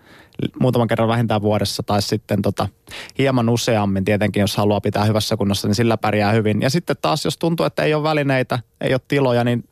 muutaman 0.61 0.89
kerran 0.89 1.09
vähintään 1.09 1.43
vuodessa 1.43 1.83
tai 1.83 2.03
sitten 2.03 2.43
tota, 2.43 2.69
hieman 3.19 3.49
useammin 3.49 4.05
tietenkin, 4.05 4.41
jos 4.41 4.57
haluaa 4.57 4.81
pitää 4.81 5.05
hyvässä 5.05 5.37
kunnossa, 5.37 5.69
niin 5.69 5.75
sillä 5.75 5.97
pärjää 5.97 6.33
hyvin. 6.33 6.63
Ja 6.63 6.71
sitten 6.71 6.97
taas, 7.03 7.25
jos 7.25 7.39
tuntuu, 7.39 7.67
että 7.67 7.83
ei 7.83 7.95
ole 7.95 8.03
välineitä, 8.03 8.59
ei 8.81 8.95
ole 8.95 9.01
tiloja, 9.09 9.45
niin 9.45 9.65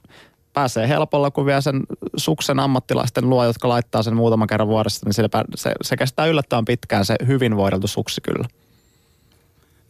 pääsee 0.52 0.88
helpolla, 0.88 1.30
kun 1.30 1.46
vie 1.46 1.60
sen 1.60 1.82
suksen 2.16 2.60
ammattilaisten 2.60 3.30
luo, 3.30 3.44
jotka 3.44 3.68
laittaa 3.68 4.02
sen 4.02 4.16
muutaman 4.16 4.48
kerran 4.48 4.68
vuodessa, 4.68 5.06
niin 5.06 5.14
se, 5.14 5.74
se, 5.82 5.96
kestää 5.96 6.26
yllättävän 6.26 6.64
pitkään 6.64 7.04
se 7.04 7.16
hyvin 7.26 7.56
voideltu 7.56 7.86
suksi 7.86 8.20
kyllä. 8.20 8.48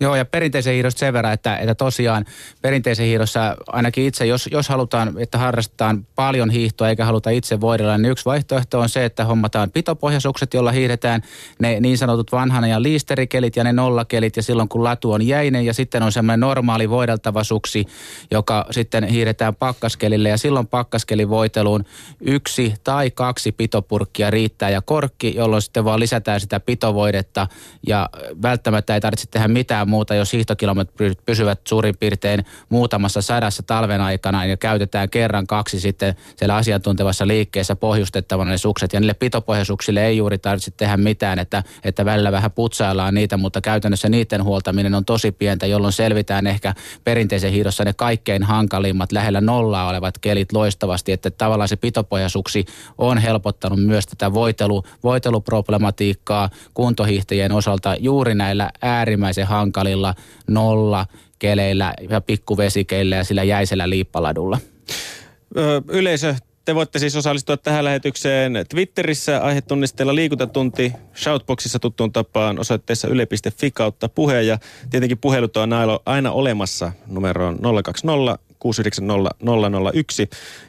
Joo, 0.03 0.17
ja 0.17 0.25
perinteisen 0.25 0.75
hiidosta 0.75 0.99
sen 0.99 1.13
verran, 1.13 1.33
että, 1.33 1.57
että 1.57 1.75
tosiaan 1.75 2.25
perinteisen 2.63 3.07
hiidossa 3.07 3.57
ainakin 3.67 4.05
itse, 4.05 4.27
jos, 4.27 4.49
jos 4.53 4.69
halutaan, 4.69 5.15
että 5.19 5.39
harrastetaan 5.39 6.07
paljon 6.15 6.51
hiihtoa 6.51 6.89
eikä 6.89 7.05
haluta 7.05 7.31
itse 7.31 7.61
voidella, 7.61 7.99
niin 7.99 8.11
yksi 8.11 8.25
vaihtoehto 8.25 8.81
on 8.81 8.89
se, 8.89 9.05
että 9.05 9.25
hommataan 9.25 9.71
pitopohjasukset, 9.71 10.55
jolla 10.55 10.73
hiihdetään 10.73 11.23
ne 11.59 11.81
niin 11.81 11.99
sanotut 11.99 12.33
vanhan 12.33 12.69
ja 12.69 12.83
liisterikelit 12.83 13.57
ja 13.57 13.65
ne 13.65 13.73
nollakelit, 13.73 14.37
ja 14.37 14.43
silloin 14.43 14.69
kun 14.69 14.85
latu 14.85 15.13
on 15.13 15.27
jäinen, 15.27 15.67
ja 15.67 15.75
sitten 15.75 16.03
on 16.03 16.13
semmoinen 16.13 16.41
normaali 16.41 16.91
voideltava 16.91 17.45
suksi, 17.45 17.87
joka 18.31 18.67
sitten 18.71 19.05
hiihdetään 19.05 19.55
pakkaskelille, 19.55 20.29
ja 20.29 20.39
silloin 20.39 20.67
pakkaskelivoiteluun 20.67 21.85
yksi 22.21 22.75
tai 22.85 23.11
kaksi 23.11 23.53
pitopurkkia 23.53 24.31
riittää, 24.31 24.71
ja 24.71 24.83
korkki, 24.83 25.35
jolloin 25.37 25.63
sitten 25.63 25.85
vaan 25.85 26.01
lisätään 26.01 26.41
sitä 26.41 26.61
pitovoidetta, 26.61 27.47
ja 27.87 28.09
välttämättä 28.43 28.95
ei 28.95 29.01
tarvitse 29.01 29.27
tehdä 29.31 29.49
mitään 29.49 29.92
muuta, 29.93 30.15
jos 30.15 30.33
hiihtokilometrit 30.33 31.19
pysyvät 31.27 31.61
suurin 31.69 31.97
piirtein 32.01 32.45
muutamassa 32.69 33.23
sadassa 33.23 33.63
talven 33.63 34.01
aikana 34.01 34.45
ja 34.45 34.57
käytetään 34.57 35.11
kerran 35.11 35.47
kaksi 35.47 35.81
sitten 35.81 36.15
siellä 36.37 36.57
asiantuntevassa 36.57 37.27
liikkeessä 37.27 37.77
pohjustettavana 37.77 38.51
ne 38.51 38.59
sukset. 38.59 38.93
Ja 38.93 39.01
niille 39.01 39.15
pitopohjasuksille 39.15 40.07
ei 40.07 40.17
juuri 40.17 40.39
tarvitse 40.39 40.71
tehdä 40.77 40.97
mitään, 40.97 41.39
että, 41.39 41.63
että 41.85 42.05
välillä 42.05 42.33
vähän 42.33 42.53
putsaillaan 42.53 43.15
niitä, 43.15 43.37
mutta 43.37 43.61
käytännössä 43.61 44.09
niiden 44.09 44.45
huoltaminen 44.45 44.95
on 44.95 45.05
tosi 45.05 45.33
pientä, 45.33 45.67
jolloin 45.67 45.93
selvitään 45.93 46.47
ehkä 46.47 46.75
perinteisen 47.05 47.53
hiidossa 47.53 47.85
ne 47.85 47.93
kaikkein 47.93 48.43
hankalimmat 48.43 49.13
lähellä 49.13 49.41
nollaa 49.41 49.89
olevat 49.89 50.19
kelit 50.19 50.53
loistavasti, 50.53 51.13
että 51.13 51.31
tavallaan 51.31 51.69
se 51.69 51.77
pitopohjasuksi 51.77 52.65
on 52.99 53.19
helpottanut 53.19 53.85
myös 53.85 54.07
tätä 54.07 54.35
voitelu, 54.35 54.83
voiteluproblematiikkaa 55.03 56.51
kuntohiihtäjien 56.75 57.53
osalta 57.53 57.97
juuri 57.99 58.35
näillä 58.35 58.71
äärimmäisen 58.83 59.47
hankalilla 59.47 59.82
hankalilla 59.83 60.15
nolla 60.49 61.07
keleillä 61.39 61.95
ja 62.11 62.21
pikkuvesikeillä 62.21 63.17
ja 63.17 63.25
sillä 63.25 63.43
jäisellä 63.43 63.91
liippaladulla. 63.91 64.59
yleisö, 65.89 66.35
te 66.65 66.75
voitte 66.75 66.99
siis 66.99 67.17
osallistua 67.17 67.57
tähän 67.57 67.85
lähetykseen 67.85 68.53
Twitterissä 68.69 69.43
aihetunnisteella 69.43 70.15
liikuntatunti 70.15 70.93
Shoutboxissa 71.17 71.79
tuttuun 71.79 72.13
tapaan 72.13 72.59
osoitteessa 72.59 73.09
yle.fi 73.09 73.71
kautta 73.71 74.09
puhe 74.09 74.43
ja 74.43 74.59
tietenkin 74.91 75.19
puhelut 75.19 75.57
on 75.57 75.71
aina 76.07 76.33
olemassa 76.33 76.93
numeroon 77.07 77.59
020 77.85 78.39
690 78.63 79.35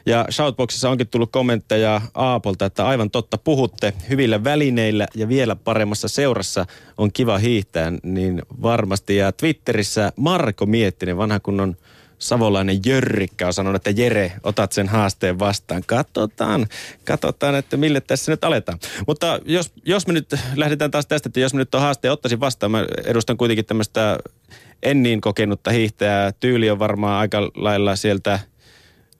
Ja 0.06 0.26
Shoutboxissa 0.30 0.90
onkin 0.90 1.08
tullut 1.08 1.32
kommentteja 1.32 2.00
Aapolta, 2.14 2.64
että 2.64 2.86
aivan 2.86 3.10
totta 3.10 3.38
puhutte 3.38 3.92
hyvillä 4.08 4.44
välineillä 4.44 5.06
ja 5.14 5.28
vielä 5.28 5.56
paremmassa 5.56 6.08
seurassa 6.08 6.66
on 6.98 7.12
kiva 7.12 7.38
hiihtää, 7.38 7.92
niin 8.02 8.42
varmasti. 8.62 9.16
Ja 9.16 9.32
Twitterissä 9.32 10.12
Marko 10.16 10.66
Miettinen, 10.66 11.16
vanha 11.16 11.40
kunnon 11.40 11.76
savolainen 12.18 12.80
Jörrikkä 12.86 13.46
on 13.46 13.52
sanonut, 13.52 13.86
että 13.86 14.02
Jere, 14.02 14.32
otat 14.42 14.72
sen 14.72 14.88
haasteen 14.88 15.38
vastaan. 15.38 15.82
Katsotaan, 15.86 16.66
katsotaan, 17.04 17.54
että 17.54 17.76
mille 17.76 18.00
tässä 18.00 18.32
nyt 18.32 18.44
aletaan. 18.44 18.78
Mutta 19.06 19.40
jos, 19.44 19.72
jos 19.84 20.06
me 20.06 20.12
nyt 20.12 20.34
lähdetään 20.56 20.90
taas 20.90 21.06
tästä, 21.06 21.28
että 21.28 21.40
jos 21.40 21.54
me 21.54 21.58
nyt 21.58 21.70
tuon 21.70 21.82
haasteen 21.82 22.12
ottaisin 22.12 22.40
vastaan, 22.40 22.72
mä 22.72 22.86
edustan 23.04 23.36
kuitenkin 23.36 23.64
tämmöistä 23.64 24.18
en 24.84 25.02
niin 25.02 25.20
kokenutta 25.20 25.70
hiihtäjää. 25.70 26.32
Tyyli 26.32 26.70
on 26.70 26.78
varmaan 26.78 27.20
aika 27.20 27.50
lailla 27.54 27.96
sieltä 27.96 28.38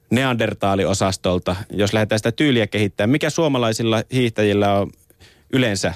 neandertaaliosastolta, 0.09 1.55
jos 1.71 1.93
lähdetään 1.93 2.19
sitä 2.19 2.31
tyyliä 2.31 2.67
kehittämään. 2.67 3.09
Mikä 3.09 3.29
suomalaisilla 3.29 4.03
hiihtäjillä 4.13 4.73
on 4.73 4.91
yleensä 5.53 5.93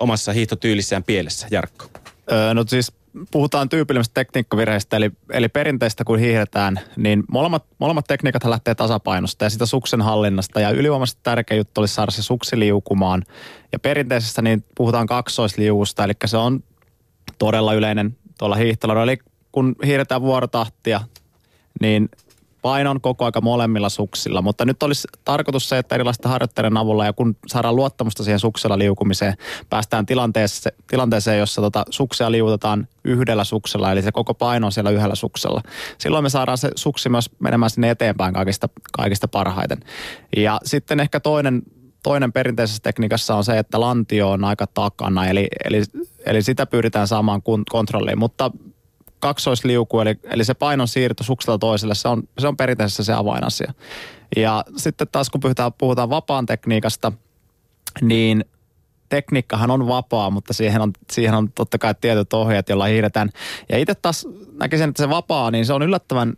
omassa 0.00 0.32
hiihtotyylissään 0.32 1.04
pielessä, 1.04 1.46
Jarkko? 1.50 1.86
Öö, 2.32 2.54
no 2.54 2.64
siis 2.68 2.92
puhutaan 3.30 3.68
tyypillisestä 3.68 4.14
tekniikkavirheistä, 4.14 4.96
eli, 4.96 5.10
eli 5.30 5.48
perinteistä 5.48 6.04
kun 6.04 6.18
hiihdetään, 6.18 6.80
niin 6.96 7.24
molemmat, 7.28 7.64
molemmat 7.78 8.04
tekniikat 8.08 8.44
lähtee 8.44 8.74
tasapainosta 8.74 9.44
ja 9.44 9.50
sitä 9.50 9.66
suksen 9.66 10.02
hallinnasta. 10.02 10.60
Ja 10.60 10.70
ylivoimaisesti 10.70 11.20
tärkeä 11.22 11.56
juttu 11.56 11.80
olisi 11.80 11.94
saada 11.94 12.10
se 12.10 12.22
suksi 12.22 12.58
liukumaan. 12.58 13.24
Ja 13.72 13.78
perinteisestä 13.78 14.42
niin 14.42 14.64
puhutaan 14.74 15.06
kaksoisliuusta, 15.06 16.04
eli 16.04 16.12
se 16.24 16.36
on 16.36 16.62
todella 17.38 17.74
yleinen 17.74 18.16
tuolla 18.38 18.56
hiihtelyllä. 18.56 19.02
Eli 19.02 19.18
kun 19.52 19.74
hiihdetään 19.86 20.22
vuorotahtia, 20.22 21.00
niin 21.80 22.08
painon 22.62 23.00
koko 23.00 23.24
aika 23.24 23.40
molemmilla 23.40 23.88
suksilla, 23.88 24.42
mutta 24.42 24.64
nyt 24.64 24.82
olisi 24.82 25.08
tarkoitus 25.24 25.68
se, 25.68 25.78
että 25.78 25.94
erilaisten 25.94 26.30
harjoitteiden 26.30 26.76
avulla 26.76 27.04
ja 27.04 27.12
kun 27.12 27.36
saadaan 27.46 27.76
luottamusta 27.76 28.24
siihen 28.24 28.40
suksella 28.40 28.78
liukumiseen, 28.78 29.34
päästään 29.70 30.06
tilanteeseen, 30.06 30.76
tilanteeseen 30.86 31.38
jossa 31.38 31.60
tota 31.60 31.84
suksia 31.90 32.32
liutetaan 32.32 32.88
yhdellä 33.04 33.44
suksella, 33.44 33.92
eli 33.92 34.02
se 34.02 34.12
koko 34.12 34.34
paino 34.34 34.66
on 34.66 34.72
siellä 34.72 34.90
yhdellä 34.90 35.14
suksella. 35.14 35.62
Silloin 35.98 36.24
me 36.24 36.30
saadaan 36.30 36.58
se 36.58 36.70
suksi 36.74 37.08
myös 37.08 37.30
menemään 37.38 37.70
sinne 37.70 37.90
eteenpäin 37.90 38.34
kaikista, 38.34 38.68
kaikista 38.92 39.28
parhaiten. 39.28 39.78
Ja 40.36 40.60
sitten 40.64 41.00
ehkä 41.00 41.20
toinen 41.20 41.62
toinen 42.08 42.32
perinteisessä 42.32 42.82
tekniikassa 42.82 43.34
on 43.34 43.44
se, 43.44 43.58
että 43.58 43.80
lantio 43.80 44.30
on 44.30 44.44
aika 44.44 44.66
takana, 44.66 45.26
eli, 45.26 45.48
eli, 45.64 45.82
eli 46.26 46.42
sitä 46.42 46.66
pyritään 46.66 47.08
saamaan 47.08 47.42
kontrolliin. 47.70 48.18
Mutta 48.18 48.50
kaksoisliuku, 49.18 50.00
eli, 50.00 50.14
eli 50.24 50.44
se 50.44 50.54
painon 50.54 50.88
siirto 50.88 51.24
sukselta 51.24 51.58
toiselle, 51.58 51.94
se 51.94 52.08
on, 52.08 52.22
se 52.38 52.48
on 52.48 52.56
perinteisessä 52.56 53.04
se 53.04 53.12
avainasia. 53.12 53.72
Ja 54.36 54.64
sitten 54.76 55.06
taas 55.12 55.30
kun 55.30 55.40
puhutaan, 55.40 55.72
puhutaan 55.72 56.10
vapaan 56.10 56.46
tekniikasta, 56.46 57.12
niin 58.00 58.44
tekniikkahan 59.08 59.70
on 59.70 59.88
vapaa, 59.88 60.30
mutta 60.30 60.52
siihen 60.52 60.80
on, 60.80 60.92
siihen 61.12 61.34
on 61.34 61.52
totta 61.52 61.78
kai 61.78 61.94
tietyt 62.00 62.32
ohjeet, 62.32 62.68
joilla 62.68 62.84
hiiretään. 62.84 63.30
Ja 63.68 63.78
itse 63.78 63.94
taas 63.94 64.26
näkisin, 64.52 64.88
että 64.88 65.02
se 65.02 65.08
vapaa, 65.08 65.50
niin 65.50 65.66
se 65.66 65.72
on 65.72 65.82
yllättävän 65.82 66.34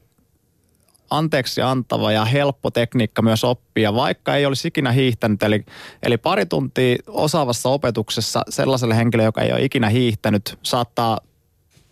anteeksi 1.11 1.63
antava 1.63 2.13
ja 2.13 2.25
helppo 2.25 2.71
tekniikka 2.71 3.23
myös 3.23 3.45
oppia, 3.45 3.95
vaikka 3.95 4.35
ei 4.37 4.47
olisi 4.47 4.69
ikinä 4.69 4.93
hiihtänyt. 4.93 5.43
Eli, 5.43 5.65
eli 6.03 6.17
pari 6.19 6.47
tuntia 6.47 6.97
osaavassa 7.07 7.69
opetuksessa 7.69 8.43
sellaiselle 8.49 8.97
henkilölle, 8.97 9.29
joka 9.29 9.43
ei 9.43 9.53
ole 9.53 9.63
ikinä 9.63 9.89
hiihtänyt, 9.89 10.59
saattaa 10.63 11.21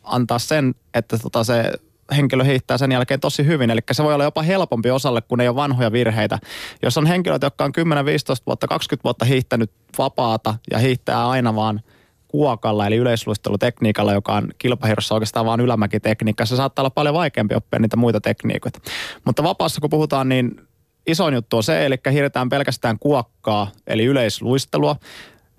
antaa 0.03 0.39
sen, 0.39 0.75
että 0.95 1.19
tota 1.19 1.45
se 1.45 1.73
henkilö 2.17 2.45
hiihtää 2.45 2.79
sen 2.79 2.93
jälkeen 2.93 3.21
tosi 3.21 3.47
hyvin. 3.47 3.71
Eli 3.71 3.81
se 3.93 4.05
voi 4.05 4.15
olla 4.15 4.25
jopa 4.25 4.43
helpompi 4.43 4.91
osalle, 4.91 5.23
kun 5.23 5.41
ei 5.41 5.49
ole 5.49 5.57
vanhoja 5.57 5.93
virheitä. 5.93 6.39
Jos 6.83 6.99
on 6.99 7.07
henkilöt, 7.07 7.43
jotka 7.43 7.65
on 7.65 7.73
10, 7.73 8.05
15 8.05 8.47
vuotta, 8.47 8.69
20 8.69 9.05
vuotta 9.05 9.25
hiihtänyt 9.25 9.71
vapaata 9.99 10.55
ja 10.71 10.79
hiihtää 10.79 11.29
aina 11.29 11.55
vaan 11.55 11.81
kuokalla, 12.29 12.87
eli 12.87 12.97
yleisluistelutekniikalla, 12.97 14.13
joka 14.13 14.35
on 14.35 14.49
kilpahirossa 14.59 15.15
oikeastaan 15.15 15.47
vain 15.47 15.61
ylämäkitekniikka. 15.61 16.47
Se 16.47 16.57
saattaa 16.57 16.83
olla 16.83 16.91
paljon 16.91 17.15
vaikeampi 17.15 17.55
oppia 17.55 17.79
niitä 17.79 17.97
muita 17.97 18.21
tekniikoita. 18.21 18.81
Mutta 19.25 19.43
vapaassa 19.43 19.81
kun 19.81 19.91
puhutaan, 19.91 20.29
niin 20.29 20.61
isoin 21.07 21.35
juttu 21.35 21.57
on 21.57 21.63
se, 21.63 21.87
eli 21.87 21.97
hiiretään 22.13 22.49
pelkästään 22.49 22.99
kuokkaa, 22.99 23.71
eli 23.87 24.05
yleisluistelua. 24.05 24.97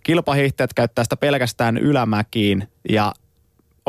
Kilpahiihtäjät 0.04 0.74
käyttää 0.74 1.04
sitä 1.04 1.18
pelkästään 1.18 1.78
ylämäkiin 1.78 2.68
ja 2.90 3.14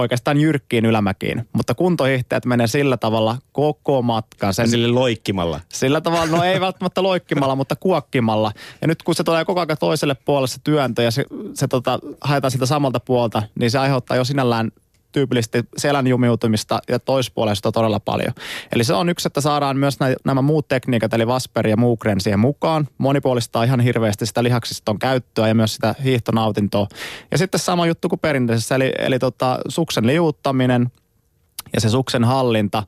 oikeastaan 0.01 0.41
jyrkkiin 0.41 0.87
ylämäkiin, 0.87 1.49
mutta 1.53 1.75
kuntohiihtäjät 1.75 2.47
menee 2.47 2.67
sillä 2.67 2.97
tavalla 2.97 3.37
koko 3.53 4.03
matkan. 4.03 4.55
Sen, 4.55 4.69
sille 4.69 4.89
loikkimalla. 4.89 5.61
Sillä 5.69 6.01
tavalla, 6.01 6.37
no 6.37 6.43
ei 6.43 6.61
välttämättä 6.61 7.03
loikkimalla, 7.03 7.57
mutta 7.57 7.77
kuokkimalla. 7.77 8.53
Ja 8.81 8.89
nyt 8.89 9.03
kun 9.03 9.15
se 9.15 9.25
tulee 9.25 9.45
koko 9.45 9.61
ajan 9.61 9.77
toiselle 9.81 10.15
puolelle 10.15 10.49
se 10.49 10.61
työntö 10.65 11.03
ja 11.03 11.11
se, 11.11 11.25
se 11.55 11.69
tota, 11.69 11.99
haetaan 12.21 12.51
sitä 12.51 12.67
samalta 12.67 13.01
puolta, 13.01 13.43
niin 13.61 13.71
se 13.71 13.79
aiheuttaa 13.79 14.17
jo 14.17 14.25
sinällään 14.25 14.71
tyypillisesti 15.13 15.65
selän 15.77 16.07
jumiutumista 16.07 16.81
ja 16.89 16.99
toispuolesta 16.99 17.73
todella 17.73 18.01
paljon. 18.01 18.33
Eli 18.73 18.85
se 18.85 18.95
on 18.95 19.09
yksi, 19.09 19.29
että 19.29 19.41
saadaan 19.41 19.77
myös 19.77 19.99
nämä 20.25 20.43
muut 20.43 20.69
tekniikat, 20.69 21.15
eli 21.15 21.27
Vasper 21.27 21.67
ja 21.67 21.77
Mugren 21.77 22.21
siihen 22.21 22.41
mukaan. 22.41 22.89
Monipuolistaa 22.99 23.65
ihan 23.65 23.81
hirveästi 23.81 24.27
sitä 24.27 24.43
lihaksiston 24.43 24.99
käyttöä 24.99 25.49
ja 25.49 25.55
myös 25.55 25.75
sitä 25.75 25.95
hiihtonautintoa. 26.05 26.87
Ja 27.31 27.39
sitten 27.39 27.61
sama 27.61 27.87
juttu 27.87 28.09
kuin 28.09 28.21
perinteisessä, 28.21 28.75
eli, 28.75 28.93
eli 28.99 29.19
tota, 29.19 29.59
suksen 29.69 30.07
liuuttaminen 30.07 30.91
ja 31.75 31.81
se 31.81 31.89
suksen 31.89 32.25
hallinta. 32.25 32.83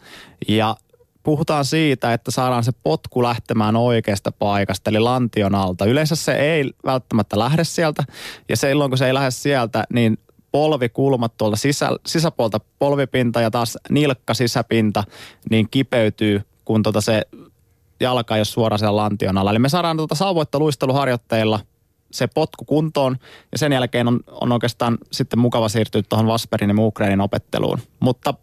Ja 0.49 0.77
puhutaan 1.23 1.65
siitä, 1.65 2.13
että 2.13 2.31
saadaan 2.31 2.65
se 2.65 2.73
potku 2.83 3.23
lähtemään 3.23 3.77
oikeasta 3.77 4.33
paikasta, 4.33 4.91
eli 4.91 4.99
lantion 4.99 5.55
alta. 5.55 5.85
Yleensä 5.85 6.17
se 6.17 6.33
ei 6.33 6.71
välttämättä 6.85 7.39
lähde 7.39 7.65
sieltä, 7.65 8.05
ja 8.49 8.57
silloin 8.57 8.91
kun 8.91 8.99
se 8.99 9.07
ei 9.07 9.15
lähde 9.15 9.31
sieltä, 9.31 9.85
niin 9.93 10.19
polvikulmat 10.53 11.37
tuolta 11.37 11.57
sisä, 11.57 11.91
sisäpuolta 12.07 12.61
polvipinta 12.79 13.41
ja 13.41 13.51
taas 13.51 13.79
nilkka 13.91 14.35
sisäpinta 14.35 15.05
niin 15.51 15.69
kipeytyy, 15.71 16.43
kun 16.65 16.83
tota 16.83 17.01
se 17.01 17.23
jalka 18.01 18.37
ei 18.37 18.39
ole 18.39 18.45
suoraan 18.45 18.79
siellä 18.79 18.97
lantion 18.97 19.39
alla. 19.39 19.51
Eli 19.51 19.59
me 19.59 19.69
saadaan 19.69 19.97
tuota 19.97 20.15
sauvoittaluisteluharjoitteilla 20.15 21.61
se 22.11 22.27
potku 22.27 22.65
kuntoon 22.65 23.17
ja 23.53 23.59
sen 23.59 23.73
jälkeen 23.73 24.09
on, 24.09 24.21
on 24.29 24.53
oikeastaan 24.53 24.99
sitten 25.13 25.39
mukava 25.39 25.69
siirtyä 25.69 26.03
tuohon 26.09 26.27
Vasperin 26.27 26.71
ja 26.71 26.75
Mugrenin 26.75 27.21
opetteluun. 27.21 27.79
Mutta 28.01 28.35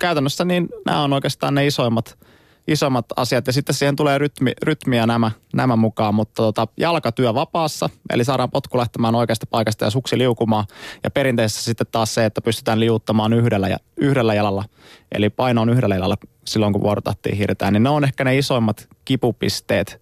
käytännössä 0.00 0.44
niin 0.44 0.68
nämä 0.86 1.02
on 1.02 1.12
oikeastaan 1.12 1.54
ne 1.54 1.66
isoimmat– 1.66 2.18
isommat 2.68 3.06
asiat. 3.16 3.46
Ja 3.46 3.52
sitten 3.52 3.74
siihen 3.74 3.96
tulee 3.96 4.18
rytmi, 4.18 4.52
rytmiä 4.62 5.06
nämä, 5.06 5.30
nämä 5.54 5.76
mukaan, 5.76 6.14
mutta 6.14 6.42
tota, 6.42 6.68
jalkatyö 6.76 7.34
vapaassa, 7.34 7.90
eli 8.10 8.24
saadaan 8.24 8.50
potku 8.50 8.78
lähtemään 8.78 9.14
oikeasta 9.14 9.46
paikasta 9.46 9.84
ja 9.84 9.90
suksi 9.90 10.18
liukumaan. 10.18 10.64
Ja 11.04 11.10
perinteisesti 11.10 11.62
sitten 11.62 11.86
taas 11.92 12.14
se, 12.14 12.24
että 12.24 12.40
pystytään 12.40 12.80
liuuttamaan 12.80 13.32
yhdellä, 13.32 13.68
ja, 13.68 13.76
yhdellä 13.96 14.34
jalalla, 14.34 14.64
eli 15.12 15.30
paino 15.30 15.62
on 15.62 15.70
yhdellä 15.70 15.94
jalalla 15.94 16.16
silloin 16.46 16.72
kun 16.72 16.82
vuorotahtiin 16.82 17.36
hiiretään, 17.36 17.72
niin 17.72 17.82
ne 17.82 17.88
on 17.88 18.04
ehkä 18.04 18.24
ne 18.24 18.38
isoimmat 18.38 18.88
kipupisteet 19.04 20.00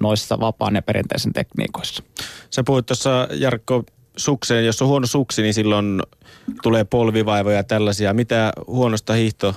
noissa 0.00 0.40
vapaan 0.40 0.74
ja 0.74 0.82
perinteisen 0.82 1.32
tekniikoissa. 1.32 2.02
Sä 2.50 2.62
puhuit 2.64 2.86
tuossa 2.86 3.28
Jarkko 3.30 3.84
sukseen, 4.16 4.66
jos 4.66 4.82
on 4.82 4.88
huono 4.88 5.06
suksi, 5.06 5.42
niin 5.42 5.54
silloin 5.54 6.02
tulee 6.62 6.84
polvivaivoja 6.84 7.56
ja 7.56 7.64
tällaisia. 7.64 8.14
Mitä 8.14 8.52
huonosta 8.66 9.12
hiihto 9.12 9.54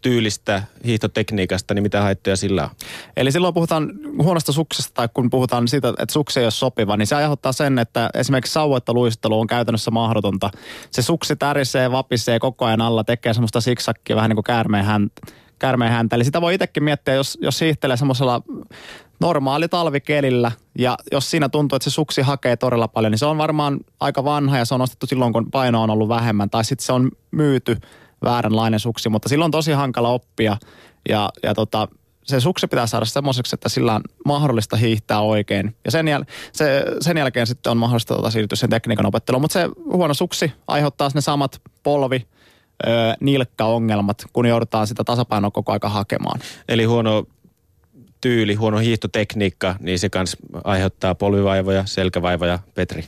tyylistä 0.00 0.62
hiihtotekniikasta, 0.84 1.74
niin 1.74 1.82
mitä 1.82 2.02
haittoja 2.02 2.36
sillä 2.36 2.64
on? 2.64 2.70
Eli 3.16 3.32
silloin 3.32 3.54
puhutaan 3.54 3.90
huonosta 4.22 4.52
suksesta 4.52 4.94
tai 4.94 5.08
kun 5.14 5.30
puhutaan 5.30 5.68
siitä, 5.68 5.88
että 5.88 6.12
suksi 6.12 6.40
ei 6.40 6.44
ole 6.44 6.50
sopiva, 6.50 6.96
niin 6.96 7.06
se 7.06 7.16
aiheuttaa 7.16 7.52
sen, 7.52 7.78
että 7.78 8.10
esimerkiksi 8.14 8.52
sauvoittaluistelu 8.52 9.40
on 9.40 9.46
käytännössä 9.46 9.90
mahdotonta. 9.90 10.50
Se 10.90 11.02
suksi 11.02 11.36
tärisee, 11.36 11.92
vapisee 11.92 12.38
koko 12.38 12.64
ajan 12.64 12.80
alla, 12.80 13.04
tekee 13.04 13.34
semmoista 13.34 13.60
siksakkia 13.60 14.16
vähän 14.16 14.28
niin 14.28 14.36
kuin 14.36 14.44
käärmeen 14.44 14.84
häntä. 14.84 15.20
Käärmeen 15.58 15.92
häntä. 15.92 16.16
Eli 16.16 16.24
sitä 16.24 16.40
voi 16.40 16.54
itsekin 16.54 16.84
miettiä, 16.84 17.14
jos, 17.14 17.38
jos 17.40 17.60
hiihtelee 17.60 17.96
semmoisella 17.96 18.42
normaali 19.20 19.68
talvikelillä 19.68 20.52
ja 20.78 20.96
jos 21.12 21.30
siinä 21.30 21.48
tuntuu, 21.48 21.76
että 21.76 21.90
se 21.90 21.94
suksi 21.94 22.22
hakee 22.22 22.56
todella 22.56 22.88
paljon, 22.88 23.10
niin 23.10 23.18
se 23.18 23.26
on 23.26 23.38
varmaan 23.38 23.78
aika 24.00 24.24
vanha 24.24 24.58
ja 24.58 24.64
se 24.64 24.74
on 24.74 24.80
ostettu 24.80 25.06
silloin, 25.06 25.32
kun 25.32 25.50
paino 25.50 25.82
on 25.82 25.90
ollut 25.90 26.08
vähemmän 26.08 26.50
tai 26.50 26.64
sitten 26.64 26.86
se 26.86 26.92
on 26.92 27.10
myyty 27.30 27.76
vääränlainen 28.22 28.80
suksi, 28.80 29.08
mutta 29.08 29.28
silloin 29.28 29.44
on 29.44 29.50
tosi 29.50 29.72
hankala 29.72 30.08
oppia 30.08 30.56
ja, 31.08 31.30
ja 31.42 31.54
tota, 31.54 31.88
se 32.24 32.40
suksi 32.40 32.66
pitää 32.66 32.86
saada 32.86 33.04
semmoiseksi, 33.04 33.56
että 33.56 33.68
sillä 33.68 33.94
on 33.94 34.02
mahdollista 34.24 34.76
hiihtää 34.76 35.20
oikein. 35.20 35.76
Ja 35.84 35.90
sen, 35.90 36.06
jäl- 36.06 36.24
se, 36.52 36.84
sen 37.00 37.16
jälkeen 37.16 37.46
sitten 37.46 37.70
on 37.70 37.76
mahdollista 37.76 38.14
tota, 38.14 38.30
siirtyä 38.30 38.56
sen 38.56 38.70
tekniikan 38.70 39.06
opetteluun. 39.06 39.42
Mutta 39.42 39.52
se 39.52 39.68
huono 39.92 40.14
suksi 40.14 40.52
aiheuttaa 40.66 41.10
ne 41.14 41.20
samat 41.20 41.62
polvi, 41.82 42.26
ö, 42.86 42.90
nilkka-ongelmat, 43.20 44.24
kun 44.32 44.46
joudutaan 44.46 44.86
sitä 44.86 45.04
tasapainoa 45.04 45.50
koko 45.50 45.72
aika 45.72 45.88
hakemaan. 45.88 46.40
Eli 46.68 46.84
huono 46.84 47.24
tyyli, 48.20 48.54
huono 48.54 48.78
hiihtotekniikka, 48.78 49.74
niin 49.80 49.98
se 49.98 50.08
kans 50.08 50.36
aiheuttaa 50.64 51.14
polvivaivoja, 51.14 51.86
selkävaivoja, 51.86 52.58
Petri. 52.74 53.04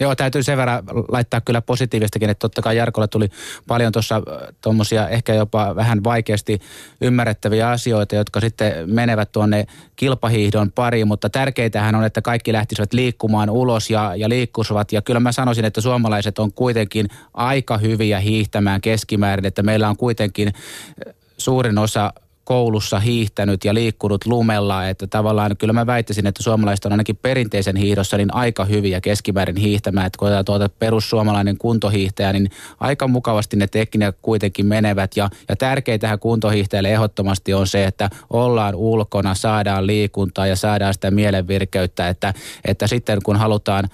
Joo, 0.00 0.14
täytyy 0.14 0.42
sen 0.42 0.56
verran 0.56 0.82
laittaa 1.08 1.40
kyllä 1.40 1.62
positiivistakin, 1.62 2.30
että 2.30 2.40
totta 2.40 2.62
kai 2.62 2.76
Jarkolla 2.76 3.08
tuli 3.08 3.28
paljon 3.66 3.92
tuossa 3.92 4.16
äh, 4.16 4.22
tuommoisia 4.60 5.08
ehkä 5.08 5.34
jopa 5.34 5.76
vähän 5.76 6.04
vaikeasti 6.04 6.58
ymmärrettäviä 7.00 7.70
asioita, 7.70 8.14
jotka 8.14 8.40
sitten 8.40 8.72
menevät 8.90 9.32
tuonne 9.32 9.66
kilpahiihdon 9.96 10.72
pariin, 10.72 11.08
mutta 11.08 11.30
tärkeitähän 11.30 11.94
on, 11.94 12.04
että 12.04 12.22
kaikki 12.22 12.52
lähtisivät 12.52 12.92
liikkumaan 12.92 13.50
ulos 13.50 13.90
ja, 13.90 14.16
ja 14.16 14.28
liikkuisivat. 14.28 14.92
Ja 14.92 15.02
kyllä 15.02 15.20
mä 15.20 15.32
sanoisin, 15.32 15.64
että 15.64 15.80
suomalaiset 15.80 16.38
on 16.38 16.52
kuitenkin 16.52 17.08
aika 17.34 17.78
hyviä 17.78 18.20
hiihtämään 18.20 18.80
keskimäärin, 18.80 19.46
että 19.46 19.62
meillä 19.62 19.88
on 19.88 19.96
kuitenkin 19.96 20.48
äh, 20.48 21.14
suurin 21.38 21.78
osa 21.78 22.12
koulussa 22.48 23.00
hiihtänyt 23.00 23.64
ja 23.64 23.74
liikkunut 23.74 24.26
lumella, 24.26 24.88
että 24.88 25.06
tavallaan 25.06 25.56
kyllä 25.56 25.72
mä 25.72 25.86
väittäisin, 25.86 26.26
että 26.26 26.42
suomalaiset 26.42 26.84
on 26.84 26.92
ainakin 26.92 27.16
perinteisen 27.16 27.76
hiihdossa 27.76 28.16
niin 28.16 28.34
aika 28.34 28.64
hyviä 28.64 29.00
keskimäärin 29.00 29.56
hiihtämään, 29.56 30.06
että 30.06 30.18
kun 30.18 30.28
tuota 30.44 30.68
perussuomalainen 30.68 31.58
kuntohiihtäjä, 31.58 32.32
niin 32.32 32.50
aika 32.80 33.08
mukavasti 33.08 33.56
ne 33.56 33.66
tekniikat 33.66 34.16
kuitenkin 34.22 34.66
menevät. 34.66 35.16
Ja, 35.16 35.30
ja 35.48 35.56
tärkeintähän 35.56 36.18
kuntohiihtäjälle 36.18 36.92
ehdottomasti 36.92 37.54
on 37.54 37.66
se, 37.66 37.84
että 37.84 38.10
ollaan 38.30 38.74
ulkona, 38.74 39.34
saadaan 39.34 39.86
liikuntaa 39.86 40.46
ja 40.46 40.56
saadaan 40.56 40.94
sitä 40.94 41.10
mielenvirkeyttä, 41.10 42.08
että, 42.08 42.34
että 42.64 42.86
sitten 42.86 43.18
kun 43.22 43.36
halutaan 43.36 43.84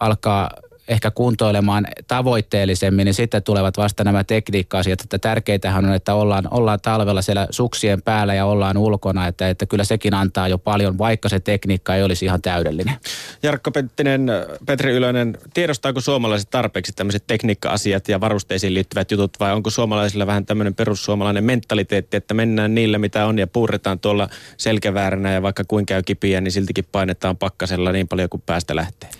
alkaa 0.00 0.50
ehkä 0.92 1.10
kuntoilemaan 1.10 1.86
tavoitteellisemmin, 2.08 3.04
niin 3.04 3.14
sitten 3.14 3.42
tulevat 3.42 3.76
vasta 3.76 4.04
nämä 4.04 4.24
tekniikka-asiat. 4.24 5.00
Että 5.00 5.18
tärkeitähän 5.18 5.84
on, 5.84 5.94
että 5.94 6.14
ollaan, 6.14 6.48
ollaan 6.50 6.78
talvella 6.82 7.22
siellä 7.22 7.46
suksien 7.50 8.02
päällä 8.02 8.34
ja 8.34 8.46
ollaan 8.46 8.76
ulkona, 8.76 9.26
että, 9.26 9.48
että 9.48 9.66
kyllä 9.66 9.84
sekin 9.84 10.14
antaa 10.14 10.48
jo 10.48 10.58
paljon, 10.58 10.98
vaikka 10.98 11.28
se 11.28 11.40
tekniikka 11.40 11.96
ei 11.96 12.02
olisi 12.02 12.24
ihan 12.24 12.42
täydellinen. 12.42 12.94
Jarkko 13.42 13.70
Penttinen, 13.70 14.26
Petri 14.66 14.92
Ylönen, 14.92 15.38
tiedostaako 15.54 16.00
suomalaiset 16.00 16.50
tarpeeksi 16.50 16.92
tämmöiset 16.92 17.24
tekniikka-asiat 17.26 18.08
ja 18.08 18.20
varusteisiin 18.20 18.74
liittyvät 18.74 19.10
jutut 19.10 19.40
vai 19.40 19.52
onko 19.52 19.70
suomalaisilla 19.70 20.26
vähän 20.26 20.46
tämmöinen 20.46 20.74
perussuomalainen 20.74 21.44
mentaliteetti, 21.44 22.16
että 22.16 22.34
mennään 22.34 22.74
niillä 22.74 22.98
mitä 22.98 23.26
on 23.26 23.38
ja 23.38 23.46
puurretaan 23.46 23.98
tuolla 23.98 24.28
selkävääränä 24.56 25.32
ja 25.32 25.42
vaikka 25.42 25.64
kuinka 25.68 25.92
käy 25.92 26.02
kipiä, 26.02 26.40
niin 26.40 26.52
siltikin 26.52 26.84
painetaan 26.92 27.36
pakkasella 27.36 27.92
niin 27.92 28.08
paljon 28.08 28.28
kuin 28.28 28.42
päästä 28.46 28.76
lähtee? 28.76 29.10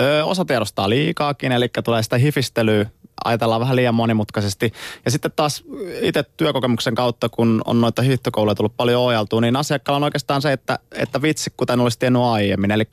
Öö, 0.00 0.24
osa 0.24 0.44
tiedostaa 0.44 0.88
liikaakin, 0.88 1.52
eli 1.52 1.68
tulee 1.84 2.02
sitä 2.02 2.18
hifistelyä, 2.18 2.86
ajatellaan 3.24 3.60
vähän 3.60 3.76
liian 3.76 3.94
monimutkaisesti. 3.94 4.72
Ja 5.04 5.10
sitten 5.10 5.32
taas 5.36 5.64
itse 6.00 6.24
työkokemuksen 6.36 6.94
kautta, 6.94 7.28
kun 7.28 7.62
on 7.64 7.80
noita 7.80 8.02
hiihtokouluja 8.02 8.54
tullut 8.54 8.76
paljon 8.76 9.02
ojaltua, 9.02 9.40
niin 9.40 9.56
asiakkaalla 9.56 9.96
on 9.96 10.04
oikeastaan 10.04 10.42
se, 10.42 10.52
että, 10.52 10.78
että 10.92 11.22
vitsi, 11.22 11.52
kuten 11.56 11.80
olisi 11.80 11.98
tiennyt 11.98 12.22
aiemmin. 12.22 12.70
Eli 12.70 12.84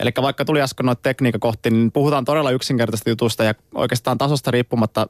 Eli 0.00 0.10
vaikka 0.22 0.44
tuli 0.44 0.60
äsken 0.60 0.86
noita 0.86 1.02
tekniikakohti, 1.02 1.70
niin 1.70 1.92
puhutaan 1.92 2.24
todella 2.24 2.50
yksinkertaisista 2.50 3.10
jutuista 3.10 3.44
ja 3.44 3.54
oikeastaan 3.74 4.18
tasosta 4.18 4.50
riippumatta 4.50 5.06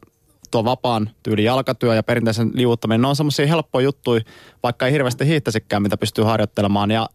tuo 0.51 0.65
vapaan 0.65 1.11
tyyli 1.23 1.45
jalkatyö 1.45 1.95
ja 1.95 2.03
perinteisen 2.03 2.51
liuuttaminen, 2.55 3.01
ne 3.01 3.09
on 3.09 3.17
semmoisia 3.17 3.47
helppoja 3.47 3.85
juttuja, 3.85 4.21
vaikka 4.63 4.87
ei 4.87 4.93
hirveästi 4.93 5.27
hiihtäisikään, 5.27 5.83
mitä 5.83 5.97
pystyy 5.97 6.25
harjoittelemaan. 6.25 6.91
Ja 6.91 7.09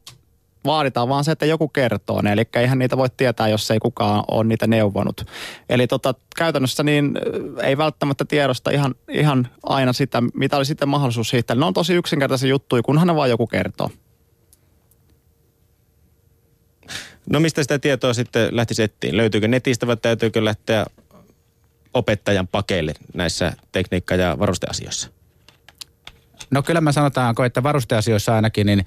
vaaditaan 0.66 1.10
vaan 1.10 1.24
se, 1.24 1.32
että 1.32 1.45
joku 1.45 1.68
kertoo 1.68 2.22
ne. 2.22 2.32
Eli 2.32 2.43
eihän 2.55 2.80
niitä 2.80 2.97
voi 2.97 3.08
tietää, 3.18 3.47
jos 3.47 3.72
ei 3.72 3.80
kukaan 3.80 4.24
ole 4.32 4.43
niitä 4.43 4.68
neuvonut. 4.68 5.26
Eli 5.70 5.88
tota, 5.88 6.14
käytännössä 6.38 6.84
niin 6.84 7.12
ei 7.64 7.78
välttämättä 7.78 8.26
tiedosta 8.26 8.72
ihan, 8.72 8.95
ihan 9.10 9.47
aina 9.64 9.93
sitä, 9.93 10.24
mitä 10.34 10.58
oli 10.58 10.66
sitten 10.66 10.89
mahdollisuus 10.89 11.34
hiihtää. 11.34 11.55
Ne 11.55 11.66
on 11.66 11.74
tosi 11.74 11.93
yksinkertaisia 11.93 12.49
juttuja, 12.49 12.84
kunhan 12.84 13.08
ne 13.08 13.16
vaan 13.16 13.30
joku 13.30 13.47
kertoo. 13.47 13.89
No 17.30 17.39
mistä 17.39 17.62
sitä 17.62 17.80
tietoa 17.80 18.14
sitten 18.14 18.55
lähtisi 18.55 18.84
ettiin? 18.84 19.18
Löytyykö 19.18 19.47
netistä 19.47 19.88
vai 19.88 19.97
täytyykö 19.97 20.45
lähteä 20.45 20.86
opettajan 21.93 22.47
pakeille 22.47 22.93
näissä 23.14 23.53
tekniikka- 23.72 24.16
ja 24.16 24.39
varusteasioissa? 24.39 25.10
No 26.51 26.64
kyllä 26.64 26.82
mä 26.82 26.91
sanotaanko, 26.91 27.43
että 27.43 27.64
varusteasioissa 27.64 28.36
ainakin 28.36 28.68
niin 28.68 28.86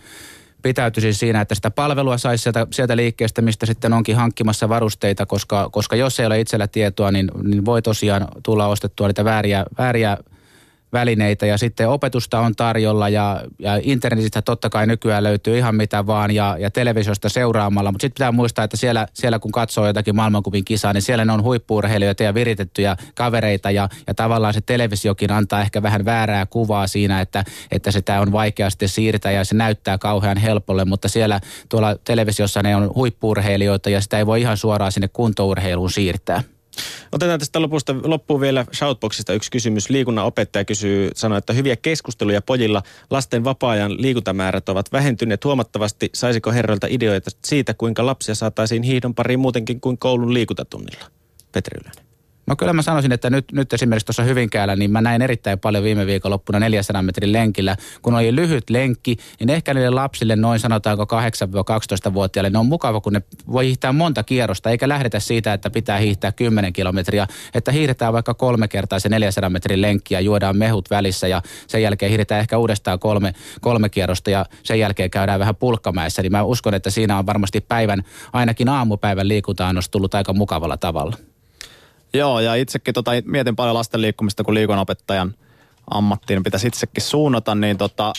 pitäytyisin 0.63 1.15
siinä, 1.15 1.41
että 1.41 1.55
sitä 1.55 1.71
palvelua 1.71 2.19
saisi 2.19 2.43
sieltä, 2.43 2.67
sieltä 2.71 2.97
liikkeestä, 2.97 3.43
mistä 3.43 3.67
sitten 3.67 3.93
onkin 3.93 4.17
hankkimassa 4.17 4.69
varusteita, 4.69 5.27
koska, 5.27 5.69
koska 5.73 5.97
jos 5.97 6.21
ei 6.21 6.27
ole 6.27 6.41
itsellä 6.41 6.69
tietoa, 6.69 7.13
niin, 7.13 7.31
niin 7.43 7.65
voi 7.65 7.83
tosiaan 7.83 8.29
tulla 8.43 8.67
ostettua 8.67 9.07
niitä 9.07 9.25
vääriä, 9.25 9.65
vääriä 9.79 10.19
välineitä 10.93 11.47
ja 11.47 11.59
sitten 11.59 11.89
opetusta 11.89 12.41
on 12.41 12.57
tarjolla 12.57 13.09
ja, 13.09 13.43
ja 13.59 13.81
internetistä 13.83 14.43
totta 14.43 14.71
kai 14.71 14.87
nykyään 14.87 15.23
löytyy 15.23 15.59
ihan 15.59 15.75
mitä 15.75 16.07
vaan 16.07 16.31
ja, 16.31 16.57
ja 16.59 16.71
televisiosta 16.71 17.29
seuraamalla, 17.29 17.93
mutta 17.93 18.03
sitten 18.03 18.15
pitää 18.15 18.33
muistaa, 18.33 18.65
että 18.65 18.77
siellä, 18.77 19.07
siellä 19.15 19.39
kun 19.39 19.53
katsoo 19.53 19.87
jotakin 19.87 20.17
maailmankupin 20.17 20.65
kisaa, 20.65 20.93
niin 20.93 21.03
siellä 21.03 21.25
ne 21.25 21.33
on 21.33 21.43
huippuurheilijoita 21.43 22.23
ja 22.23 22.35
viritettyjä 22.35 22.97
kavereita 23.15 23.71
ja, 23.71 23.89
ja 24.07 24.15
tavallaan 24.15 24.55
se 24.55 24.61
televisiokin 24.61 25.33
antaa 25.33 25.61
ehkä 25.61 25.83
vähän 25.83 26.05
väärää 26.05 26.47
kuvaa 26.47 26.87
siinä, 26.87 27.21
että, 27.21 27.45
että 27.71 27.91
sitä 27.91 28.21
on 28.21 28.33
vaikea 28.33 28.71
sitten 28.71 28.89
siirtää 28.89 29.33
ja 29.33 29.45
se 29.45 29.55
näyttää 29.55 29.99
kauhean 29.99 30.37
helpolle, 30.37 30.85
mutta 30.85 31.09
siellä 31.09 31.41
tuolla 31.69 31.97
televisiossa 32.05 32.63
ne 32.63 32.77
on 32.77 32.95
huippuurheilijoita 32.95 33.91
ja 33.91 34.01
sitä 34.01 34.19
ei 34.19 34.27
voi 34.27 34.41
ihan 34.41 34.57
suoraan 34.57 34.93
sinne 34.93 35.09
kuntourheiluun 35.09 35.91
siirtää. 35.91 36.43
Otetaan 37.13 37.39
tästä 37.39 37.63
lopusta, 37.63 37.95
loppuun 38.05 38.41
vielä 38.41 38.67
Shoutboxista 38.75 39.33
yksi 39.33 39.51
kysymys. 39.51 39.91
Liikunnan 39.91 40.25
opettaja 40.25 40.65
kysyy, 40.65 41.11
sanoi, 41.15 41.39
että 41.39 41.53
hyviä 41.53 41.77
keskusteluja 41.77 42.43
pojilla. 42.43 42.83
Lasten 43.11 43.45
vapaa-ajan 43.45 44.03
liikuntamäärät 44.03 44.69
ovat 44.69 44.93
vähentyneet 44.93 45.45
huomattavasti. 45.45 46.11
Saisiko 46.15 46.53
herroilta 46.53 46.87
ideoita 46.91 47.31
siitä, 47.45 47.75
kuinka 47.75 48.07
lapsia 48.07 48.35
saataisiin 48.35 48.83
hiihdon 48.83 49.15
pariin 49.15 49.41
muutenkin 49.41 49.81
kuin 49.81 49.99
koulun 49.99 50.35
liikuntatunnilla? 50.35 51.05
Petri 51.53 51.79
Ylönen. 51.81 52.10
No 52.51 52.57
kyllä 52.57 52.73
mä 52.73 52.83
sanoisin, 52.83 53.13
että 53.13 53.31
nyt, 53.31 53.53
nyt 53.53 53.73
esimerkiksi 53.73 54.07
tuossa 54.07 54.23
Hyvinkäällä, 54.23 54.77
niin 54.77 54.91
mä 54.91 55.01
näin 55.01 55.23
erittäin 55.23 55.59
paljon 55.59 55.85
viime 55.85 56.07
viikonloppuna 56.07 56.61
400 56.61 57.03
metrin 57.03 57.33
lenkillä. 57.33 57.77
Kun 58.03 58.15
oli 58.15 58.37
lyhyt 58.37 58.71
lenkki, 58.71 59.17
niin 59.41 59.51
ehkä 59.51 59.75
niille 59.75 59.91
lapsille 59.91 60.37
noin 60.37 60.61
sanotaanko 60.61 61.05
8-12-vuotiaille, 61.05 62.51
ne 62.51 62.59
on 62.59 62.67
mukava, 62.67 63.01
kun 63.01 63.13
ne 63.13 63.23
voi 63.53 63.67
hiihtää 63.67 63.93
monta 63.93 64.23
kierrosta, 64.23 64.71
eikä 64.71 64.89
lähdetä 64.89 65.21
siitä, 65.21 65.53
että 65.53 65.71
pitää 65.71 65.99
hiihtää 65.99 66.33
10 66.33 66.73
kilometriä, 66.73 67.27
että 67.55 67.73
hiihdetään 67.73 68.13
vaikka 68.13 68.35
kolme 68.35 68.69
kertaa 68.69 68.99
se 68.99 69.09
400 69.09 69.51
metrin 69.51 69.83
lenkki 69.83 70.15
ja 70.15 70.21
juodaan 70.21 70.57
mehut 70.57 70.91
välissä 70.91 71.29
ja 71.29 71.43
sen 71.67 71.83
jälkeen 71.83 72.11
hiihdetään 72.11 72.41
ehkä 72.41 72.59
uudestaan 72.59 72.99
kolme, 72.99 73.35
kolme 73.61 73.89
kierrosta 73.89 74.31
ja 74.31 74.47
sen 74.63 74.79
jälkeen 74.79 75.11
käydään 75.11 75.41
vähän 75.41 75.57
pulkkamäessä. 75.57 76.23
Niin 76.23 76.33
mä 76.33 76.43
uskon, 76.43 76.75
että 76.75 76.91
siinä 76.91 77.19
on 77.19 77.27
varmasti 77.27 77.61
päivän, 77.61 78.03
ainakin 78.33 78.69
aamupäivän 78.69 79.29
liikunta 79.29 79.75
tullut 79.91 80.15
aika 80.15 80.33
mukavalla 80.33 80.77
tavalla. 80.77 81.30
Joo, 82.15 82.41
ja 82.41 82.55
itsekin 82.55 82.95
tota, 82.95 83.11
mietin 83.25 83.57
paljon 83.57 83.75
lasten 83.75 84.03
liikkumista, 84.03 84.45
kun 84.45 84.55
liikunopettajan 84.55 85.35
ammattiin 85.91 86.43
pitäisi 86.43 86.67
itsekin 86.67 87.03
suunnata, 87.03 87.55
niin 87.55 87.79
tota, 87.79 88.13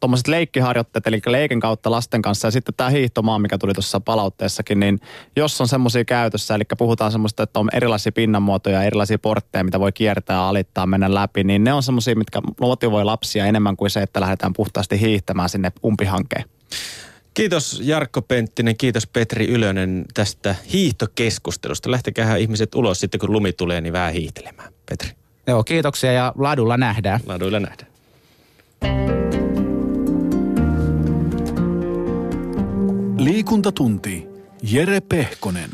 tuommoiset 0.00 0.28
leikkiharjoitteet, 0.28 1.06
eli 1.06 1.20
leikin 1.26 1.60
kautta 1.60 1.90
lasten 1.90 2.22
kanssa 2.22 2.46
ja 2.48 2.52
sitten 2.52 2.74
tämä 2.76 2.90
hiihtomaa, 2.90 3.38
mikä 3.38 3.58
tuli 3.58 3.72
tuossa 3.72 4.00
palautteessakin, 4.00 4.80
niin 4.80 5.00
jos 5.36 5.60
on 5.60 5.68
semmoisia 5.68 6.04
käytössä, 6.04 6.54
eli 6.54 6.64
puhutaan 6.78 7.12
semmoista, 7.12 7.42
että 7.42 7.60
on 7.60 7.68
erilaisia 7.72 8.12
pinnanmuotoja, 8.12 8.82
erilaisia 8.82 9.18
portteja, 9.18 9.64
mitä 9.64 9.80
voi 9.80 9.92
kiertää, 9.92 10.48
alittaa, 10.48 10.86
mennä 10.86 11.14
läpi, 11.14 11.44
niin 11.44 11.64
ne 11.64 11.72
on 11.72 11.82
semmoisia, 11.82 12.16
mitkä 12.16 12.40
motivoi 12.60 13.04
lapsia 13.04 13.46
enemmän 13.46 13.76
kuin 13.76 13.90
se, 13.90 14.02
että 14.02 14.20
lähdetään 14.20 14.52
puhtaasti 14.52 15.00
hiihtämään 15.00 15.48
sinne 15.48 15.72
umpihankeen. 15.84 16.44
Kiitos 17.34 17.80
Jarkko 17.84 18.22
Penttinen, 18.22 18.76
kiitos 18.76 19.06
Petri 19.06 19.46
Ylönen 19.46 20.04
tästä 20.14 20.54
hiihtokeskustelusta. 20.72 21.90
Lähtekää 21.90 22.36
ihmiset 22.36 22.74
ulos 22.74 23.00
sitten, 23.00 23.20
kun 23.20 23.32
lumi 23.32 23.52
tulee, 23.52 23.80
niin 23.80 23.92
vähän 23.92 24.12
hiihtelemään. 24.12 24.72
Petri. 24.86 25.10
Joo, 25.46 25.64
kiitoksia 25.64 26.12
ja 26.12 26.32
ladulla 26.38 26.76
nähdään. 26.76 27.20
Laduilla 27.26 27.60
nähdään. 27.60 27.90
Liikuntatunti. 33.18 34.26
Jere 34.62 35.00
Pehkonen. 35.00 35.70